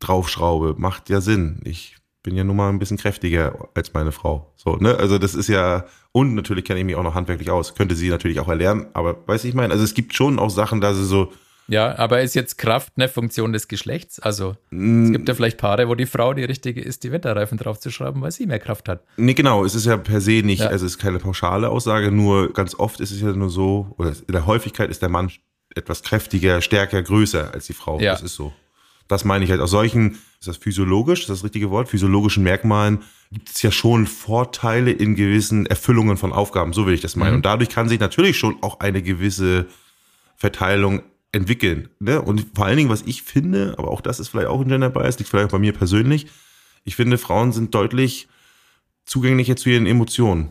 draufschraube, 0.00 0.74
macht 0.78 1.08
ja 1.10 1.20
Sinn. 1.20 1.60
Ich 1.64 1.96
bin 2.22 2.36
ja 2.36 2.44
nun 2.44 2.56
mal 2.56 2.70
ein 2.70 2.78
bisschen 2.78 2.96
kräftiger 2.96 3.68
als 3.74 3.92
meine 3.94 4.12
Frau. 4.12 4.52
So, 4.56 4.76
ne? 4.76 4.96
Also 4.96 5.18
das 5.18 5.34
ist 5.34 5.48
ja, 5.48 5.86
und 6.12 6.34
natürlich 6.34 6.64
kenne 6.64 6.80
ich 6.80 6.86
mich 6.86 6.96
auch 6.96 7.04
noch 7.04 7.14
handwerklich 7.14 7.50
aus. 7.50 7.74
Könnte 7.74 7.94
sie 7.94 8.08
natürlich 8.08 8.40
auch 8.40 8.48
erlernen, 8.48 8.86
aber 8.94 9.16
weiß 9.26 9.44
ich 9.44 9.54
meine, 9.54 9.72
also 9.72 9.84
es 9.84 9.94
gibt 9.94 10.14
schon 10.14 10.38
auch 10.38 10.50
Sachen, 10.50 10.80
da 10.80 10.92
sie 10.92 11.04
so, 11.04 11.32
ja, 11.68 11.98
aber 11.98 12.22
ist 12.22 12.34
jetzt 12.34 12.58
Kraft 12.58 12.92
eine 12.96 13.08
Funktion 13.08 13.52
des 13.52 13.66
Geschlechts? 13.66 14.20
Also 14.20 14.56
es 14.70 15.10
gibt 15.10 15.28
ja 15.28 15.34
vielleicht 15.34 15.58
Paare, 15.58 15.88
wo 15.88 15.96
die 15.96 16.06
Frau 16.06 16.32
die 16.32 16.44
richtige 16.44 16.80
ist, 16.80 17.02
die 17.02 17.10
Winterreifen 17.10 17.58
draufzuschrauben, 17.58 18.22
weil 18.22 18.30
sie 18.30 18.46
mehr 18.46 18.60
Kraft 18.60 18.88
hat. 18.88 19.02
Nee, 19.16 19.34
genau, 19.34 19.64
es 19.64 19.74
ist 19.74 19.86
ja 19.86 19.96
per 19.96 20.20
se 20.20 20.42
nicht, 20.44 20.60
ja. 20.60 20.68
also 20.68 20.86
es 20.86 20.92
ist 20.92 20.98
keine 20.98 21.18
pauschale 21.18 21.68
Aussage, 21.68 22.12
nur 22.12 22.52
ganz 22.52 22.76
oft 22.76 23.00
ist 23.00 23.10
es 23.10 23.20
ja 23.20 23.32
nur 23.32 23.50
so, 23.50 23.94
oder 23.98 24.10
in 24.10 24.32
der 24.32 24.46
Häufigkeit 24.46 24.90
ist 24.90 25.02
der 25.02 25.08
Mann 25.08 25.30
etwas 25.76 26.02
kräftiger, 26.02 26.60
stärker, 26.60 27.02
größer 27.02 27.52
als 27.52 27.66
die 27.66 27.72
Frau. 27.72 28.00
Ja. 28.00 28.12
Das 28.12 28.22
ist 28.22 28.34
so. 28.34 28.52
Das 29.08 29.24
meine 29.24 29.44
ich 29.44 29.50
halt. 29.50 29.60
Aus 29.60 29.70
solchen, 29.70 30.18
ist 30.40 30.48
das 30.48 30.56
physiologisch, 30.56 31.20
ist 31.20 31.28
das, 31.28 31.38
das 31.38 31.44
richtige 31.44 31.70
Wort, 31.70 31.88
physiologischen 31.88 32.42
Merkmalen 32.42 33.02
gibt 33.32 33.50
es 33.50 33.62
ja 33.62 33.70
schon 33.70 34.06
Vorteile 34.06 34.90
in 34.90 35.16
gewissen 35.16 35.66
Erfüllungen 35.66 36.16
von 36.16 36.32
Aufgaben, 36.32 36.72
so 36.72 36.86
will 36.86 36.94
ich 36.94 37.00
das 37.00 37.16
meinen. 37.16 37.30
Mhm. 37.30 37.36
Und 37.36 37.46
dadurch 37.46 37.68
kann 37.68 37.88
sich 37.88 38.00
natürlich 38.00 38.38
schon 38.38 38.62
auch 38.62 38.80
eine 38.80 39.02
gewisse 39.02 39.66
Verteilung 40.36 41.02
entwickeln. 41.32 41.88
Ne? 41.98 42.22
Und 42.22 42.46
vor 42.54 42.66
allen 42.66 42.76
Dingen, 42.76 42.90
was 42.90 43.02
ich 43.02 43.22
finde, 43.22 43.74
aber 43.78 43.90
auch 43.90 44.00
das 44.00 44.20
ist 44.20 44.28
vielleicht 44.28 44.48
auch 44.48 44.60
ein 44.60 44.68
Gender 44.68 44.90
Bias, 44.90 45.18
liegt 45.18 45.30
vielleicht 45.30 45.48
auch 45.48 45.52
bei 45.52 45.58
mir 45.58 45.72
persönlich, 45.72 46.26
ich 46.84 46.94
finde, 46.94 47.18
Frauen 47.18 47.52
sind 47.52 47.74
deutlich 47.74 48.28
zugänglicher 49.04 49.56
zu 49.56 49.70
ihren 49.70 49.86
Emotionen. 49.86 50.50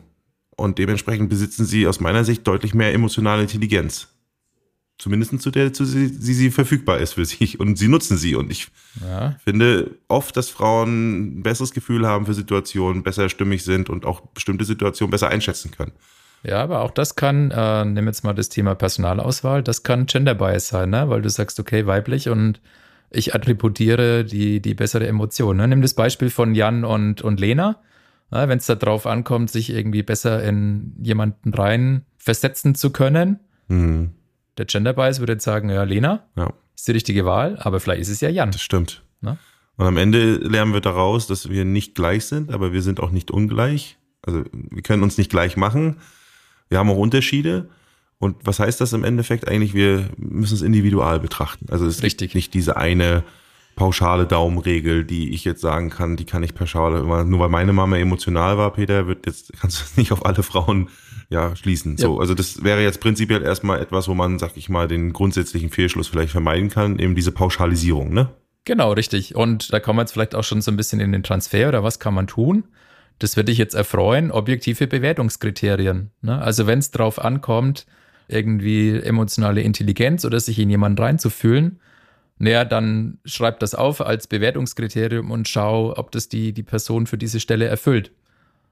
Und 0.58 0.78
dementsprechend 0.80 1.30
besitzen 1.30 1.66
sie 1.66 1.88
aus 1.88 2.00
meiner 2.00 2.24
Sicht 2.24 2.46
deutlich 2.46 2.74
mehr 2.74 2.94
emotionale 2.94 3.42
Intelligenz. 3.42 4.10
Zumindest 4.98 5.42
zu 5.42 5.52
der, 5.52 5.74
zu 5.74 5.84
sie, 5.84 6.08
sie 6.08 6.52
verfügbar 6.52 7.00
ist 7.00 7.14
für 7.14 7.26
sich. 7.26 7.60
Und 7.60 7.78
sie 7.78 7.90
nutzen 7.90 8.18
sie. 8.18 8.36
Und 8.36 8.50
ich 8.50 8.68
ja. 9.02 9.36
finde 9.44 9.98
oft, 10.08 10.38
dass 10.38 10.50
Frauen 10.50 11.40
ein 11.40 11.44
besseres 11.44 11.74
Gefühl 11.74 12.08
haben 12.08 12.26
für 12.26 12.34
Situationen, 12.34 13.04
besser 13.04 13.28
stimmig 13.28 13.64
sind 13.64 13.90
und 13.90 14.06
auch 14.06 14.22
bestimmte 14.22 14.64
Situationen 14.64 15.12
besser 15.12 15.28
einschätzen 15.28 15.72
können. 15.72 15.92
Ja, 16.44 16.62
aber 16.62 16.82
auch 16.82 16.92
das 16.92 17.16
kann, 17.16 17.52
äh, 17.52 17.86
nimm 17.86 18.06
jetzt 18.06 18.24
mal 18.24 18.34
das 18.34 18.50
Thema 18.50 18.76
Personalauswahl, 18.76 19.64
das 19.64 19.84
kann 19.84 20.06
Gender 20.06 20.36
Bias 20.36 20.68
sein, 20.68 20.92
ne? 20.92 21.10
weil 21.10 21.24
du 21.24 21.30
sagst, 21.30 21.60
okay, 21.60 21.88
weiblich 21.88 22.30
und 22.30 22.62
ich 23.10 23.34
attributiere 23.34 24.24
die, 24.24 24.62
die 24.62 24.76
bessere 24.76 25.08
Emotion. 25.08 25.58
Ne? 25.58 25.68
Nimm 25.68 25.82
das 25.82 25.94
Beispiel 25.94 26.30
von 26.30 26.54
Jan 26.54 26.86
und, 26.86 27.22
und 27.22 27.40
Lena. 27.40 27.82
Ja, 28.32 28.48
Wenn 28.48 28.58
es 28.58 28.66
darauf 28.66 29.08
ankommt, 29.08 29.50
sich 29.50 29.70
irgendwie 29.70 30.04
besser 30.04 30.44
in 30.44 30.94
jemanden 31.02 31.54
rein 31.54 32.06
versetzen 32.18 32.76
zu 32.76 32.92
können. 32.92 33.40
Mhm. 33.68 34.12
Der 34.58 34.66
Gender 34.66 34.94
Bias 34.94 35.20
würde 35.20 35.34
jetzt 35.34 35.44
sagen, 35.44 35.70
ja, 35.70 35.84
Lena 35.84 36.26
ja. 36.36 36.54
ist 36.76 36.88
die 36.88 36.92
richtige 36.92 37.26
Wahl, 37.26 37.58
aber 37.60 37.80
vielleicht 37.80 38.02
ist 38.02 38.10
es 38.10 38.22
ja 38.22 38.30
Jan. 38.30 38.52
Das 38.52 38.62
stimmt. 38.62 39.04
Ne? 39.22 39.38
Und 39.78 39.86
am 39.86 39.98
Ende 39.98 40.36
lernen 40.36 40.74
wir 40.74 40.82
daraus, 40.82 41.28
dass 41.28 41.50
wir 41.50 41.66
nicht 41.66 41.96
gleich 41.96 42.26
sind, 42.26 42.52
aber 42.52 42.72
wir 42.72 42.82
sind 42.82 43.00
auch 43.00 43.12
nicht 43.12 43.32
ungleich. 43.32 43.98
Also 44.22 44.44
wir 44.52 44.82
können 44.82 45.04
uns 45.04 45.18
nicht 45.18 45.30
gleich 45.30 45.58
machen. 45.58 45.98
Wir 46.70 46.80
haben 46.80 46.90
auch 46.90 46.98
Unterschiede. 46.98 47.70
Und 48.18 48.38
was 48.44 48.60
heißt 48.60 48.80
das 48.80 48.94
im 48.94 49.04
Endeffekt 49.04 49.48
eigentlich? 49.48 49.74
Wir 49.74 50.10
müssen 50.18 50.56
es 50.56 50.62
individual 50.62 51.20
betrachten. 51.20 51.68
Also 51.70 51.86
es 51.86 52.02
Richtig. 52.02 52.32
ist 52.32 52.36
nicht 52.36 52.54
diese 52.54 52.78
eine 52.78 53.24
pauschale 53.76 54.26
Daumenregel, 54.26 55.04
die 55.04 55.34
ich 55.34 55.44
jetzt 55.44 55.62
sagen 55.62 55.90
kann, 55.90 56.16
die 56.16 56.26
kann 56.26 56.44
ich 56.44 56.54
pauschal 56.54 56.96
immer, 56.96 57.24
nur 57.24 57.40
weil 57.40 57.50
meine 57.50 57.74
Mama 57.74 57.98
emotional 57.98 58.58
war, 58.58 58.72
Peter, 58.74 59.08
wird 59.08 59.26
jetzt, 59.26 59.54
kannst 59.60 59.80
du 59.80 59.84
es 59.84 59.98
nicht 59.98 60.12
auf 60.12 60.26
alle 60.26 60.44
Frauen 60.44 60.90
ja 61.30 61.56
schließen. 61.56 61.98
Ja. 61.98 62.08
So, 62.08 62.20
also 62.20 62.34
das 62.34 62.64
wäre 62.64 62.82
jetzt 62.82 63.02
prinzipiell 63.02 63.42
erstmal 63.42 63.82
etwas, 63.82 64.08
wo 64.08 64.14
man, 64.14 64.40
sag 64.40 64.56
ich 64.56 64.70
mal, 64.70 64.88
den 64.88 65.14
grundsätzlichen 65.14 65.70
Fehlschluss 65.70 66.08
vielleicht 66.08 66.32
vermeiden 66.32 66.70
kann, 66.70 67.00
eben 67.00 67.16
diese 67.16 67.32
Pauschalisierung, 67.32 68.14
ne? 68.14 68.30
Genau, 68.68 68.94
richtig. 68.94 69.36
Und 69.36 69.72
da 69.74 69.80
kommen 69.80 69.98
wir 69.98 70.04
jetzt 70.04 70.14
vielleicht 70.14 70.34
auch 70.34 70.44
schon 70.44 70.62
so 70.62 70.72
ein 70.72 70.78
bisschen 70.78 71.00
in 71.00 71.12
den 71.12 71.22
Transfer 71.22 71.70
oder 71.70 71.84
was 71.84 72.00
kann 72.00 72.16
man 72.16 72.26
tun? 72.26 72.64
das 73.20 73.36
würde 73.36 73.52
dich 73.52 73.58
jetzt 73.58 73.76
erfreuen, 73.76 74.32
objektive 74.32 74.88
Bewertungskriterien. 74.88 76.12
Ne? 76.22 76.42
Also 76.42 76.68
wenn 76.68 76.80
es 76.80 76.92
drauf 76.92 77.24
ankommt, 77.24 77.86
irgendwie 78.28 79.00
emotionale 79.00 79.62
Intelligenz 79.62 80.26
oder 80.26 80.40
sich 80.40 80.60
in 80.60 80.70
jemanden 80.70 81.02
reinzufühlen, 81.02 81.80
naja, 82.38 82.66
dann 82.66 83.20
schreib 83.24 83.60
das 83.60 83.76
auf 83.76 84.02
als 84.02 84.28
Bewertungskriterium 84.28 85.32
und 85.32 85.48
schau, 85.48 85.98
ob 85.98 86.12
das 86.12 86.28
die, 86.28 86.54
die 86.54 86.64
Person 86.64 87.08
für 87.08 87.18
diese 87.18 87.40
Stelle 87.40 87.66
erfüllt. 87.66 88.12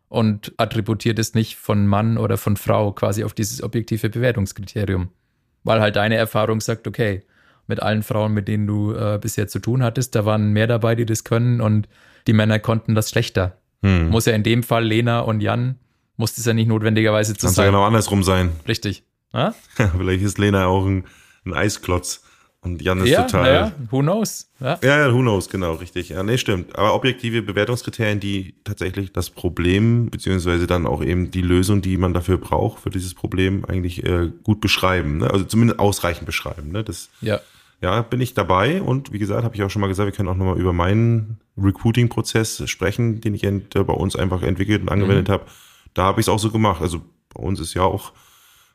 Und 0.10 0.54
attributiert 0.58 1.17
es 1.17 1.34
nicht 1.34 1.56
von 1.56 1.88
Mann 1.88 2.17
oder 2.17 2.38
von 2.38 2.58
Frau 2.58 2.91
quasi 2.91 3.23
auf 3.23 3.34
dieses 3.34 3.63
objektive 3.63 4.10
Bewertungskriterium. 4.10 5.10
Weil 5.63 5.82
halt 5.82 5.95
deine 5.95 6.15
Erfahrung 6.15 6.62
sagt, 6.62 6.88
okay, 6.88 7.23
mit 7.67 7.82
allen 7.82 8.04
Frauen, 8.04 8.34
mit 8.34 8.47
denen 8.47 8.67
du 8.67 8.93
äh, 8.93 9.17
bisher 9.19 9.47
zu 9.47 9.60
tun 9.60 9.82
hattest, 9.82 10.13
da 10.13 10.26
waren 10.26 10.52
mehr 10.52 10.67
dabei, 10.67 10.95
die 10.95 11.06
das 11.06 11.23
können 11.23 11.62
und 11.62 11.88
die 12.28 12.34
Männer 12.34 12.60
konnten 12.60 12.95
das 12.95 13.10
schlechter. 13.10 13.58
Hm. 13.82 14.10
Muss 14.10 14.26
ja 14.26 14.34
in 14.34 14.43
dem 14.43 14.63
Fall 14.63 14.86
Lena 14.86 15.21
und 15.21 15.41
Jan, 15.41 15.80
muss 16.17 16.38
es 16.38 16.45
ja 16.45 16.54
nicht 16.54 16.67
notwendigerweise 16.67 17.34
zu 17.36 17.47
Kann. 17.47 17.56
Kann 17.56 17.65
ja 17.65 17.71
genau 17.71 17.86
andersrum 17.86 18.23
sein. 18.23 18.52
Richtig. 18.67 19.04
Ja, 19.34 19.56
vielleicht 19.76 20.23
ist 20.23 20.38
Lena 20.38 20.67
auch 20.67 20.86
ein, 20.86 21.06
ein 21.45 21.54
Eisklotz. 21.54 22.23
Und 22.63 22.82
Jan 22.82 23.02
ist 23.02 23.10
ja, 23.10 23.23
total. 23.23 23.54
Ja, 23.54 23.71
who 23.91 23.99
knows? 23.99 24.49
Ja. 24.62 24.80
ja, 24.82 25.13
who 25.13 25.19
knows, 25.19 25.49
genau, 25.49 25.73
richtig. 25.73 26.10
Ja, 26.10 26.23
nee, 26.23 26.38
stimmt. 26.38 26.78
Aber 26.78 26.95
objektive 26.95 27.41
Bewertungskriterien, 27.41 28.21
die 28.21 28.56
tatsächlich 28.63 29.12
das 29.12 29.30
Problem, 29.30 30.10
beziehungsweise 30.10 30.65
dann 30.65 30.88
auch 30.88 31.04
eben 31.04 31.30
die 31.30 31.41
Lösung, 31.41 31.82
die 31.82 31.97
man 31.97 32.13
dafür 32.13 32.38
braucht, 32.38 32.82
für 32.82 32.89
dieses 32.89 33.15
Problem 33.15 33.65
eigentlich 33.65 34.06
äh, 34.06 34.32
gut 34.43 34.62
beschreiben. 34.62 35.17
Ne? 35.17 35.30
Also 35.30 35.43
zumindest 35.43 35.80
ausreichend 35.80 36.26
beschreiben. 36.26 36.71
Ne? 36.71 36.86
Das, 36.86 37.10
ja. 37.19 37.41
ja, 37.82 38.02
bin 38.02 38.21
ich 38.21 38.34
dabei. 38.34 38.82
Und 38.82 39.12
wie 39.12 39.19
gesagt, 39.19 39.43
habe 39.43 39.56
ich 39.56 39.63
auch 39.63 39.69
schon 39.69 39.82
mal 39.82 39.88
gesagt, 39.88 40.06
wir 40.06 40.15
können 40.15 40.30
auch 40.30 40.38
nochmal 40.38 40.58
über 40.58 40.71
meinen 40.71 41.41
Recruiting-Prozess 41.58 42.63
sprechen, 42.69 43.19
den 43.19 43.36
ich 43.36 43.41
bei 43.41 43.93
uns 43.93 44.15
einfach 44.15 44.41
entwickelt 44.41 44.84
und 44.84 44.89
angewendet 44.89 45.28
mhm. 45.28 45.34
habe. 45.34 45.45
Da 45.93 46.04
habe 46.04 46.21
ich 46.21 46.28
es 46.28 46.30
auch 46.30 46.39
so 46.39 46.49
gemacht. 46.49 46.82
Also 46.82 47.02
bei 47.34 47.43
uns 47.43 47.60
ist 47.60 47.73
ja 47.73 47.82
auch 47.82 48.13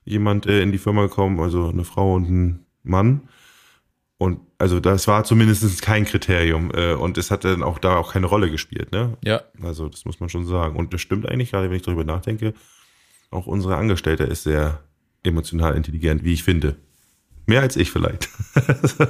jemand 0.04 0.44
äh, 0.44 0.60
in 0.60 0.72
die 0.72 0.78
Firma 0.78 1.02
gekommen, 1.02 1.40
also 1.40 1.68
eine 1.68 1.84
Frau 1.84 2.14
und 2.14 2.28
ein 2.28 2.66
Mann 2.82 3.22
und 4.18 4.40
also 4.58 4.80
das 4.80 5.06
war 5.06 5.22
zumindest 5.22 5.80
kein 5.80 6.04
Kriterium 6.04 6.72
äh, 6.74 6.92
und 6.92 7.16
es 7.18 7.30
hat 7.30 7.44
dann 7.44 7.62
auch 7.62 7.78
da 7.78 7.96
auch 7.96 8.12
keine 8.12 8.26
Rolle 8.26 8.50
gespielt, 8.50 8.90
ne? 8.90 9.16
Ja. 9.24 9.42
Also 9.62 9.88
das 9.88 10.04
muss 10.04 10.18
man 10.18 10.28
schon 10.28 10.44
sagen. 10.44 10.76
Und 10.76 10.92
das 10.92 11.00
stimmt 11.00 11.28
eigentlich, 11.28 11.52
gerade 11.52 11.70
wenn 11.70 11.76
ich 11.76 11.82
darüber 11.82 12.04
nachdenke, 12.04 12.52
auch 13.30 13.46
unsere 13.46 13.76
Angestellte 13.76 14.24
ist 14.24 14.42
sehr 14.42 14.80
emotional 15.22 15.76
intelligent, 15.76 16.24
wie 16.24 16.32
ich 16.32 16.42
finde. 16.42 16.76
Mehr 17.46 17.62
als 17.62 17.76
ich 17.76 17.90
vielleicht. 17.92 18.28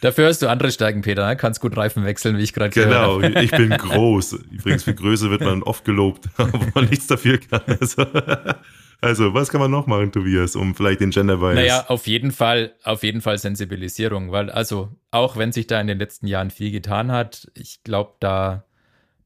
Dafür 0.00 0.28
hast 0.28 0.42
du 0.42 0.48
andere 0.48 0.70
Stärken, 0.70 1.02
Peter. 1.02 1.26
Ne? 1.26 1.36
Kannst 1.36 1.60
gut 1.60 1.76
Reifen 1.76 2.04
wechseln, 2.04 2.36
wie 2.38 2.42
ich 2.42 2.52
gerade 2.52 2.70
Genau, 2.70 3.20
ich 3.20 3.50
bin 3.50 3.70
groß. 3.78 4.34
Übrigens, 4.50 4.84
für 4.84 4.94
Größe 4.94 5.30
wird 5.30 5.40
man 5.40 5.62
oft 5.62 5.84
gelobt, 5.84 6.28
obwohl 6.38 6.70
man 6.74 6.84
nichts 6.86 7.06
dafür 7.08 7.38
kann. 7.38 7.62
Also, 7.80 8.06
also, 9.00 9.32
was 9.32 9.48
kann 9.48 9.60
man 9.60 9.70
noch 9.70 9.86
machen, 9.86 10.10
Tobias, 10.10 10.56
um 10.56 10.74
vielleicht 10.74 11.00
den 11.00 11.10
Gender 11.10 11.36
Bias? 11.36 11.54
Naja, 11.54 11.84
auf 11.86 12.08
jeden 12.08 12.32
Fall, 12.32 12.72
auf 12.82 13.04
jeden 13.04 13.20
Fall 13.20 13.38
Sensibilisierung, 13.38 14.32
weil 14.32 14.50
also 14.50 14.88
auch 15.12 15.36
wenn 15.36 15.52
sich 15.52 15.68
da 15.68 15.80
in 15.80 15.86
den 15.86 15.98
letzten 15.98 16.26
Jahren 16.26 16.50
viel 16.50 16.72
getan 16.72 17.12
hat, 17.12 17.48
ich 17.54 17.84
glaube, 17.84 18.14
da, 18.18 18.64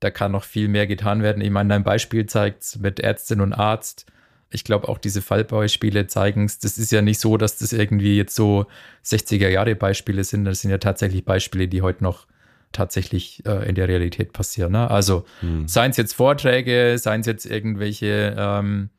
da 0.01 0.11
kann 0.11 0.33
noch 0.33 0.45
viel 0.45 0.69
mehr 0.69 0.87
getan 0.87 1.23
werden. 1.23 1.43
Ich 1.43 1.51
meine, 1.51 1.71
dein 1.71 1.85
Beispiel 1.85 2.27
zeigt 2.27 2.79
mit 2.81 3.01
Ärztin 3.01 3.41
und 3.41 3.55
Arzt. 3.55 4.07
Ich 4.51 4.65
glaube, 4.65 4.89
auch 4.91 4.99
diese 4.99 5.23
Fallbeispiele 5.23 6.07
zeigen 6.07 6.45
es. 6.45 6.59
Das 6.59 6.77
ist 6.77 6.93
ja 6.93 7.01
nicht 7.01 7.19
so, 7.19 7.39
dass 7.39 7.57
das 7.57 7.73
irgendwie 7.73 8.19
jetzt 8.19 8.35
so 8.35 8.67
60er 9.07 9.49
Jahre 9.49 9.75
Beispiele 9.75 10.23
sind. 10.25 10.45
Das 10.45 10.61
sind 10.61 10.71
ja 10.71 10.77
tatsächlich 10.77 11.25
Beispiele, 11.25 11.69
die 11.69 11.81
heute 11.81 12.05
noch 12.05 12.27
tatsächlich 12.73 13.43
äh, 13.47 13.67
in 13.67 13.75
der 13.75 13.89
Realität 13.89 14.35
passieren. 14.35 14.73
Ne? 14.73 14.91
Also 14.91 15.25
hm. 15.41 15.67
seien 15.67 15.93
es 15.93 15.97
jetzt 15.97 16.13
Vorträge, 16.13 16.99
seien 16.99 17.21
es 17.21 17.27
jetzt 17.27 17.47
irgendwelche 17.47 18.35
ähm, 18.37 18.91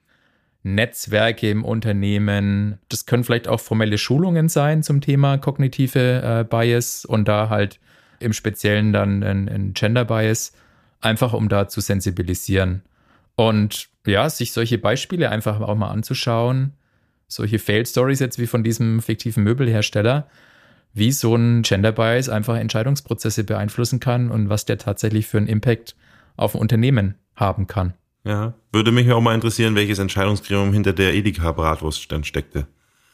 Netzwerke 0.63 1.49
im 1.49 1.63
Unternehmen. 1.63 2.80
Das 2.89 3.06
können 3.06 3.23
vielleicht 3.23 3.47
auch 3.47 3.60
formelle 3.60 3.97
Schulungen 3.97 4.49
sein 4.49 4.82
zum 4.82 5.02
Thema 5.02 5.38
kognitive 5.38 6.21
äh, 6.23 6.43
Bias 6.43 7.06
und 7.06 7.28
da 7.28 7.49
halt 7.49 7.80
im 8.19 8.34
Speziellen 8.34 8.93
dann 8.93 9.23
ein, 9.23 9.49
ein 9.49 9.73
Gender 9.73 10.06
Bias, 10.06 10.54
einfach 11.02 11.34
um 11.34 11.49
da 11.49 11.67
zu 11.67 11.82
sensibilisieren. 11.82 12.84
Und 13.36 13.89
ja, 14.06 14.30
sich 14.30 14.54
solche 14.54 14.78
Beispiele 14.78 15.30
einfach 15.30 15.60
auch 15.60 15.76
mal 15.76 15.89
anzuschauen, 15.89 16.73
solche 17.28 17.60
Failed 17.60 17.88
Stories 17.88 18.19
jetzt 18.19 18.39
wie 18.39 18.47
von 18.47 18.63
diesem 18.63 19.02
fiktiven 19.02 19.43
Möbelhersteller, 19.43 20.28
wie 20.93 21.12
so 21.12 21.36
ein 21.36 21.63
Gender 21.63 21.91
Bias 21.91 22.30
einfach 22.30 22.56
Entscheidungsprozesse 22.56 23.43
beeinflussen 23.43 23.99
kann 23.99 24.32
und 24.32 24.49
was 24.49 24.65
der 24.65 24.78
tatsächlich 24.78 25.28
für 25.28 25.38
einen 25.38 25.47
Impact 25.47 25.95
auf 26.38 26.56
ein 26.56 26.62
Unternehmen 26.62 27.15
haben 27.36 27.67
kann. 27.67 27.93
Ja, 28.23 28.53
würde 28.71 28.91
mich 28.91 29.12
auch 29.12 29.21
mal 29.21 29.36
interessieren, 29.36 29.75
welches 29.75 29.99
Entscheidungsgremium 29.99 30.71
hinter 30.71 30.93
der 30.93 31.13
Edeka-Bratwurst 31.13 32.12
dann 32.12 32.23
steckte. 32.23 32.67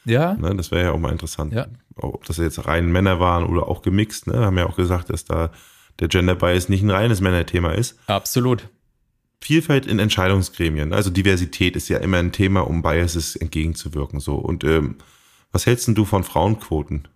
Ja. 0.05 0.33
Ne, 0.33 0.55
das 0.55 0.71
wäre 0.71 0.85
ja 0.85 0.91
auch 0.91 0.99
mal 0.99 1.11
interessant. 1.11 1.53
Ja. 1.53 1.67
Ob 1.95 2.25
das 2.25 2.37
jetzt 2.37 2.65
rein 2.65 2.91
Männer 2.91 3.19
waren 3.19 3.45
oder 3.45 3.67
auch 3.67 3.81
gemixt. 3.81 4.27
Ne? 4.27 4.45
Haben 4.45 4.57
ja 4.57 4.67
auch 4.67 4.75
gesagt, 4.75 5.09
dass 5.09 5.25
da 5.25 5.51
der 5.99 6.07
Gender 6.07 6.35
Bias 6.35 6.69
nicht 6.69 6.83
ein 6.83 6.91
reines 6.91 7.21
Männerthema 7.21 7.71
ist. 7.71 7.99
Absolut. 8.07 8.69
Vielfalt 9.41 9.85
in 9.85 9.99
Entscheidungsgremien. 9.99 10.93
Also 10.93 11.09
Diversität 11.09 11.75
ist 11.75 11.89
ja 11.89 11.97
immer 11.99 12.17
ein 12.17 12.31
Thema, 12.31 12.61
um 12.61 12.81
Biases 12.81 13.35
entgegenzuwirken. 13.35 14.19
So. 14.19 14.35
Und 14.35 14.63
ähm, 14.63 14.95
was 15.51 15.65
hältst 15.65 15.87
denn 15.87 15.95
du 15.95 16.05
von 16.05 16.23
Frauenquoten? 16.23 17.07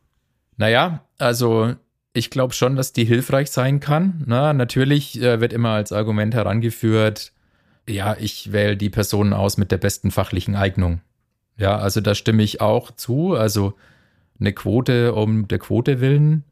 Naja, 0.57 1.05
also 1.17 1.75
ich 2.13 2.29
glaube 2.29 2.53
schon, 2.53 2.75
dass 2.75 2.93
die 2.93 3.05
hilfreich 3.05 3.51
sein 3.51 3.79
kann. 3.79 4.23
Na, 4.25 4.53
natürlich 4.53 5.19
äh, 5.21 5.41
wird 5.41 5.51
immer 5.51 5.69
als 5.69 5.91
Argument 5.91 6.33
herangeführt, 6.33 7.32
ja, 7.87 8.15
ich 8.19 8.51
wähle 8.51 8.77
die 8.77 8.89
Personen 8.89 9.33
aus 9.33 9.57
mit 9.57 9.71
der 9.71 9.77
besten 9.77 10.11
fachlichen 10.11 10.55
Eignung. 10.55 11.01
Ja, 11.57 11.77
also 11.77 12.01
da 12.01 12.15
stimme 12.15 12.43
ich 12.43 12.61
auch 12.61 12.91
zu. 12.91 13.33
Also 13.33 13.75
eine 14.39 14.53
Quote 14.53 15.13
um 15.13 15.47
der 15.47 15.59
Quote 15.59 16.01
willen, 16.01 16.43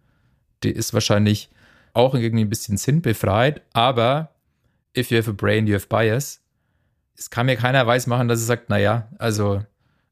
die 0.64 0.72
ist 0.72 0.94
wahrscheinlich 0.94 1.50
auch 1.94 2.14
irgendwie 2.16 2.46
ein 2.46 2.50
bisschen 2.50 2.78
sinnbefreit, 2.78 3.62
aber 3.74 4.32
if 4.96 5.12
you 5.12 5.18
have 5.18 5.30
a 5.30 5.34
brain, 5.34 5.68
you 5.68 5.76
have 5.76 5.88
bias. 5.88 6.42
Es 7.18 7.30
kann 7.30 7.48
mir 7.48 7.56
keiner 7.56 7.86
weismachen, 7.86 8.28
dass 8.28 8.40
er 8.40 8.46
sagt, 8.46 8.70
naja, 8.70 9.10
also 9.18 9.62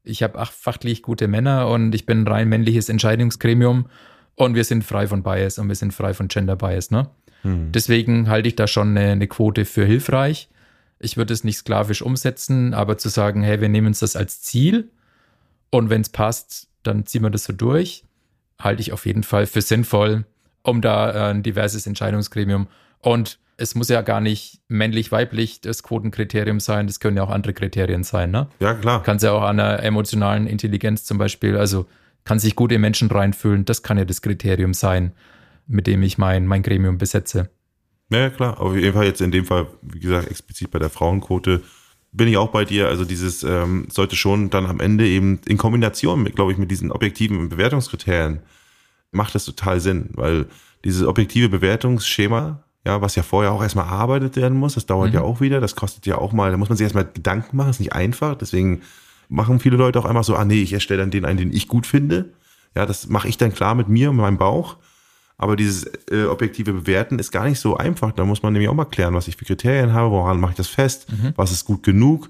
ich 0.02 0.22
habe 0.22 0.38
acht 0.38 0.52
fachlich 0.52 1.02
gute 1.02 1.28
Männer 1.28 1.68
und 1.68 1.94
ich 1.94 2.06
bin 2.06 2.22
ein 2.22 2.28
rein 2.28 2.48
männliches 2.48 2.88
Entscheidungsgremium 2.88 3.86
und 4.34 4.54
wir 4.54 4.64
sind 4.64 4.84
frei 4.84 5.06
von 5.06 5.22
Bias 5.22 5.58
und 5.58 5.68
wir 5.68 5.74
sind 5.74 5.92
frei 5.92 6.14
von 6.14 6.28
Gender 6.28 6.56
Bias, 6.56 6.90
ne? 6.90 7.10
Hm. 7.42 7.72
Deswegen 7.72 8.28
halte 8.28 8.48
ich 8.48 8.56
da 8.56 8.66
schon 8.66 8.96
eine, 8.96 9.12
eine 9.12 9.26
Quote 9.26 9.64
für 9.64 9.84
hilfreich. 9.84 10.48
Ich 11.00 11.16
würde 11.16 11.32
es 11.32 11.44
nicht 11.44 11.56
sklavisch 11.56 12.02
umsetzen, 12.02 12.74
aber 12.74 12.98
zu 12.98 13.08
sagen, 13.08 13.42
hey, 13.42 13.60
wir 13.60 13.68
nehmen 13.68 13.88
uns 13.88 14.00
das 14.00 14.16
als 14.16 14.42
Ziel 14.42 14.90
und 15.70 15.90
wenn 15.90 16.02
es 16.02 16.10
passt, 16.10 16.68
dann 16.82 17.06
ziehen 17.06 17.22
wir 17.22 17.30
das 17.30 17.44
so 17.44 17.52
durch, 17.52 18.04
halte 18.60 18.82
ich 18.82 18.92
auf 18.92 19.06
jeden 19.06 19.22
Fall 19.22 19.46
für 19.46 19.62
sinnvoll, 19.62 20.26
um 20.62 20.80
da 20.80 21.10
äh, 21.10 21.30
ein 21.30 21.42
diverses 21.42 21.86
Entscheidungsgremium 21.86 22.68
und 23.00 23.38
es 23.56 23.74
muss 23.74 23.88
ja 23.88 24.00
gar 24.00 24.20
nicht 24.22 24.60
männlich-weiblich 24.68 25.60
das 25.60 25.82
Quotenkriterium 25.82 26.60
sein, 26.60 26.86
das 26.86 27.00
können 27.00 27.16
ja 27.16 27.22
auch 27.22 27.30
andere 27.30 27.52
Kriterien 27.52 28.04
sein, 28.04 28.30
ne? 28.30 28.48
Ja, 28.58 28.72
klar. 28.74 29.02
Kann 29.02 29.18
es 29.18 29.22
ja 29.22 29.32
auch 29.32 29.42
an 29.42 29.58
der 29.58 29.82
emotionalen 29.82 30.46
Intelligenz 30.46 31.04
zum 31.04 31.18
Beispiel, 31.18 31.56
also 31.56 31.86
kann 32.24 32.38
sich 32.38 32.56
gut 32.56 32.72
in 32.72 32.80
Menschen 32.80 33.10
reinfühlen, 33.10 33.64
das 33.64 33.82
kann 33.82 33.98
ja 33.98 34.04
das 34.04 34.22
Kriterium 34.22 34.72
sein, 34.74 35.12
mit 35.66 35.86
dem 35.86 36.02
ich 36.02 36.16
mein, 36.18 36.46
mein 36.46 36.62
Gremium 36.62 36.98
besetze. 36.98 37.50
Ja, 38.10 38.28
klar. 38.30 38.60
Auf 38.60 38.74
jeden 38.74 38.92
Fall 38.92 39.06
jetzt 39.06 39.20
in 39.20 39.30
dem 39.30 39.44
Fall, 39.44 39.66
wie 39.82 40.00
gesagt, 40.00 40.28
explizit 40.28 40.70
bei 40.70 40.78
der 40.78 40.90
Frauenquote 40.90 41.62
bin 42.12 42.28
ich 42.28 42.36
auch 42.36 42.50
bei 42.50 42.64
dir. 42.64 42.88
Also 42.88 43.04
dieses 43.04 43.42
ähm, 43.44 43.86
sollte 43.90 44.16
schon 44.16 44.50
dann 44.50 44.66
am 44.66 44.80
Ende 44.80 45.06
eben 45.06 45.40
in 45.46 45.56
Kombination, 45.56 46.24
glaube 46.24 46.52
ich, 46.52 46.58
mit 46.58 46.70
diesen 46.70 46.90
objektiven 46.90 47.48
Bewertungskriterien 47.48 48.40
macht 49.12 49.34
das 49.34 49.44
total 49.44 49.80
Sinn, 49.80 50.10
weil 50.14 50.46
dieses 50.84 51.06
objektive 51.06 51.48
Bewertungsschema, 51.48 52.62
ja, 52.86 53.00
was 53.00 53.16
ja 53.16 53.22
vorher 53.22 53.52
auch 53.52 53.62
erstmal 53.62 53.86
erarbeitet 53.86 54.36
werden 54.36 54.58
muss, 54.58 54.74
das 54.74 54.86
dauert 54.86 55.08
mhm. 55.08 55.14
ja 55.14 55.20
auch 55.22 55.40
wieder, 55.40 55.60
das 55.60 55.76
kostet 55.76 56.06
ja 56.06 56.16
auch 56.18 56.32
mal, 56.32 56.50
da 56.50 56.56
muss 56.56 56.68
man 56.68 56.78
sich 56.78 56.84
erstmal 56.84 57.06
Gedanken 57.12 57.56
machen, 57.56 57.70
ist 57.70 57.80
nicht 57.80 57.92
einfach, 57.92 58.36
deswegen 58.36 58.82
machen 59.28 59.60
viele 59.60 59.76
Leute 59.76 59.98
auch 59.98 60.04
einfach 60.04 60.24
so, 60.24 60.36
ah 60.36 60.44
nee, 60.44 60.62
ich 60.62 60.72
erstelle 60.72 61.00
dann 61.00 61.10
den 61.10 61.24
einen, 61.24 61.38
den 61.38 61.52
ich 61.52 61.68
gut 61.68 61.86
finde. 61.86 62.32
Ja, 62.76 62.86
das 62.86 63.08
mache 63.08 63.28
ich 63.28 63.36
dann 63.36 63.52
klar 63.52 63.74
mit 63.74 63.88
mir 63.88 64.10
und 64.10 64.16
meinem 64.16 64.38
Bauch. 64.38 64.76
Aber 65.42 65.56
dieses 65.56 65.90
äh, 66.10 66.24
objektive 66.24 66.74
Bewerten 66.74 67.18
ist 67.18 67.30
gar 67.30 67.48
nicht 67.48 67.58
so 67.58 67.74
einfach. 67.74 68.12
Da 68.12 68.26
muss 68.26 68.42
man 68.42 68.52
nämlich 68.52 68.68
auch 68.68 68.74
mal 68.74 68.84
klären, 68.84 69.14
was 69.14 69.26
ich 69.26 69.38
für 69.38 69.46
Kriterien 69.46 69.94
habe, 69.94 70.10
woran 70.10 70.38
mache 70.38 70.50
ich 70.50 70.58
das 70.58 70.68
fest, 70.68 71.10
mhm. 71.10 71.32
was 71.34 71.50
ist 71.50 71.64
gut 71.64 71.82
genug. 71.82 72.28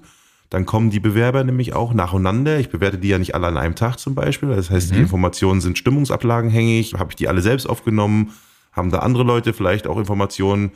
Dann 0.49 0.65
kommen 0.65 0.91
die 0.91 1.01
Bewerber 1.01 1.43
nämlich 1.43 1.73
auch 1.73 1.93
nacheinander. 1.93 2.57
Ich 2.57 2.69
bewerte 2.69 2.97
die 2.97 3.09
ja 3.09 3.17
nicht 3.17 3.35
alle 3.35 3.47
an 3.47 3.57
einem 3.57 3.75
Tag 3.75 3.97
zum 3.97 4.15
Beispiel. 4.15 4.47
Das 4.55 4.69
heißt, 4.69 4.91
mhm. 4.91 4.95
die 4.95 5.01
Informationen 5.01 5.59
sind 5.59 5.77
stimmungsablagenhängig. 5.77 6.93
Habe 6.93 7.11
ich 7.11 7.17
die 7.17 7.27
alle 7.27 7.41
selbst 7.41 7.67
aufgenommen? 7.67 8.31
Haben 8.71 8.91
da 8.91 8.99
andere 8.99 9.23
Leute 9.23 9.51
vielleicht 9.51 9.87
auch 9.87 9.97
Informationen? 9.97 10.71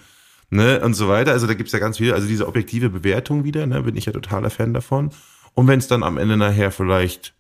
Ne, 0.50 0.82
und 0.82 0.94
so 0.94 1.08
weiter. 1.08 1.32
Also 1.32 1.48
da 1.48 1.54
gibt's 1.54 1.72
ja 1.72 1.80
ganz 1.80 1.98
viel, 1.98 2.14
also 2.14 2.28
diese 2.28 2.48
objektive 2.48 2.90
Bewertung 2.90 3.46
wieder, 3.46 3.66
ne, 3.66 3.82
bin 3.82 3.96
ich 3.96 4.06
ja 4.06 4.12
totaler 4.12 4.50
Fan 4.50 4.74
davon. 4.74 5.10
Und 5.54 5.68
wenn 5.68 5.80
es 5.80 5.88
dann 5.88 6.04
am 6.04 6.18
Ende 6.18 6.36
nachher 6.36 6.72
vielleicht 6.72 7.34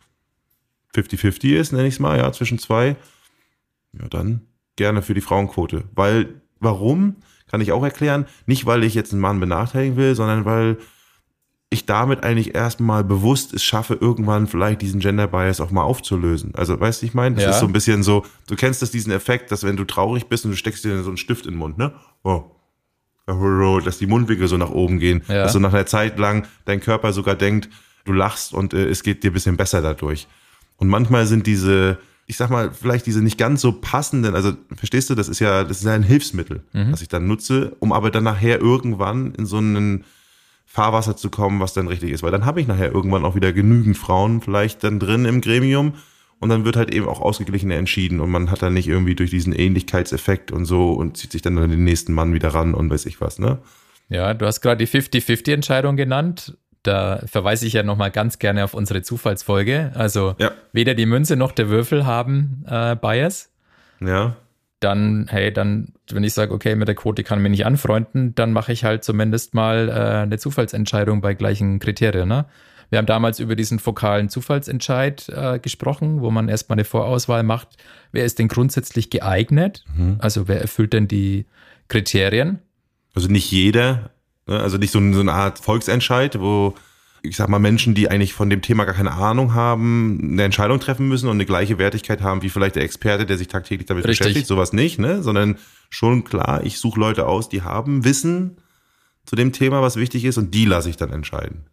50-50 0.95 1.53
ist, 1.53 1.73
nenne 1.73 1.87
ich 1.87 1.95
es 1.95 1.99
mal, 1.99 2.17
ja, 2.17 2.31
zwischen 2.31 2.59
zwei, 2.59 2.95
ja, 3.93 4.07
dann 4.09 4.41
gerne 4.75 5.01
für 5.01 5.13
die 5.13 5.21
Frauenquote. 5.21 5.83
Weil, 5.93 6.41
warum? 6.59 7.17
Kann 7.49 7.61
ich 7.61 7.71
auch 7.71 7.83
erklären. 7.83 8.25
Nicht, 8.45 8.65
weil 8.65 8.83
ich 8.83 8.95
jetzt 8.95 9.11
einen 9.11 9.21
Mann 9.21 9.39
benachteiligen 9.39 9.97
will, 9.97 10.15
sondern 10.15 10.45
weil 10.45 10.77
ich 11.69 11.85
damit 11.85 12.23
eigentlich 12.23 12.55
erstmal 12.55 13.03
bewusst 13.03 13.53
es 13.53 13.63
schaffe, 13.63 13.95
irgendwann 13.99 14.47
vielleicht 14.47 14.81
diesen 14.81 14.99
Gender 14.99 15.27
Bias 15.27 15.59
auch 15.59 15.71
mal 15.71 15.83
aufzulösen. 15.83 16.53
Also, 16.55 16.79
weißt 16.79 17.01
du, 17.01 17.05
ich 17.05 17.13
meine, 17.13 17.35
das 17.35 17.43
ja. 17.43 17.49
ist 17.51 17.59
so 17.59 17.65
ein 17.65 17.73
bisschen 17.73 18.03
so, 18.03 18.25
du 18.47 18.55
kennst 18.55 18.81
das, 18.81 18.91
diesen 18.91 19.11
Effekt, 19.11 19.51
dass 19.51 19.63
wenn 19.63 19.75
du 19.75 19.83
traurig 19.83 20.27
bist 20.27 20.45
und 20.45 20.51
du 20.51 20.57
steckst 20.57 20.85
dir 20.85 21.03
so 21.03 21.09
einen 21.09 21.17
Stift 21.17 21.45
in 21.45 21.53
den 21.53 21.59
Mund, 21.59 21.77
ne? 21.77 21.93
Oh. 22.23 22.43
Dass 23.27 23.97
die 23.97 24.05
Mundwinkel 24.05 24.47
so 24.47 24.57
nach 24.57 24.69
oben 24.69 24.99
gehen. 24.99 25.23
Ja. 25.27 25.43
Dass 25.43 25.53
du 25.53 25.59
nach 25.59 25.73
einer 25.73 25.87
Zeit 25.87 26.19
lang 26.19 26.47
dein 26.65 26.79
Körper 26.79 27.11
sogar 27.11 27.35
denkt, 27.35 27.69
du 28.05 28.13
lachst 28.13 28.53
und 28.53 28.73
äh, 28.73 28.87
es 28.87 29.01
geht 29.01 29.23
dir 29.23 29.31
ein 29.31 29.33
bisschen 29.33 29.57
besser 29.57 29.81
dadurch. 29.81 30.27
Und 30.77 30.89
manchmal 30.89 31.25
sind 31.25 31.47
diese 31.47 31.97
ich 32.27 32.37
sag 32.37 32.49
mal, 32.49 32.71
vielleicht 32.71 33.05
diese 33.05 33.21
nicht 33.21 33.37
ganz 33.37 33.61
so 33.61 33.71
passenden, 33.71 34.33
also 34.35 34.53
verstehst 34.75 35.09
du, 35.09 35.15
das 35.15 35.27
ist 35.29 35.39
ja, 35.39 35.63
das 35.63 35.77
ist 35.79 35.83
ja 35.85 35.93
ein 35.93 36.03
Hilfsmittel, 36.03 36.63
Mhm. 36.73 36.91
was 36.91 37.01
ich 37.01 37.07
dann 37.07 37.27
nutze, 37.27 37.75
um 37.79 37.91
aber 37.91 38.09
dann 38.11 38.23
nachher 38.23 38.59
irgendwann 38.59 39.33
in 39.35 39.45
so 39.45 39.57
einen 39.57 40.05
Fahrwasser 40.65 41.15
zu 41.15 41.29
kommen, 41.29 41.59
was 41.59 41.73
dann 41.73 41.87
richtig 41.87 42.11
ist. 42.11 42.23
Weil 42.23 42.31
dann 42.31 42.45
habe 42.45 42.59
ich 42.59 42.67
nachher 42.67 42.91
irgendwann 42.91 43.23
auch 43.25 43.35
wieder 43.35 43.53
genügend 43.53 43.97
Frauen 43.97 44.41
vielleicht 44.41 44.83
dann 44.83 44.99
drin 44.99 45.25
im 45.25 45.39
Gremium 45.41 45.93
und 46.39 46.49
dann 46.49 46.65
wird 46.65 46.75
halt 46.75 46.93
eben 46.93 47.07
auch 47.07 47.21
ausgeglichener 47.21 47.75
entschieden 47.75 48.19
und 48.19 48.29
man 48.29 48.51
hat 48.51 48.61
dann 48.61 48.73
nicht 48.73 48.87
irgendwie 48.87 49.15
durch 49.15 49.29
diesen 49.29 49.53
Ähnlichkeitseffekt 49.53 50.51
und 50.51 50.65
so 50.65 50.91
und 50.93 51.17
zieht 51.17 51.31
sich 51.31 51.41
dann 51.43 51.55
den 51.55 51.83
nächsten 51.83 52.13
Mann 52.13 52.33
wieder 52.33 52.49
ran 52.49 52.73
und 52.73 52.89
weiß 52.89 53.05
ich 53.05 53.21
was, 53.21 53.39
ne? 53.39 53.59
Ja, 54.09 54.33
du 54.33 54.45
hast 54.45 54.61
gerade 54.61 54.85
die 54.85 54.91
50-50-Entscheidung 54.91 55.95
genannt. 55.95 56.57
Da 56.87 57.21
verweise 57.25 57.65
ich 57.65 57.73
ja 57.73 57.83
nochmal 57.83 58.11
ganz 58.11 58.39
gerne 58.39 58.63
auf 58.63 58.73
unsere 58.73 59.01
Zufallsfolge. 59.01 59.91
Also 59.95 60.35
Ja. 60.39 60.51
weder 60.71 60.93
die 60.93 61.05
Münze 61.05 61.35
noch 61.35 61.51
der 61.51 61.69
Würfel 61.69 62.05
haben 62.05 62.63
äh, 62.67 62.95
Bias. 62.95 63.51
Ja. 63.99 64.35
Dann, 64.81 65.27
hey, 65.29 65.51
dann, 65.51 65.93
wenn 66.11 66.23
ich 66.23 66.33
sage, 66.33 66.53
okay, 66.53 66.75
mit 66.75 66.87
der 66.87 66.95
Quote 66.95 67.23
kann 67.23 67.39
ich 67.39 67.43
mich 67.43 67.51
nicht 67.51 67.65
anfreunden, 67.65 68.35
dann 68.35 68.51
mache 68.51 68.71
ich 68.71 68.83
halt 68.83 69.03
zumindest 69.03 69.53
mal 69.53 69.89
äh, 69.89 69.91
eine 70.23 70.37
Zufallsentscheidung 70.37 71.21
bei 71.21 71.33
gleichen 71.33 71.79
Kriterien. 71.79 72.27
Ne? 72.27 72.45
Wir 72.89 72.99
haben 72.99 73.05
damals 73.07 73.39
über 73.39 73.55
diesen 73.55 73.79
fokalen 73.79 74.29
Zufallsentscheid 74.29 75.29
äh, 75.29 75.59
gesprochen, 75.59 76.21
wo 76.21 76.29
man 76.29 76.49
erstmal 76.49 76.75
eine 76.75 76.83
Vorauswahl 76.83 77.41
macht. 77.41 77.69
Wer 78.11 78.25
ist 78.25 78.37
denn 78.37 78.47
grundsätzlich 78.47 79.09
geeignet? 79.09 79.83
Also 80.19 80.47
wer 80.47 80.61
erfüllt 80.61 80.93
denn 80.93 81.07
die 81.07 81.45
Kriterien? 81.87 82.59
Also 83.15 83.27
nicht 83.29 83.49
jeder? 83.51 84.11
Also 84.47 84.77
nicht 84.77 84.91
so, 84.91 84.99
so 85.13 85.19
eine 85.19 85.33
Art 85.33 85.59
Volksentscheid, 85.59 86.39
wo 86.39 86.75
ich 87.21 87.37
sag 87.37 87.49
mal 87.49 87.57
Menschen, 87.59 87.95
die 87.95 88.09
eigentlich 88.09 88.33
von 88.33 88.51
dem 88.51 88.61
Thema 88.61 88.85
gar 88.85 88.93
keine 88.93 89.13
Ahnung 89.13 89.55
haben, 89.55 90.19
eine 90.21 90.43
Entscheidung 90.43 90.79
treffen 90.79 91.07
müssen 91.07 91.27
und 91.27 91.37
eine 91.37 91.45
gleiche 91.45 91.79
Wertigkeit 91.79 92.21
haben 92.21 92.43
wie 92.43 92.49
vielleicht 92.49 92.75
der 92.75 92.83
Experte, 92.83 93.25
der 93.25 93.37
sich 93.39 93.47
tagtäglich 93.47 93.87
damit 93.87 94.05
Richtig. 94.05 94.19
beschäftigt, 94.19 94.47
sowas 94.47 94.73
nicht, 94.73 94.99
ne? 94.99 95.23
Sondern 95.23 95.57
schon 95.89 96.23
klar, 96.23 96.63
ich 96.63 96.77
suche 96.77 96.99
Leute 96.99 97.25
aus, 97.25 97.49
die 97.49 97.63
haben 97.63 98.05
Wissen 98.05 98.57
zu 99.25 99.35
dem 99.35 99.51
Thema, 99.53 99.81
was 99.81 99.95
wichtig 99.95 100.23
ist, 100.23 100.37
und 100.37 100.53
die 100.53 100.65
lasse 100.65 100.87
ich 100.89 100.97
dann 100.97 101.11
entscheiden. 101.11 101.65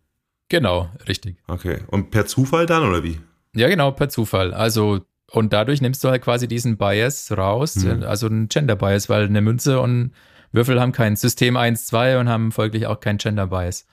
Genau, 0.49 0.89
richtig. 1.07 1.37
Okay. 1.49 1.81
Und 1.89 2.11
per 2.11 2.25
Zufall 2.25 2.64
dann 2.64 2.89
oder 2.89 3.03
wie? 3.05 3.20
Ja, 3.55 3.68
genau, 3.68 3.91
per 3.91 4.09
Zufall. 4.09 4.55
Also, 4.55 5.01
und 5.31 5.53
dadurch 5.53 5.83
nimmst 5.83 6.03
du 6.03 6.09
halt 6.09 6.23
quasi 6.23 6.49
diesen 6.49 6.79
Bias 6.79 7.31
raus, 7.31 7.77
Mhm. 7.77 8.05
also 8.05 8.27
einen 8.27 8.49
Gender 8.49 8.77
Bias, 8.77 9.11
weil 9.11 9.25
eine 9.25 9.43
Münze 9.43 9.81
und 9.81 10.12
Würfel 10.53 10.80
haben 10.80 10.92
kein 10.92 11.16
System 11.16 11.57
1, 11.57 11.86
2 11.86 12.18
und 12.18 12.28
haben 12.28 12.53
folglich 12.53 12.86
auch 12.86 13.00
kein 13.00 13.18
Gender 13.18 13.48
Bias. 13.48 13.86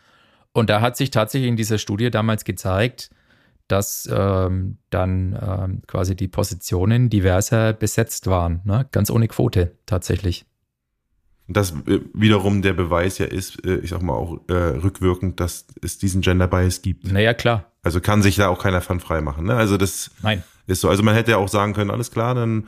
Und 0.51 0.69
da 0.69 0.81
hat 0.81 0.97
sich 0.97 1.11
tatsächlich 1.11 1.49
in 1.49 1.55
dieser 1.55 1.77
Studie 1.77 2.11
damals 2.11 2.43
gezeigt, 2.43 3.09
dass 3.67 4.09
ähm, 4.11 4.77
dann 4.89 5.37
ähm, 5.41 5.81
quasi 5.87 6.15
die 6.15 6.27
Positionen 6.27 7.09
diverser 7.09 7.73
besetzt 7.73 8.27
waren, 8.27 8.61
ne? 8.65 8.87
ganz 8.91 9.11
ohne 9.11 9.27
Quote 9.27 9.73
tatsächlich. 9.85 10.45
Das 11.47 11.71
äh, 11.87 12.01
wiederum 12.13 12.61
der 12.61 12.73
Beweis 12.73 13.19
ja 13.19 13.25
ist, 13.27 13.63
äh, 13.65 13.77
ich 13.77 13.91
sag 13.91 14.01
mal 14.01 14.13
auch 14.13 14.39
äh, 14.47 14.53
rückwirkend, 14.53 15.39
dass 15.39 15.67
es 15.81 15.97
diesen 15.97 16.21
Gender 16.21 16.47
Bias 16.47 16.81
gibt. 16.81 17.11
Naja, 17.11 17.33
klar. 17.33 17.71
Also 17.83 18.01
kann 18.01 18.21
sich 18.21 18.35
da 18.35 18.49
auch 18.49 18.61
keiner 18.61 18.81
von 18.81 18.99
frei 18.99 19.21
machen. 19.21 19.45
Ne? 19.45 19.55
Also 19.55 19.77
das 19.77 20.11
Nein. 20.21 20.43
ist 20.67 20.81
so. 20.81 20.89
Also 20.89 21.03
man 21.03 21.15
hätte 21.15 21.31
ja 21.31 21.37
auch 21.37 21.47
sagen 21.47 21.73
können, 21.73 21.91
alles 21.91 22.11
klar, 22.11 22.35
dann 22.35 22.67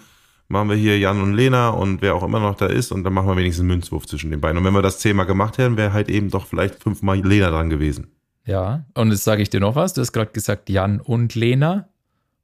machen 0.52 0.70
wir 0.70 0.76
hier 0.76 0.99
Jan 0.99 1.22
und 1.22 1.34
Lena 1.34 1.70
und 1.70 2.02
wer 2.02 2.16
auch 2.16 2.24
immer 2.24 2.39
noch 2.39 2.56
da 2.56 2.68
ist 2.68 2.91
und 2.91 3.04
dann 3.04 3.14
machen 3.14 3.28
wir 3.28 3.38
wenigstens 3.38 3.62
einen 3.62 3.70
Münzwurf 3.70 4.06
zwischen 4.06 4.30
den 4.32 4.41
beiden. 4.41 4.58
Und 4.58 4.64
wenn 4.66 4.74
wir 4.74 4.82
das 4.82 4.99
zehnmal 4.99 5.26
gemacht 5.26 5.58
hätten, 5.58 5.78
wäre 5.78 5.93
halt 5.93 6.10
eben 6.10 6.30
doch 6.30 6.45
vielleicht 6.45 6.82
fünfmal 6.84 7.20
Lena 7.20 7.49
dran 7.49 7.70
gewesen. 7.70 8.12
Ja, 8.45 8.86
und 8.95 9.12
jetzt 9.12 9.24
sage 9.24 9.41
ich 9.41 9.49
dir 9.49 9.60
noch 9.60 9.76
was. 9.76 9.93
Du 9.93 10.02
hast 10.02 10.12
gerade 10.12 10.32
gesagt, 10.32 10.70
Jan 10.70 10.99
und 10.99 11.36
Lena. 11.36 11.88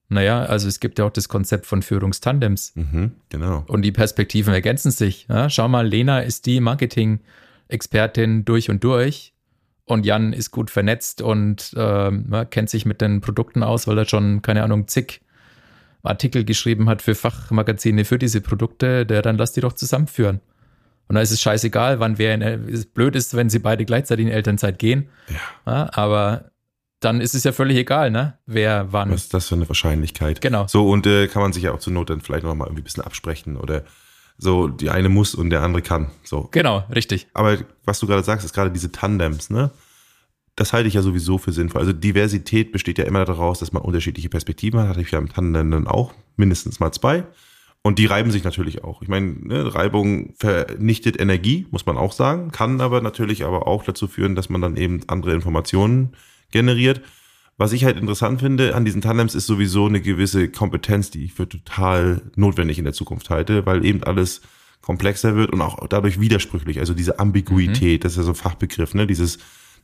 Naja, 0.10 0.44
also 0.44 0.68
es 0.68 0.80
gibt 0.80 1.00
ja 1.00 1.06
auch 1.06 1.12
das 1.12 1.28
Konzept 1.28 1.66
von 1.66 1.82
Führungstandems. 1.82 2.74
Mhm, 2.76 3.12
genau. 3.30 3.66
Und 3.68 3.82
die 3.82 3.92
Perspektiven 3.92 4.54
ergänzen 4.54 4.92
sich. 4.92 5.28
Ja, 5.28 5.50
schau 5.50 5.68
mal, 5.68 5.86
Lena 5.86 6.22
ist 6.22 6.46
die 6.46 6.62
Marketing-Expertin 6.62 8.46
durch 8.46 8.70
und 8.70 8.84
durch. 8.84 9.34
Und 9.84 10.06
Jan 10.06 10.34
ist 10.34 10.52
gut 10.52 10.70
vernetzt 10.70 11.22
und 11.22 11.74
ja, 11.74 12.46
kennt 12.46 12.70
sich 12.70 12.86
mit 12.86 13.02
den 13.02 13.22
Produkten 13.22 13.64
aus, 13.64 13.88
weil 13.88 13.98
er 13.98 14.06
schon, 14.06 14.42
keine 14.42 14.64
Ahnung, 14.64 14.88
zig 14.88 15.22
Artikel 16.08 16.44
geschrieben 16.44 16.90
hat 16.90 17.02
für 17.02 17.16
Fachmagazine 17.16 18.06
für 18.06 18.18
diese 18.18 18.42
Produkte. 18.42 19.06
Der 19.06 19.22
dann 19.22 19.38
lass 19.38 19.54
die 19.54 19.62
doch 19.62 19.74
zusammenführen. 19.74 20.42
Und 21.08 21.16
da 21.16 21.22
ist 21.22 21.32
es 21.32 21.42
scheißegal, 21.42 22.00
wann 22.00 22.18
wer 22.18 22.34
in, 22.34 22.42
es 22.42 22.86
blöd 22.86 23.16
ist, 23.16 23.36
wenn 23.36 23.50
sie 23.50 23.60
beide 23.60 23.86
gleichzeitig 23.86 24.26
in 24.26 24.32
Elternzeit 24.32 24.78
gehen. 24.78 25.10
Ja, 25.66 25.90
aber 25.94 26.52
dann 27.00 27.22
ist 27.22 27.36
es 27.36 27.44
ja 27.44 27.52
völlig 27.52 27.78
egal, 27.78 28.12
ne? 28.12 28.38
Wer 28.46 28.92
wann. 28.92 29.12
Was 29.12 29.24
ist 29.24 29.34
das 29.34 29.48
für 29.48 29.56
eine 29.56 29.70
Wahrscheinlichkeit? 29.70 30.42
Genau. 30.42 30.68
So, 30.68 30.90
und 30.90 31.06
äh, 31.06 31.28
kann 31.28 31.42
man 31.42 31.54
sich 31.54 31.64
ja 31.64 31.72
auch 31.72 31.80
zur 31.80 31.94
Not 31.94 32.10
dann 32.10 32.22
vielleicht 32.22 32.44
noch 32.44 32.54
mal 32.56 32.66
irgendwie 32.66 32.82
ein 32.82 32.86
bisschen 32.86 33.04
absprechen 33.04 33.56
oder 33.56 33.84
so, 34.38 34.68
die 34.68 34.90
eine 34.90 35.10
muss 35.10 35.34
und 35.34 35.50
der 35.50 35.62
andere 35.62 35.82
kann. 35.82 36.12
So. 36.24 36.50
Genau, 36.52 36.86
richtig. 36.94 37.28
Aber 37.34 37.58
was 37.86 38.00
du 38.00 38.08
gerade 38.08 38.24
sagst, 38.24 38.46
ist 38.46 38.54
gerade 38.54 38.72
diese 38.72 38.92
Tandems, 38.92 39.50
ne? 39.50 39.72
Das 40.58 40.74
halte 40.74 40.88
ich 40.88 40.96
ja 40.96 41.04
sowieso 41.04 41.38
für 41.38 41.52
sinnvoll. 41.52 41.82
Also 41.82 41.94
Diversität 41.94 42.72
besteht 42.72 42.98
ja 42.98 43.06
immer 43.06 43.24
daraus, 43.26 43.60
dass 43.60 43.72
man 43.72 43.84
unterschiedliche 43.84 44.28
Perspektiven 44.28 44.80
hat. 44.80 44.90
Hatte 44.90 45.02
ich 45.02 45.12
ja 45.12 45.20
im 45.20 45.30
Tandem 45.30 45.70
dann 45.70 45.88
auch 45.88 46.14
mindestens 46.36 46.80
mal 46.80 46.92
zwei. 46.92 47.26
Und 47.84 48.00
die 48.00 48.08
reiben 48.08 48.32
sich 48.32 48.44
natürlich 48.44 48.84
auch. 48.84 49.04
Ich 49.04 49.08
meine, 49.08 49.28
ne, 49.28 49.76
Reibung 49.76 50.34
vernichtet 50.36 51.22
Energie, 51.22 51.68
muss 51.70 51.86
man 51.86 51.96
auch 51.96 52.12
sagen, 52.12 52.52
kann 52.52 52.82
aber 52.82 53.02
natürlich 53.02 53.46
aber 53.46 53.68
auch 53.68 53.84
dazu 53.84 54.08
führen, 54.08 54.36
dass 54.36 54.50
man 54.50 54.60
dann 54.60 54.76
eben 54.78 55.02
andere 55.08 55.34
Informationen 55.34 56.16
generiert. 56.52 57.02
Was 57.58 57.72
ich 57.72 57.86
halt 57.86 57.98
interessant 57.98 58.40
finde 58.42 58.76
an 58.76 58.84
diesen 58.84 59.02
Tandems 59.02 59.36
ist 59.36 59.46
sowieso 59.46 59.86
eine 59.86 60.02
gewisse 60.02 60.50
Kompetenz, 60.50 61.12
die 61.12 61.24
ich 61.24 61.34
für 61.34 61.48
total 61.48 62.22
notwendig 62.36 62.80
in 62.80 62.84
der 62.84 62.94
Zukunft 62.94 63.30
halte, 63.30 63.68
weil 63.68 63.86
eben 63.86 64.04
alles 64.04 64.42
komplexer 64.82 65.36
wird 65.36 65.54
und 65.54 65.62
auch 65.62 65.88
dadurch 65.88 66.20
widersprüchlich. 66.20 66.80
Also 66.80 66.96
diese 66.96 67.20
Ambiguität, 67.20 68.04
das 68.04 68.14
ist 68.14 68.18
ja 68.18 68.24
so 68.24 68.32
ein 68.32 68.36
Fachbegriff, 68.36 68.96
ne? 68.96 69.06
Dieses, 69.06 69.38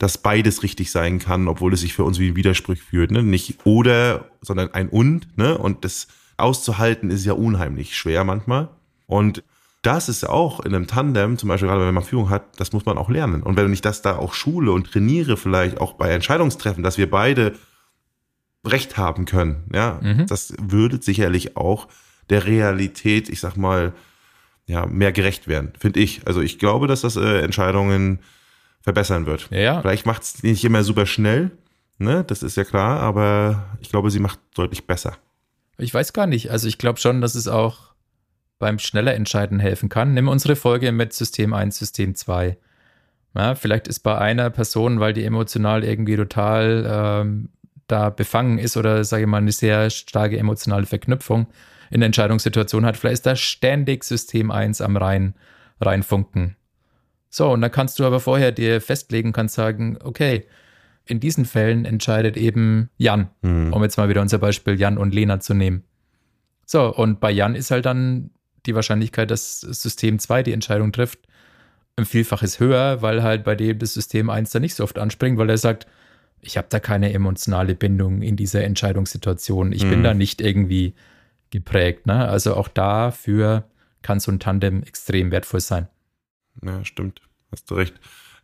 dass 0.03 0.17
beides 0.17 0.63
richtig 0.63 0.91
sein 0.91 1.17
kann, 1.19 1.47
obwohl 1.47 1.73
es 1.73 1.79
sich 1.79 1.93
für 1.93 2.03
uns 2.03 2.19
wie 2.19 2.29
ein 2.29 2.35
Widerspruch 2.35 2.75
führt, 2.75 3.09
ne? 3.11 3.23
Nicht 3.23 3.65
oder, 3.65 4.25
sondern 4.41 4.73
ein 4.73 4.89
und, 4.89 5.37
ne? 5.37 5.57
Und 5.57 5.85
das 5.85 6.07
auszuhalten 6.35 7.09
ist 7.09 7.23
ja 7.23 7.31
unheimlich 7.33 7.95
schwer 7.95 8.25
manchmal. 8.25 8.67
Und 9.07 9.43
das 9.81 10.09
ist 10.09 10.27
auch 10.27 10.59
in 10.59 10.75
einem 10.75 10.87
Tandem, 10.87 11.37
zum 11.37 11.47
Beispiel 11.47 11.69
gerade 11.69 11.85
wenn 11.87 11.93
man 11.93 12.03
Führung 12.03 12.29
hat, 12.29 12.59
das 12.59 12.73
muss 12.73 12.85
man 12.85 12.97
auch 12.97 13.09
lernen. 13.09 13.43
Und 13.43 13.55
wenn 13.55 13.71
ich 13.71 13.79
das 13.81 14.01
da 14.01 14.17
auch 14.17 14.33
schule 14.33 14.73
und 14.73 14.91
trainiere, 14.91 15.37
vielleicht 15.37 15.79
auch 15.79 15.93
bei 15.93 16.09
Entscheidungstreffen, 16.09 16.83
dass 16.83 16.97
wir 16.97 17.09
beide 17.09 17.53
Recht 18.65 18.97
haben 18.97 19.23
können, 19.25 19.69
ja, 19.73 19.99
Mhm. 20.01 20.25
das 20.27 20.53
würde 20.61 20.99
sicherlich 21.01 21.55
auch 21.55 21.87
der 22.29 22.45
Realität, 22.45 23.29
ich 23.29 23.39
sag 23.39 23.55
mal, 23.55 23.93
ja, 24.65 24.85
mehr 24.85 25.13
gerecht 25.13 25.47
werden, 25.47 25.71
finde 25.79 25.99
ich. 26.01 26.27
Also 26.27 26.41
ich 26.41 26.59
glaube, 26.59 26.87
dass 26.87 27.01
das 27.01 27.15
äh, 27.15 27.39
Entscheidungen 27.39 28.19
verbessern 28.83 29.25
wird. 29.25 29.47
Ja, 29.49 29.59
ja. 29.59 29.81
Vielleicht 29.81 30.05
macht 30.05 30.21
es 30.21 30.43
nicht 30.43 30.63
immer 30.63 30.83
super 30.83 31.07
schnell, 31.07 31.51
ne, 31.97 32.23
das 32.23 32.43
ist 32.43 32.57
ja 32.57 32.63
klar, 32.63 32.99
aber 32.99 33.65
ich 33.81 33.89
glaube, 33.89 34.11
sie 34.11 34.19
macht 34.19 34.39
deutlich 34.53 34.85
besser. 34.85 35.17
Ich 35.77 35.93
weiß 35.93 36.13
gar 36.13 36.27
nicht. 36.27 36.51
Also 36.51 36.67
ich 36.67 36.77
glaube 36.77 36.99
schon, 36.99 37.21
dass 37.21 37.33
es 37.33 37.47
auch 37.47 37.93
beim 38.59 38.77
schneller 38.77 39.15
Entscheiden 39.15 39.59
helfen 39.59 39.89
kann. 39.89 40.13
Nimm 40.13 40.27
unsere 40.27 40.55
Folge 40.55 40.91
mit 40.91 41.13
System 41.13 41.53
1, 41.53 41.79
System 41.79 42.13
2. 42.13 42.57
Ja, 43.35 43.55
vielleicht 43.55 43.87
ist 43.87 44.01
bei 44.01 44.17
einer 44.17 44.49
Person, 44.51 44.99
weil 44.99 45.13
die 45.13 45.25
emotional 45.25 45.83
irgendwie 45.83 46.15
total 46.15 46.85
ähm, 46.87 47.49
da 47.87 48.09
befangen 48.09 48.59
ist 48.59 48.77
oder 48.77 49.03
sage 49.03 49.23
ich 49.23 49.29
mal 49.29 49.37
eine 49.37 49.51
sehr 49.51 49.89
starke 49.89 50.37
emotionale 50.37 50.85
Verknüpfung 50.85 51.47
in 51.89 51.99
der 51.99 52.07
Entscheidungssituation 52.07 52.85
hat, 52.85 52.97
vielleicht 52.97 53.13
ist 53.13 53.25
da 53.25 53.35
ständig 53.35 54.03
System 54.03 54.51
1 54.51 54.81
am 54.81 54.97
rein 54.97 55.35
reinfunken. 55.79 56.55
So, 57.35 57.49
und 57.49 57.61
dann 57.61 57.71
kannst 57.71 57.97
du 57.97 58.05
aber 58.05 58.19
vorher 58.19 58.51
dir 58.51 58.79
festlegen, 58.79 59.31
kannst 59.33 59.55
sagen, 59.55 59.97
okay, 60.03 60.45
in 61.05 61.19
diesen 61.19 61.45
Fällen 61.45 61.83
entscheidet 61.83 62.37
eben 62.37 62.91
Jan, 62.97 63.29
Hm. 63.41 63.73
um 63.73 63.81
jetzt 63.81 63.97
mal 63.97 64.07
wieder 64.07 64.21
unser 64.21 64.37
Beispiel 64.37 64.79
Jan 64.79 64.99
und 64.99 65.15
Lena 65.15 65.39
zu 65.39 65.55
nehmen. 65.55 65.83
So, 66.67 66.93
und 66.95 67.19
bei 67.19 67.31
Jan 67.31 67.55
ist 67.55 67.71
halt 67.71 67.87
dann 67.87 68.29
die 68.67 68.75
Wahrscheinlichkeit, 68.75 69.31
dass 69.31 69.61
System 69.61 70.19
2 70.19 70.43
die 70.43 70.53
Entscheidung 70.53 70.91
trifft, 70.91 71.21
ein 71.95 72.05
Vielfaches 72.05 72.59
höher, 72.59 73.01
weil 73.01 73.23
halt 73.23 73.43
bei 73.43 73.55
dem 73.55 73.79
das 73.79 73.95
System 73.95 74.29
1 74.29 74.51
da 74.51 74.59
nicht 74.59 74.75
so 74.75 74.83
oft 74.83 74.99
anspringt, 74.99 75.39
weil 75.39 75.49
er 75.49 75.57
sagt, 75.57 75.87
ich 76.39 76.55
habe 76.55 76.67
da 76.69 76.79
keine 76.79 77.13
emotionale 77.13 77.73
Bindung 77.73 78.21
in 78.21 78.35
dieser 78.35 78.63
Entscheidungssituation. 78.63 79.71
Ich 79.71 79.89
bin 79.89 79.99
Mhm. 80.01 80.03
da 80.03 80.13
nicht 80.13 80.39
irgendwie 80.39 80.93
geprägt. 81.49 82.05
Ne? 82.05 82.27
Also 82.27 82.55
auch 82.55 82.67
dafür 82.67 83.63
kann 84.03 84.19
so 84.19 84.31
ein 84.31 84.39
Tandem 84.39 84.83
extrem 84.83 85.31
wertvoll 85.31 85.61
sein. 85.61 85.87
Ja, 86.61 86.83
stimmt. 86.85 87.21
Hast 87.51 87.69
du 87.69 87.75
recht. 87.75 87.93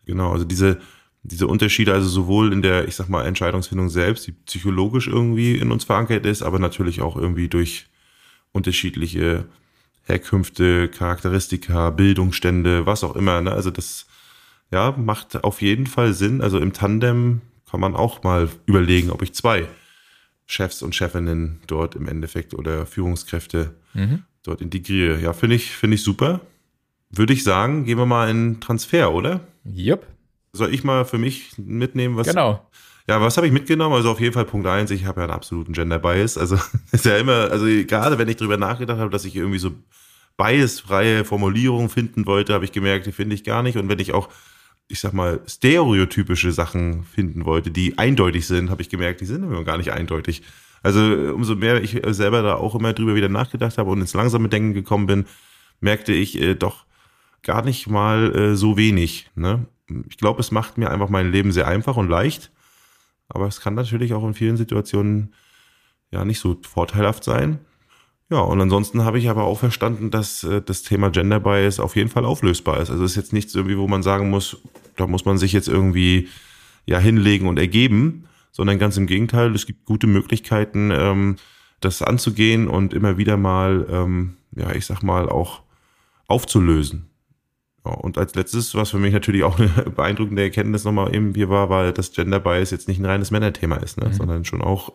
Genau, 0.06 0.32
also 0.32 0.46
diese, 0.46 0.80
diese 1.24 1.48
Unterschiede, 1.48 1.94
also 1.94 2.08
sowohl 2.08 2.54
in 2.54 2.62
der, 2.62 2.88
ich 2.88 2.96
sag 2.96 3.10
mal, 3.10 3.26
Entscheidungsfindung 3.26 3.90
selbst, 3.90 4.28
die 4.28 4.32
psychologisch 4.32 5.08
irgendwie 5.08 5.58
in 5.58 5.72
uns 5.72 5.84
verankert 5.84 6.26
ist, 6.26 6.42
aber 6.42 6.60
natürlich 6.60 7.02
auch 7.02 7.16
irgendwie 7.16 7.48
durch 7.48 7.88
unterschiedliche 8.52 9.46
Herkünfte, 10.04 10.90
Charakteristika, 10.90 11.92
Bildungsstände, 11.92 12.86
was 12.86 13.04
auch 13.04 13.16
immer. 13.16 13.42
Ne? 13.42 13.52
Also 13.52 13.70
das, 13.70 14.08
ja, 14.72 14.92
macht 14.92 15.44
auf 15.44 15.62
jeden 15.62 15.88
Fall 15.88 16.14
Sinn. 16.14 16.42
Also 16.42 16.60
im 16.60 16.74
Tandem 16.74 17.42
kann 17.70 17.80
man 17.80 17.96
auch 17.96 18.24
mal 18.24 18.50
überlegen, 18.66 19.12
ob 19.12 19.22
ich 19.22 19.34
zwei 19.34 19.68
Chefs 20.48 20.82
und 20.82 20.96
Chefinnen 20.96 21.60
dort 21.68 21.96
im 21.96 22.08
Endeffekt 22.08 22.56
oder 22.56 22.88
Führungskräfte 22.88 23.76
mhm. 23.94 24.24
dort 24.42 24.62
integriere. 24.62 25.22
Ja, 25.22 25.34
finde 25.34 25.58
ich, 25.58 25.72
finde 25.72 25.96
ich 25.96 26.04
super. 26.04 26.42
Würde 27.10 27.34
ich 27.34 27.44
sagen, 27.44 27.86
gehen 27.86 27.98
wir 27.98 28.06
mal 28.06 28.30
in 28.30 28.60
Transfer, 28.60 29.12
oder? 29.12 29.42
Jupp. 29.64 30.06
Soll 30.54 30.74
ich 30.74 30.84
mal 30.84 31.06
für 31.06 31.18
mich 31.18 31.58
mitnehmen, 31.58 32.16
was. 32.18 32.28
Genau. 32.28 32.66
Ja, 33.08 33.20
was 33.22 33.38
habe 33.38 33.48
ich 33.48 33.54
mitgenommen? 33.54 33.96
Also 33.96 34.12
auf 34.12 34.20
jeden 34.20 34.34
Fall 34.34 34.46
Punkt 34.46 34.68
eins, 34.68 34.92
ich 34.92 35.06
habe 35.06 35.22
ja 35.22 35.24
einen 35.26 35.34
absoluten 35.34 35.74
Gender 35.74 35.98
Bias. 35.98 36.38
Also 36.38 36.60
ist 36.92 37.06
ja 37.06 37.18
immer, 37.18 37.50
also 37.50 37.66
gerade 37.66 38.20
wenn 38.20 38.28
ich 38.28 38.38
drüber 38.38 38.58
nachgedacht 38.58 39.00
habe, 39.00 39.10
dass 39.10 39.26
ich 39.26 39.36
irgendwie 39.36 39.58
so 39.58 39.72
biasfreie 40.38 41.26
Formulierungen 41.26 41.90
finden 41.90 42.28
wollte, 42.28 42.54
habe 42.54 42.66
ich 42.66 42.72
gemerkt, 42.72 43.08
die 43.08 43.12
finde 43.12 43.34
ich 43.34 43.44
gar 43.44 43.64
nicht. 43.64 43.78
Und 43.78 43.90
wenn 43.90 43.98
ich 43.98 44.14
auch, 44.14 44.30
ich 44.88 45.00
sag 45.00 45.14
mal, 45.14 45.42
stereotypische 45.48 46.52
Sachen 46.52 47.04
finden 47.04 47.46
wollte, 47.46 47.72
die 47.72 47.98
eindeutig 47.98 48.46
sind, 48.46 48.70
habe 48.70 48.84
ich 48.84 48.90
gemerkt, 48.90 49.22
die 49.22 49.26
sind 49.26 49.44
immer 49.44 49.64
gar 49.64 49.78
nicht 49.78 49.92
eindeutig. 49.92 50.44
Also 50.84 51.02
umso 51.34 51.56
mehr 51.56 51.82
ich 51.82 52.00
selber 52.10 52.44
da 52.44 52.56
auch 52.56 52.76
immer 52.76 52.94
drüber 52.94 53.16
wieder 53.16 53.28
nachgedacht 53.28 53.80
habe 53.80 53.90
und 53.90 54.02
ins 54.02 54.14
langsame 54.14 54.50
Denken 54.50 54.74
gekommen 54.74 55.08
bin, 55.08 55.26
merkte 55.82 56.14
ich 56.14 56.40
äh, 56.40 56.54
doch 56.54 56.86
gar 57.44 57.64
nicht 57.64 57.88
mal 57.88 58.36
äh, 58.36 58.56
so 58.56 58.78
wenig. 58.78 59.30
Ne? 59.36 59.66
Ich 60.10 60.18
glaube, 60.18 60.40
es 60.40 60.52
macht 60.52 60.78
mir 60.78 60.92
einfach 60.92 61.10
mein 61.10 61.32
Leben 61.32 61.52
sehr 61.52 61.68
einfach 61.68 61.98
und 61.98 62.10
leicht 62.10 62.52
aber 63.30 63.48
es 63.48 63.62
kann 63.62 63.76
natürlich 63.76 64.14
auch 64.14 64.26
in 64.26 64.34
vielen 64.34 64.58
Situationen 64.58 65.34
ja 66.12 66.26
nicht 66.26 66.40
so 66.40 66.58
vorteilhaft 66.62 67.24
sein. 67.24 67.60
Ja, 68.32 68.40
und 68.40 68.60
ansonsten 68.60 69.06
habe 69.06 69.18
ich 69.18 69.30
aber 69.30 69.44
auch 69.44 69.60
verstanden, 69.60 70.12
dass 70.12 70.44
äh, 70.44 70.62
das 70.62 70.84
Thema 70.84 71.10
Gender 71.10 71.40
Bias 71.40 71.80
auf 71.80 71.96
jeden 71.96 72.10
Fall 72.10 72.26
auflösbar 72.26 72.80
ist. 72.80 72.90
Also 72.90 73.04
es 73.04 73.12
ist 73.12 73.18
jetzt 73.18 73.34
nichts 73.34 73.56
irgendwie, 73.56 73.78
wo 73.78 73.88
man 73.88 74.04
sagen 74.04 74.30
muss, 74.30 74.58
da 74.98 75.08
muss 75.08 75.26
man 75.26 75.38
sich 75.38 75.54
jetzt 75.54 75.68
irgendwie 75.68 76.28
ja 76.86 77.00
hinlegen 77.00 77.48
und 77.48 77.58
ergeben, 77.58 78.26
sondern 78.52 78.78
ganz 78.78 78.98
im 78.98 79.08
Gegenteil, 79.08 79.54
es 79.56 79.66
gibt 79.66 79.86
gute 79.86 80.08
Möglichkeiten, 80.08 80.92
ähm, 80.92 81.38
das 81.80 82.02
anzugehen 82.02 82.68
und 82.68 82.94
immer 82.94 83.18
wieder 83.18 83.38
mal, 83.38 83.88
ähm, 83.90 84.38
ja, 84.56 84.72
ich 84.74 84.86
sag 84.86 85.02
mal, 85.02 85.30
auch 85.30 85.62
aufzulösen. 86.28 87.09
Und 87.84 88.18
als 88.18 88.36
letztes, 88.36 88.76
was 88.76 88.90
für 88.90 88.98
mich 88.98 89.14
natürlich 89.14 89.44
auch 89.44 89.60
eine 89.60 89.68
beeindruckende 89.96 90.44
Erkenntnis 90.44 90.84
nochmal 90.84 91.14
eben 91.16 91.34
hier 91.34 91.50
war, 91.50 91.70
war, 91.70 91.92
dass 91.92 92.12
Gender 92.12 92.40
Bias 92.40 92.72
jetzt 92.72 92.88
nicht 92.88 93.00
ein 93.00 93.06
reines 93.06 93.32
Männerthema 93.32 93.78
ist, 93.78 93.98
ne? 93.98 94.10
Mhm. 94.10 94.14
sondern 94.14 94.46
schon 94.46 94.62
auch, 94.62 94.94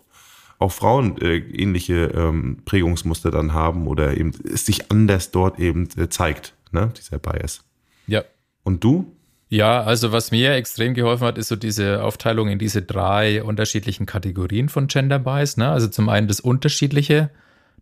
auch 0.59 0.73
Frauen 0.73 1.21
äh, 1.21 1.37
ähnliche 1.37 2.13
ähm, 2.15 2.59
Prägungsmuster 2.65 3.31
dann 3.31 3.55
haben 3.55 3.87
oder 3.87 4.17
eben 4.17 4.33
es 4.45 4.67
sich 4.67 4.91
anders 4.91 5.31
dort 5.31 5.59
eben 5.59 5.89
äh, 5.97 6.09
zeigt, 6.09 6.55
ne? 6.73 6.93
dieser 6.97 7.19
Bias. 7.19 7.65
Ja. 8.07 8.23
Und 8.63 8.85
du? 8.85 9.15
Ja, 9.49 9.83
also 9.83 10.11
was 10.11 10.31
mir 10.31 10.55
extrem 10.55 10.95
geholfen 10.95 11.25
hat, 11.25 11.39
ist 11.39 11.49
so 11.49 11.57
diese 11.57 12.03
Aufteilung 12.03 12.49
in 12.49 12.59
diese 12.59 12.83
drei 12.83 13.43
unterschiedlichen 13.43 14.05
Kategorien 14.07 14.69
von 14.69 14.89
Gender 14.89 15.19
Bias. 15.19 15.57
Ne? 15.57 15.69
Also 15.69 15.87
zum 15.89 16.09
einen 16.09 16.29
das 16.29 16.41
Unterschiedliche, 16.41 17.31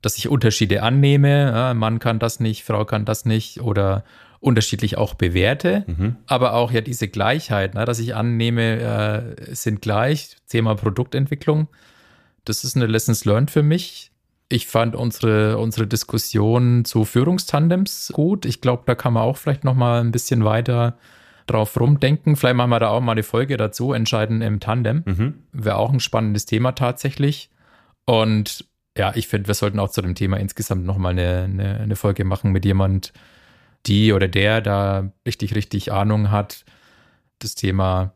dass 0.02 0.18
ich 0.18 0.28
Unterschiede 0.28 0.82
annehme. 0.82 1.50
Ja, 1.50 1.74
Mann 1.74 1.98
kann 1.98 2.18
das 2.18 2.40
nicht, 2.40 2.64
Frau 2.64 2.84
kann 2.84 3.04
das 3.04 3.24
nicht 3.24 3.60
oder 3.60 4.04
unterschiedlich 4.42 4.98
auch 4.98 5.14
bewerte, 5.14 5.84
mhm. 5.86 6.16
aber 6.26 6.54
auch 6.54 6.72
ja 6.72 6.80
diese 6.80 7.08
Gleichheit, 7.08 7.74
ne, 7.74 7.84
dass 7.84 8.00
ich 8.00 8.14
annehme, 8.14 9.36
äh, 9.48 9.54
sind 9.54 9.80
gleich, 9.80 10.36
Thema 10.48 10.74
Produktentwicklung. 10.74 11.68
Das 12.44 12.64
ist 12.64 12.76
eine 12.76 12.86
Lessons 12.86 13.24
learned 13.24 13.52
für 13.52 13.62
mich. 13.62 14.10
Ich 14.48 14.66
fand 14.66 14.96
unsere, 14.96 15.58
unsere 15.58 15.86
Diskussion 15.86 16.84
zu 16.84 17.04
Führungstandems 17.04 18.10
gut. 18.12 18.44
Ich 18.44 18.60
glaube, 18.60 18.82
da 18.84 18.96
kann 18.96 19.12
man 19.12 19.22
auch 19.22 19.36
vielleicht 19.36 19.64
noch 19.64 19.74
mal 19.74 20.00
ein 20.00 20.10
bisschen 20.10 20.44
weiter 20.44 20.98
drauf 21.46 21.78
rumdenken. 21.78 22.34
Vielleicht 22.34 22.56
machen 22.56 22.70
wir 22.70 22.80
da 22.80 22.88
auch 22.88 23.00
mal 23.00 23.12
eine 23.12 23.22
Folge 23.22 23.56
dazu, 23.56 23.92
entscheiden 23.92 24.42
im 24.42 24.58
Tandem. 24.58 25.04
Mhm. 25.06 25.34
Wäre 25.52 25.76
auch 25.76 25.92
ein 25.92 26.00
spannendes 26.00 26.46
Thema 26.46 26.72
tatsächlich. 26.72 27.48
Und 28.06 28.66
ja, 28.98 29.12
ich 29.14 29.28
finde, 29.28 29.46
wir 29.46 29.54
sollten 29.54 29.78
auch 29.78 29.90
zu 29.90 30.02
dem 30.02 30.16
Thema 30.16 30.38
insgesamt 30.38 30.84
noch 30.84 30.98
mal 30.98 31.10
eine, 31.10 31.44
eine, 31.44 31.80
eine 31.80 31.96
Folge 31.96 32.24
machen 32.24 32.50
mit 32.50 32.64
jemand, 32.64 33.12
die 33.86 34.12
oder 34.12 34.28
der 34.28 34.60
da 34.60 35.12
richtig, 35.26 35.54
richtig 35.54 35.92
Ahnung 35.92 36.30
hat. 36.30 36.64
Das 37.38 37.54
Thema 37.54 38.14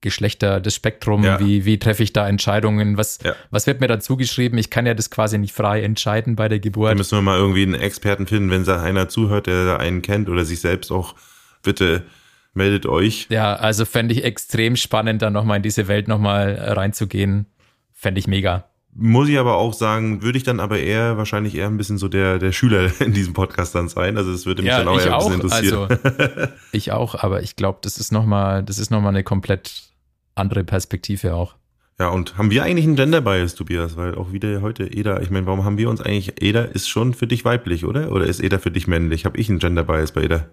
Geschlechter, 0.00 0.60
das 0.60 0.74
Spektrum, 0.74 1.24
ja. 1.24 1.40
wie, 1.40 1.64
wie 1.64 1.78
treffe 1.78 2.02
ich 2.02 2.12
da 2.12 2.28
Entscheidungen, 2.28 2.96
was, 2.96 3.18
ja. 3.24 3.34
was 3.50 3.66
wird 3.66 3.80
mir 3.80 3.88
da 3.88 3.98
zugeschrieben? 3.98 4.58
Ich 4.58 4.70
kann 4.70 4.86
ja 4.86 4.94
das 4.94 5.10
quasi 5.10 5.38
nicht 5.38 5.54
frei 5.54 5.82
entscheiden 5.82 6.36
bei 6.36 6.48
der 6.48 6.60
Geburt. 6.60 6.92
Da 6.92 6.94
müssen 6.94 7.16
wir 7.16 7.22
mal 7.22 7.38
irgendwie 7.38 7.62
einen 7.62 7.74
Experten 7.74 8.26
finden, 8.26 8.50
wenn 8.50 8.64
da 8.64 8.82
einer 8.82 9.08
zuhört, 9.08 9.46
der 9.46 9.64
da 9.64 9.76
einen 9.78 10.02
kennt 10.02 10.28
oder 10.28 10.44
sich 10.44 10.60
selbst 10.60 10.92
auch, 10.92 11.14
bitte 11.62 12.04
meldet 12.52 12.86
euch. 12.86 13.26
Ja, 13.30 13.54
also 13.54 13.84
fände 13.84 14.14
ich 14.14 14.22
extrem 14.24 14.76
spannend, 14.76 15.22
da 15.22 15.30
nochmal 15.30 15.58
in 15.58 15.62
diese 15.62 15.88
Welt 15.88 16.08
nochmal 16.08 16.54
reinzugehen. 16.54 17.46
Fände 17.92 18.18
ich 18.18 18.26
mega. 18.26 18.68
Muss 18.98 19.28
ich 19.28 19.38
aber 19.38 19.56
auch 19.56 19.74
sagen, 19.74 20.22
würde 20.22 20.38
ich 20.38 20.44
dann 20.44 20.58
aber 20.58 20.78
eher 20.78 21.18
wahrscheinlich 21.18 21.54
eher 21.54 21.66
ein 21.66 21.76
bisschen 21.76 21.98
so 21.98 22.08
der, 22.08 22.38
der 22.38 22.52
Schüler 22.52 22.90
in 23.00 23.12
diesem 23.12 23.34
Podcast 23.34 23.74
dann 23.74 23.88
sein. 23.88 24.16
Also 24.16 24.32
es 24.32 24.46
würde 24.46 24.62
mich 24.62 24.70
ja, 24.70 24.78
dann 24.78 24.88
auch 24.88 24.98
eher 24.98 25.12
ein 25.12 25.18
bisschen 25.18 25.40
interessieren. 25.40 25.88
Also, 25.90 26.52
ich 26.72 26.92
auch, 26.92 27.14
aber 27.14 27.42
ich 27.42 27.56
glaube, 27.56 27.78
das 27.82 27.98
ist 27.98 28.10
nochmal, 28.10 28.62
das 28.62 28.78
ist 28.78 28.90
nochmal 28.90 29.10
eine 29.10 29.22
komplett 29.22 29.90
andere 30.34 30.64
Perspektive 30.64 31.34
auch. 31.34 31.56
Ja, 31.98 32.08
und 32.08 32.36
haben 32.36 32.50
wir 32.50 32.62
eigentlich 32.62 32.86
einen 32.86 32.96
Gender 32.96 33.20
Bias, 33.20 33.54
Tobias? 33.54 33.96
Weil 33.96 34.14
auch 34.14 34.32
wieder 34.32 34.60
heute 34.60 34.84
Eda, 34.84 35.20
ich 35.20 35.30
meine, 35.30 35.46
warum 35.46 35.64
haben 35.64 35.78
wir 35.78 35.88
uns 35.88 36.00
eigentlich, 36.00 36.42
Eda 36.42 36.62
ist 36.62 36.88
schon 36.88 37.14
für 37.14 37.26
dich 37.26 37.44
weiblich, 37.44 37.84
oder? 37.84 38.12
Oder 38.12 38.26
ist 38.26 38.40
Eda 38.40 38.58
für 38.58 38.70
dich 38.70 38.86
männlich? 38.86 39.24
Habe 39.24 39.38
ich 39.38 39.48
einen 39.48 39.58
Gender 39.58 39.84
Bias 39.84 40.12
bei 40.12 40.22
Eda? 40.22 40.46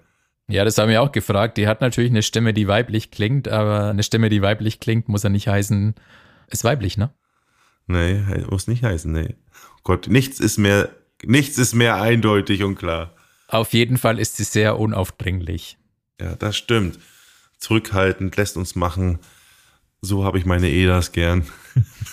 Ja, 0.48 0.66
das 0.66 0.78
haben 0.78 0.90
wir 0.90 1.02
auch 1.02 1.12
gefragt. 1.12 1.58
Die 1.58 1.68
hat 1.68 1.82
natürlich 1.82 2.12
eine 2.12 2.24
Stimme, 2.24 2.54
die 2.54 2.68
weiblich 2.68 3.12
klingt, 3.12 3.48
aber 3.48 3.90
eine 3.90 4.04
Stimme, 4.04 4.30
die 4.30 4.42
weiblich 4.42 4.80
klingt, 4.80 5.08
muss 5.08 5.24
ja 5.24 5.30
nicht 5.30 5.48
heißen, 5.48 5.96
ist 6.50 6.64
weiblich, 6.64 6.98
ne? 6.98 7.12
Nee, 7.88 8.22
muss 8.50 8.68
nicht 8.68 8.84
heißen, 8.84 9.12
nee. 9.12 9.36
Oh 9.78 9.80
Gott, 9.84 10.08
nichts 10.08 10.40
ist 10.40 10.58
mehr, 10.58 10.90
nichts 11.24 11.58
ist 11.58 11.74
mehr 11.74 12.02
eindeutig 12.02 12.64
und 12.64 12.76
klar. 12.76 13.14
Auf 13.48 13.74
jeden 13.74 13.98
Fall 13.98 14.20
ist 14.20 14.38
sie 14.38 14.44
sehr 14.46 14.80
unaufdringlich. 14.80 15.78
Ja, 16.20 16.36
das 16.36 16.56
stimmt. 16.56 17.00
Zurückhaltend, 17.58 18.36
lässt 18.38 18.58
uns 18.58 18.76
machen. 18.76 19.20
So 20.02 20.26
habe 20.26 20.38
ich 20.38 20.46
meine 20.46 20.70
Edas 20.70 21.12
gern. 21.12 21.46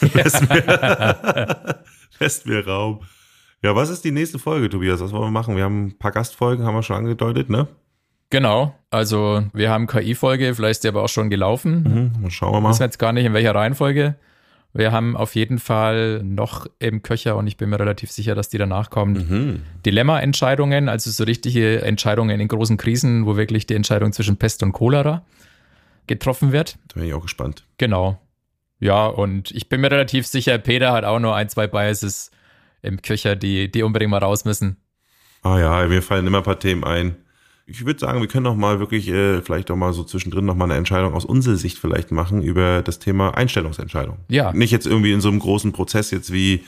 lässt, 0.14 0.48
mir, 0.48 1.82
lässt 2.18 2.46
mir 2.46 2.66
Raum. 2.66 3.00
Ja, 3.62 3.74
was 3.76 3.90
ist 3.90 4.04
die 4.04 4.12
nächste 4.12 4.38
Folge, 4.38 4.70
Tobias? 4.70 5.00
Was 5.00 5.12
wollen 5.12 5.24
wir 5.24 5.30
machen? 5.30 5.56
Wir 5.56 5.64
haben 5.64 5.86
ein 5.86 5.98
paar 5.98 6.12
Gastfolgen, 6.12 6.64
haben 6.64 6.74
wir 6.74 6.82
schon 6.82 6.96
angedeutet, 6.96 7.50
ne? 7.50 7.68
Genau, 8.30 8.74
also 8.90 9.42
wir 9.52 9.70
haben 9.70 9.88
KI-Folge, 9.88 10.54
vielleicht 10.54 10.78
ist 10.78 10.84
die 10.84 10.88
aber 10.88 11.02
auch 11.02 11.08
schon 11.08 11.30
gelaufen. 11.30 12.14
Mhm, 12.22 12.30
schauen 12.30 12.54
wir 12.54 12.60
mal. 12.60 12.70
Wissen 12.70 12.84
jetzt 12.84 12.98
gar 12.98 13.12
nicht, 13.12 13.24
in 13.24 13.34
welcher 13.34 13.54
Reihenfolge. 13.54 14.14
Wir 14.72 14.92
haben 14.92 15.16
auf 15.16 15.34
jeden 15.34 15.58
Fall 15.58 16.22
noch 16.22 16.66
im 16.78 17.02
Köcher 17.02 17.36
und 17.36 17.46
ich 17.46 17.56
bin 17.56 17.70
mir 17.70 17.80
relativ 17.80 18.12
sicher, 18.12 18.34
dass 18.34 18.48
die 18.48 18.58
danach 18.58 18.90
kommen. 18.90 19.14
Mhm. 19.14 19.62
Dilemma-Entscheidungen, 19.84 20.88
also 20.88 21.10
so 21.10 21.24
richtige 21.24 21.82
Entscheidungen 21.82 22.38
in 22.38 22.46
großen 22.46 22.76
Krisen, 22.76 23.26
wo 23.26 23.36
wirklich 23.36 23.66
die 23.66 23.74
Entscheidung 23.74 24.12
zwischen 24.12 24.36
Pest 24.36 24.62
und 24.62 24.72
Cholera 24.72 25.24
getroffen 26.06 26.52
wird. 26.52 26.78
Da 26.88 27.00
bin 27.00 27.08
ich 27.08 27.14
auch 27.14 27.22
gespannt. 27.22 27.66
Genau. 27.78 28.20
Ja, 28.78 29.06
und 29.06 29.50
ich 29.50 29.68
bin 29.68 29.80
mir 29.80 29.90
relativ 29.90 30.26
sicher, 30.26 30.56
Peter 30.58 30.92
hat 30.92 31.04
auch 31.04 31.18
nur 31.18 31.34
ein, 31.34 31.48
zwei 31.48 31.66
Biases 31.66 32.30
im 32.80 33.02
Köcher, 33.02 33.36
die, 33.36 33.70
die 33.70 33.82
unbedingt 33.82 34.10
mal 34.10 34.18
raus 34.18 34.44
müssen. 34.44 34.76
Ah 35.42 35.58
ja, 35.58 35.86
mir 35.86 36.02
fallen 36.02 36.26
immer 36.26 36.38
ein 36.38 36.44
paar 36.44 36.58
Themen 36.58 36.84
ein 36.84 37.16
ich 37.70 37.86
würde 37.86 38.00
sagen, 38.00 38.20
wir 38.20 38.28
können 38.28 38.44
noch 38.44 38.56
mal 38.56 38.80
wirklich 38.80 39.08
äh, 39.08 39.40
vielleicht 39.42 39.70
auch 39.70 39.76
mal 39.76 39.92
so 39.92 40.02
zwischendrin 40.02 40.44
noch 40.44 40.56
mal 40.56 40.64
eine 40.64 40.74
Entscheidung 40.74 41.14
aus 41.14 41.24
unserer 41.24 41.56
Sicht 41.56 41.78
vielleicht 41.78 42.10
machen 42.10 42.42
über 42.42 42.82
das 42.82 42.98
Thema 42.98 43.36
Einstellungsentscheidung. 43.36 44.18
Ja. 44.28 44.52
Nicht 44.52 44.72
jetzt 44.72 44.86
irgendwie 44.86 45.12
in 45.12 45.20
so 45.20 45.28
einem 45.28 45.38
großen 45.38 45.72
Prozess 45.72 46.10
jetzt 46.10 46.32
wie, 46.32 46.64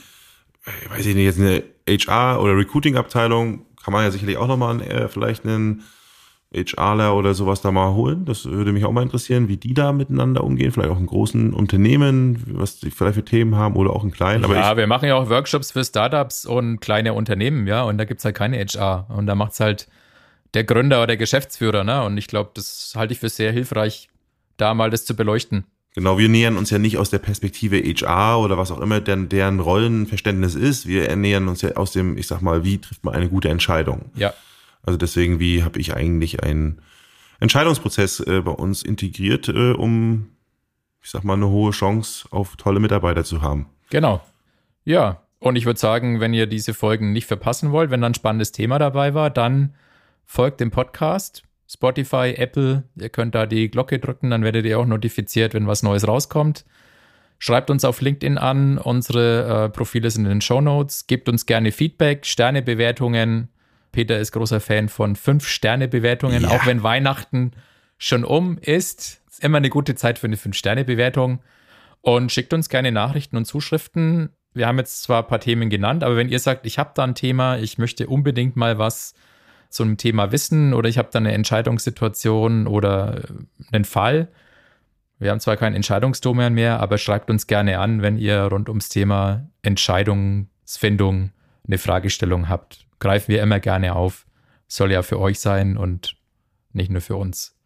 äh, 0.65 0.89
weiß 0.89 1.05
ich 1.05 1.15
nicht, 1.15 1.25
jetzt 1.25 1.39
eine 1.39 1.63
HR 1.87 2.41
oder 2.41 2.57
Recruiting-Abteilung 2.57 3.65
kann 3.83 3.91
man 3.91 4.03
ja 4.03 4.11
sicherlich 4.11 4.37
auch 4.37 4.47
noch 4.47 4.57
mal 4.57 4.81
äh, 4.81 5.09
vielleicht 5.09 5.45
einen 5.45 5.83
HRler 6.53 7.15
oder 7.15 7.33
sowas 7.33 7.61
da 7.61 7.71
mal 7.71 7.93
holen. 7.93 8.25
Das 8.25 8.45
würde 8.45 8.71
mich 8.71 8.85
auch 8.85 8.91
mal 8.91 9.01
interessieren, 9.01 9.47
wie 9.47 9.57
die 9.57 9.73
da 9.73 9.91
miteinander 9.91 10.43
umgehen. 10.43 10.71
Vielleicht 10.71 10.91
auch 10.91 10.99
in 10.99 11.07
großen 11.07 11.53
Unternehmen, 11.53 12.43
was 12.47 12.79
die 12.79 12.91
vielleicht 12.91 13.15
für 13.15 13.25
Themen 13.25 13.55
haben 13.55 13.75
oder 13.75 13.91
auch 13.91 14.03
in 14.03 14.11
kleinen. 14.11 14.45
Aber 14.45 14.55
ja, 14.55 14.77
wir 14.77 14.87
machen 14.87 15.07
ja 15.09 15.15
auch 15.15 15.29
Workshops 15.29 15.71
für 15.71 15.83
Startups 15.83 16.45
und 16.45 16.79
kleine 16.79 17.13
Unternehmen, 17.13 17.67
ja, 17.67 17.83
und 17.83 17.97
da 17.97 18.05
gibt's 18.05 18.23
halt 18.23 18.35
keine 18.35 18.63
HR. 18.63 19.07
Und 19.09 19.25
da 19.25 19.35
macht's 19.35 19.59
halt 19.59 19.87
der 20.53 20.63
Gründer 20.63 20.97
oder 20.97 21.07
der 21.07 21.17
Geschäftsführer, 21.17 21.83
ne? 21.83 22.03
Und 22.03 22.17
ich 22.17 22.27
glaube, 22.27 22.51
das 22.53 22.93
halte 22.95 23.13
ich 23.13 23.19
für 23.19 23.29
sehr 23.29 23.51
hilfreich, 23.51 24.09
da 24.57 24.73
mal 24.73 24.89
das 24.89 25.05
zu 25.05 25.15
beleuchten. 25.15 25.65
Genau, 25.95 26.17
wir 26.17 26.27
nähern 26.27 26.57
uns 26.57 26.71
ja 26.71 26.79
nicht 26.79 26.97
aus 26.97 27.11
der 27.11 27.19
Perspektive 27.19 27.77
HR 27.77 28.39
oder 28.39 28.57
was 28.57 28.71
auch 28.71 28.81
immer 28.81 28.99
deren, 28.99 29.29
deren 29.29 29.59
Rollenverständnis 29.59 30.55
ist. 30.55 30.87
Wir 30.87 31.07
ernähren 31.07 31.47
uns 31.47 31.61
ja 31.61 31.75
aus 31.75 31.91
dem, 31.91 32.17
ich 32.17 32.25
sag 32.25 32.41
mal, 32.41 32.63
wie 32.63 32.79
trifft 32.79 33.03
man 33.03 33.13
eine 33.13 33.29
gute 33.29 33.49
Entscheidung? 33.49 34.11
Ja. 34.15 34.33
Also 34.81 34.97
deswegen, 34.97 35.39
wie 35.39 35.63
habe 35.63 35.79
ich 35.79 35.95
eigentlich 35.95 36.41
einen 36.41 36.81
Entscheidungsprozess 37.39 38.21
äh, 38.21 38.41
bei 38.41 38.51
uns 38.51 38.81
integriert, 38.81 39.49
äh, 39.49 39.73
um, 39.73 40.29
ich 41.01 41.11
sag 41.11 41.23
mal, 41.23 41.33
eine 41.33 41.49
hohe 41.49 41.71
Chance 41.71 42.27
auf 42.31 42.55
tolle 42.55 42.79
Mitarbeiter 42.79 43.23
zu 43.23 43.41
haben. 43.41 43.67
Genau. 43.89 44.21
Ja. 44.85 45.21
Und 45.39 45.57
ich 45.57 45.65
würde 45.65 45.79
sagen, 45.79 46.21
wenn 46.21 46.33
ihr 46.33 46.47
diese 46.47 46.73
Folgen 46.73 47.11
nicht 47.11 47.27
verpassen 47.27 47.71
wollt, 47.71 47.91
wenn 47.91 48.01
da 48.01 48.07
ein 48.07 48.13
spannendes 48.13 48.51
Thema 48.51 48.79
dabei 48.79 49.13
war, 49.13 49.29
dann 49.29 49.75
folgt 50.25 50.59
dem 50.59 50.71
Podcast. 50.71 51.43
Spotify, 51.67 52.33
Apple, 52.37 52.83
ihr 52.95 53.09
könnt 53.09 53.33
da 53.35 53.45
die 53.45 53.69
Glocke 53.71 53.97
drücken, 53.99 54.29
dann 54.29 54.43
werdet 54.43 54.65
ihr 54.65 54.79
auch 54.79 54.85
notifiziert, 54.85 55.53
wenn 55.53 55.65
was 55.67 55.81
Neues 55.81 56.07
rauskommt. 56.07 56.65
Schreibt 57.39 57.69
uns 57.69 57.83
auf 57.83 57.99
LinkedIn 57.99 58.37
an, 58.37 58.77
unsere 58.77 59.65
äh, 59.65 59.69
Profile 59.69 60.09
sind 60.11 60.25
in 60.25 60.29
den 60.29 60.41
Show 60.41 60.61
Notes. 60.61 61.07
Gebt 61.07 61.27
uns 61.27 61.45
gerne 61.45 61.71
Feedback, 61.71 62.25
Sternebewertungen. 62.25 63.49
Peter 63.91 64.17
ist 64.19 64.31
großer 64.31 64.59
Fan 64.59 64.87
von 64.87 65.15
5-Sterne-Bewertungen, 65.15 66.43
Ja. 66.43 66.49
auch 66.49 66.65
wenn 66.65 66.83
Weihnachten 66.83 67.51
schon 67.97 68.23
um 68.23 68.57
ist. 68.59 69.21
Ist 69.29 69.43
immer 69.43 69.57
eine 69.57 69.69
gute 69.69 69.95
Zeit 69.95 70.19
für 70.19 70.27
eine 70.27 70.35
5-Sterne-Bewertung. 70.37 71.39
Und 72.01 72.31
schickt 72.31 72.53
uns 72.53 72.69
gerne 72.69 72.91
Nachrichten 72.91 73.35
und 73.37 73.45
Zuschriften. 73.45 74.29
Wir 74.53 74.67
haben 74.67 74.77
jetzt 74.77 75.03
zwar 75.03 75.23
ein 75.23 75.27
paar 75.27 75.39
Themen 75.39 75.69
genannt, 75.69 76.03
aber 76.03 76.15
wenn 76.17 76.29
ihr 76.29 76.39
sagt, 76.39 76.65
ich 76.65 76.77
habe 76.77 76.91
da 76.93 77.03
ein 77.03 77.15
Thema, 77.15 77.57
ich 77.57 77.77
möchte 77.77 78.07
unbedingt 78.07 78.55
mal 78.55 78.77
was 78.77 79.15
zu 79.73 79.83
einem 79.83 79.97
Thema 79.97 80.31
wissen 80.31 80.73
oder 80.73 80.87
ich 80.87 80.97
habe 80.97 81.09
da 81.11 81.19
eine 81.19 81.33
Entscheidungssituation 81.33 82.67
oder 82.67 83.21
einen 83.71 83.85
Fall, 83.85 84.29
wir 85.23 85.31
haben 85.31 85.39
zwar 85.39 85.57
keinen 85.57 85.75
Entscheidungsdomain 85.75 86.53
mehr, 86.53 86.81
aber 86.81 86.97
schreibt 86.97 87.29
uns 87.29 87.47
gerne 87.47 87.79
an, 87.79 88.01
wenn 88.01 88.17
ihr 88.17 88.41
rund 88.41 88.67
ums 88.67 88.89
Thema 88.89 89.47
Entscheidungsfindung 89.61 91.31
eine 91.65 91.77
Fragestellung 91.77 92.49
habt. 92.49 92.85
Greifen 92.99 93.29
wir 93.29 93.41
immer 93.41 93.61
gerne 93.61 93.95
auf. 93.95 94.25
Soll 94.67 94.91
ja 94.91 95.01
für 95.01 95.19
euch 95.19 95.39
sein 95.39 95.77
und 95.77 96.17
nicht 96.73 96.91
nur 96.91 97.01
für 97.01 97.15
uns. 97.15 97.57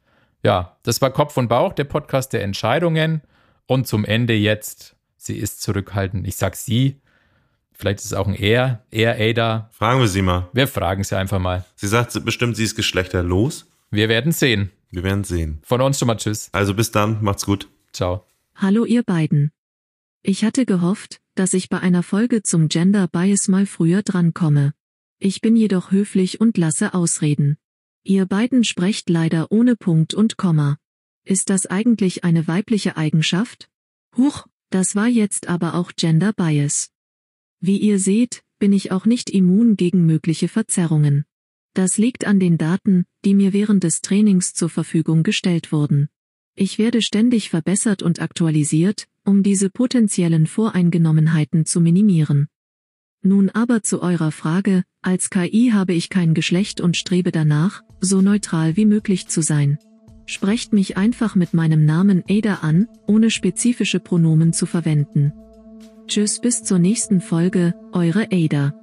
Ja, 0.43 0.78
das 0.84 1.01
war 1.01 1.10
Kopf 1.10 1.36
und 1.36 1.47
Bauch, 1.47 1.74
der 1.74 1.86
Podcast 1.86 2.32
der 2.32 2.43
Entscheidungen. 2.43 3.22
Und 3.66 3.88
zum 3.88 4.05
Ende 4.05 4.34
jetzt, 4.34 4.95
sie 5.16 5.38
ist 5.38 5.62
zurückhaltend. 5.62 6.28
Ich 6.28 6.36
sag 6.36 6.55
sie, 6.55 7.01
vielleicht 7.78 8.00
ist 8.00 8.06
es 8.06 8.14
auch 8.14 8.28
ein 8.28 8.36
er, 8.36 8.84
er, 8.92 9.16
Ada. 9.20 9.70
Fragen 9.72 10.02
wir 10.02 10.08
sie 10.08 10.22
mal. 10.22 10.50
Wir 10.52 10.68
fragen 10.68 11.04
sie 11.04 11.18
einfach 11.18 11.40
mal. 11.40 11.64
Sie 11.76 11.88
sagt 11.88 12.26
bestimmt, 12.26 12.58
sie 12.58 12.64
ist 12.64 12.76
geschlechterlos. 12.76 13.68
Wir 13.90 14.10
werden 14.10 14.32
sehen. 14.32 14.72
Wir 14.90 15.04
werden 15.04 15.24
sehen. 15.24 15.60
Von 15.64 15.82
uns 15.82 16.00
schon 16.00 16.08
mal 16.08 16.18
Tschüss. 16.18 16.50
Also 16.52 16.74
bis 16.74 16.92
dann, 16.92 17.24
macht's 17.24 17.46
gut. 17.46 17.70
Ciao. 17.94 18.26
Hallo 18.56 18.86
ihr 18.86 19.04
beiden. 19.04 19.52
Ich 20.24 20.44
hatte 20.44 20.66
gehofft, 20.66 21.22
dass 21.36 21.54
ich 21.54 21.70
bei 21.70 21.80
einer 21.80 22.04
Folge 22.04 22.44
zum 22.44 22.68
Gender 22.68 23.08
Bias 23.08 23.48
mal 23.48 23.66
früher 23.66 24.02
drankomme. 24.02 24.74
Ich 25.20 25.42
bin 25.42 25.56
jedoch 25.56 25.92
höflich 25.92 26.42
und 26.42 26.58
lasse 26.58 26.94
ausreden. 26.94 27.58
Ihr 28.04 28.26
beiden 28.26 28.64
sprecht 28.64 29.10
leider 29.10 29.52
ohne 29.52 29.76
Punkt 29.76 30.14
und 30.14 30.38
Komma. 30.38 30.78
Ist 31.24 31.50
das 31.50 31.66
eigentlich 31.66 32.24
eine 32.24 32.48
weibliche 32.48 32.98
Eigenschaft? 32.98 33.70
Huch, 34.16 34.48
das 34.70 34.96
war 34.96 35.08
jetzt 35.08 35.50
aber 35.50 35.76
auch 35.76 35.92
Gender 35.96 36.34
Bias. 36.34 36.90
Wie 37.60 37.78
ihr 37.78 37.99
seht, 37.99 38.43
bin 38.60 38.72
ich 38.74 38.91
auch 38.91 39.05
nicht 39.05 39.30
immun 39.30 39.76
gegen 39.76 40.05
mögliche 40.05 40.47
Verzerrungen. 40.47 41.26
Das 41.74 41.97
liegt 41.97 42.26
an 42.26 42.39
den 42.39 42.58
Daten, 42.58 43.05
die 43.24 43.34
mir 43.34 43.53
während 43.53 43.84
des 43.84 44.01
Trainings 44.01 44.53
zur 44.53 44.70
Verfügung 44.70 45.24
gestellt 45.24 45.72
wurden. 45.72 46.10
Ich 46.55 46.80
werde 46.80 47.01
ständig 47.01 47.49
verbessert 47.49 48.01
und 48.01 48.20
aktualisiert, 48.20 49.08
um 49.24 49.43
diese 49.43 49.70
potenziellen 49.70 50.47
Voreingenommenheiten 50.47 51.66
zu 51.66 51.82
minimieren. 51.82 52.47
Nun 53.22 53.49
aber 53.49 53.84
zu 53.84 54.01
eurer 54.01 54.32
Frage, 54.32 54.84
als 55.01 55.30
KI 55.30 55.72
habe 55.74 55.93
ich 55.93 56.10
kein 56.10 56.34
Geschlecht 56.34 56.82
und 56.82 56.97
strebe 56.97 57.32
danach, 57.32 57.84
so 58.01 58.22
neutral 58.22 58.76
wie 58.76 58.86
möglich 58.86 59.28
zu 59.28 59.41
sein. 59.41 59.78
Sprecht 60.26 60.74
mich 60.74 60.97
einfach 60.97 61.36
mit 61.36 61.53
meinem 61.53 61.86
Namen 61.86 62.24
Ada 62.28 62.55
an, 62.55 62.88
ohne 63.08 63.30
spezifische 63.30 63.99
Pronomen 63.99 64.53
zu 64.53 64.66
verwenden. 64.66 65.32
Tschüss 66.08 66.39
bis 66.39 66.64
zur 66.64 66.80
nächsten 66.80 67.20
Folge, 67.20 67.74
eure 67.91 68.28
Ada. 68.32 68.74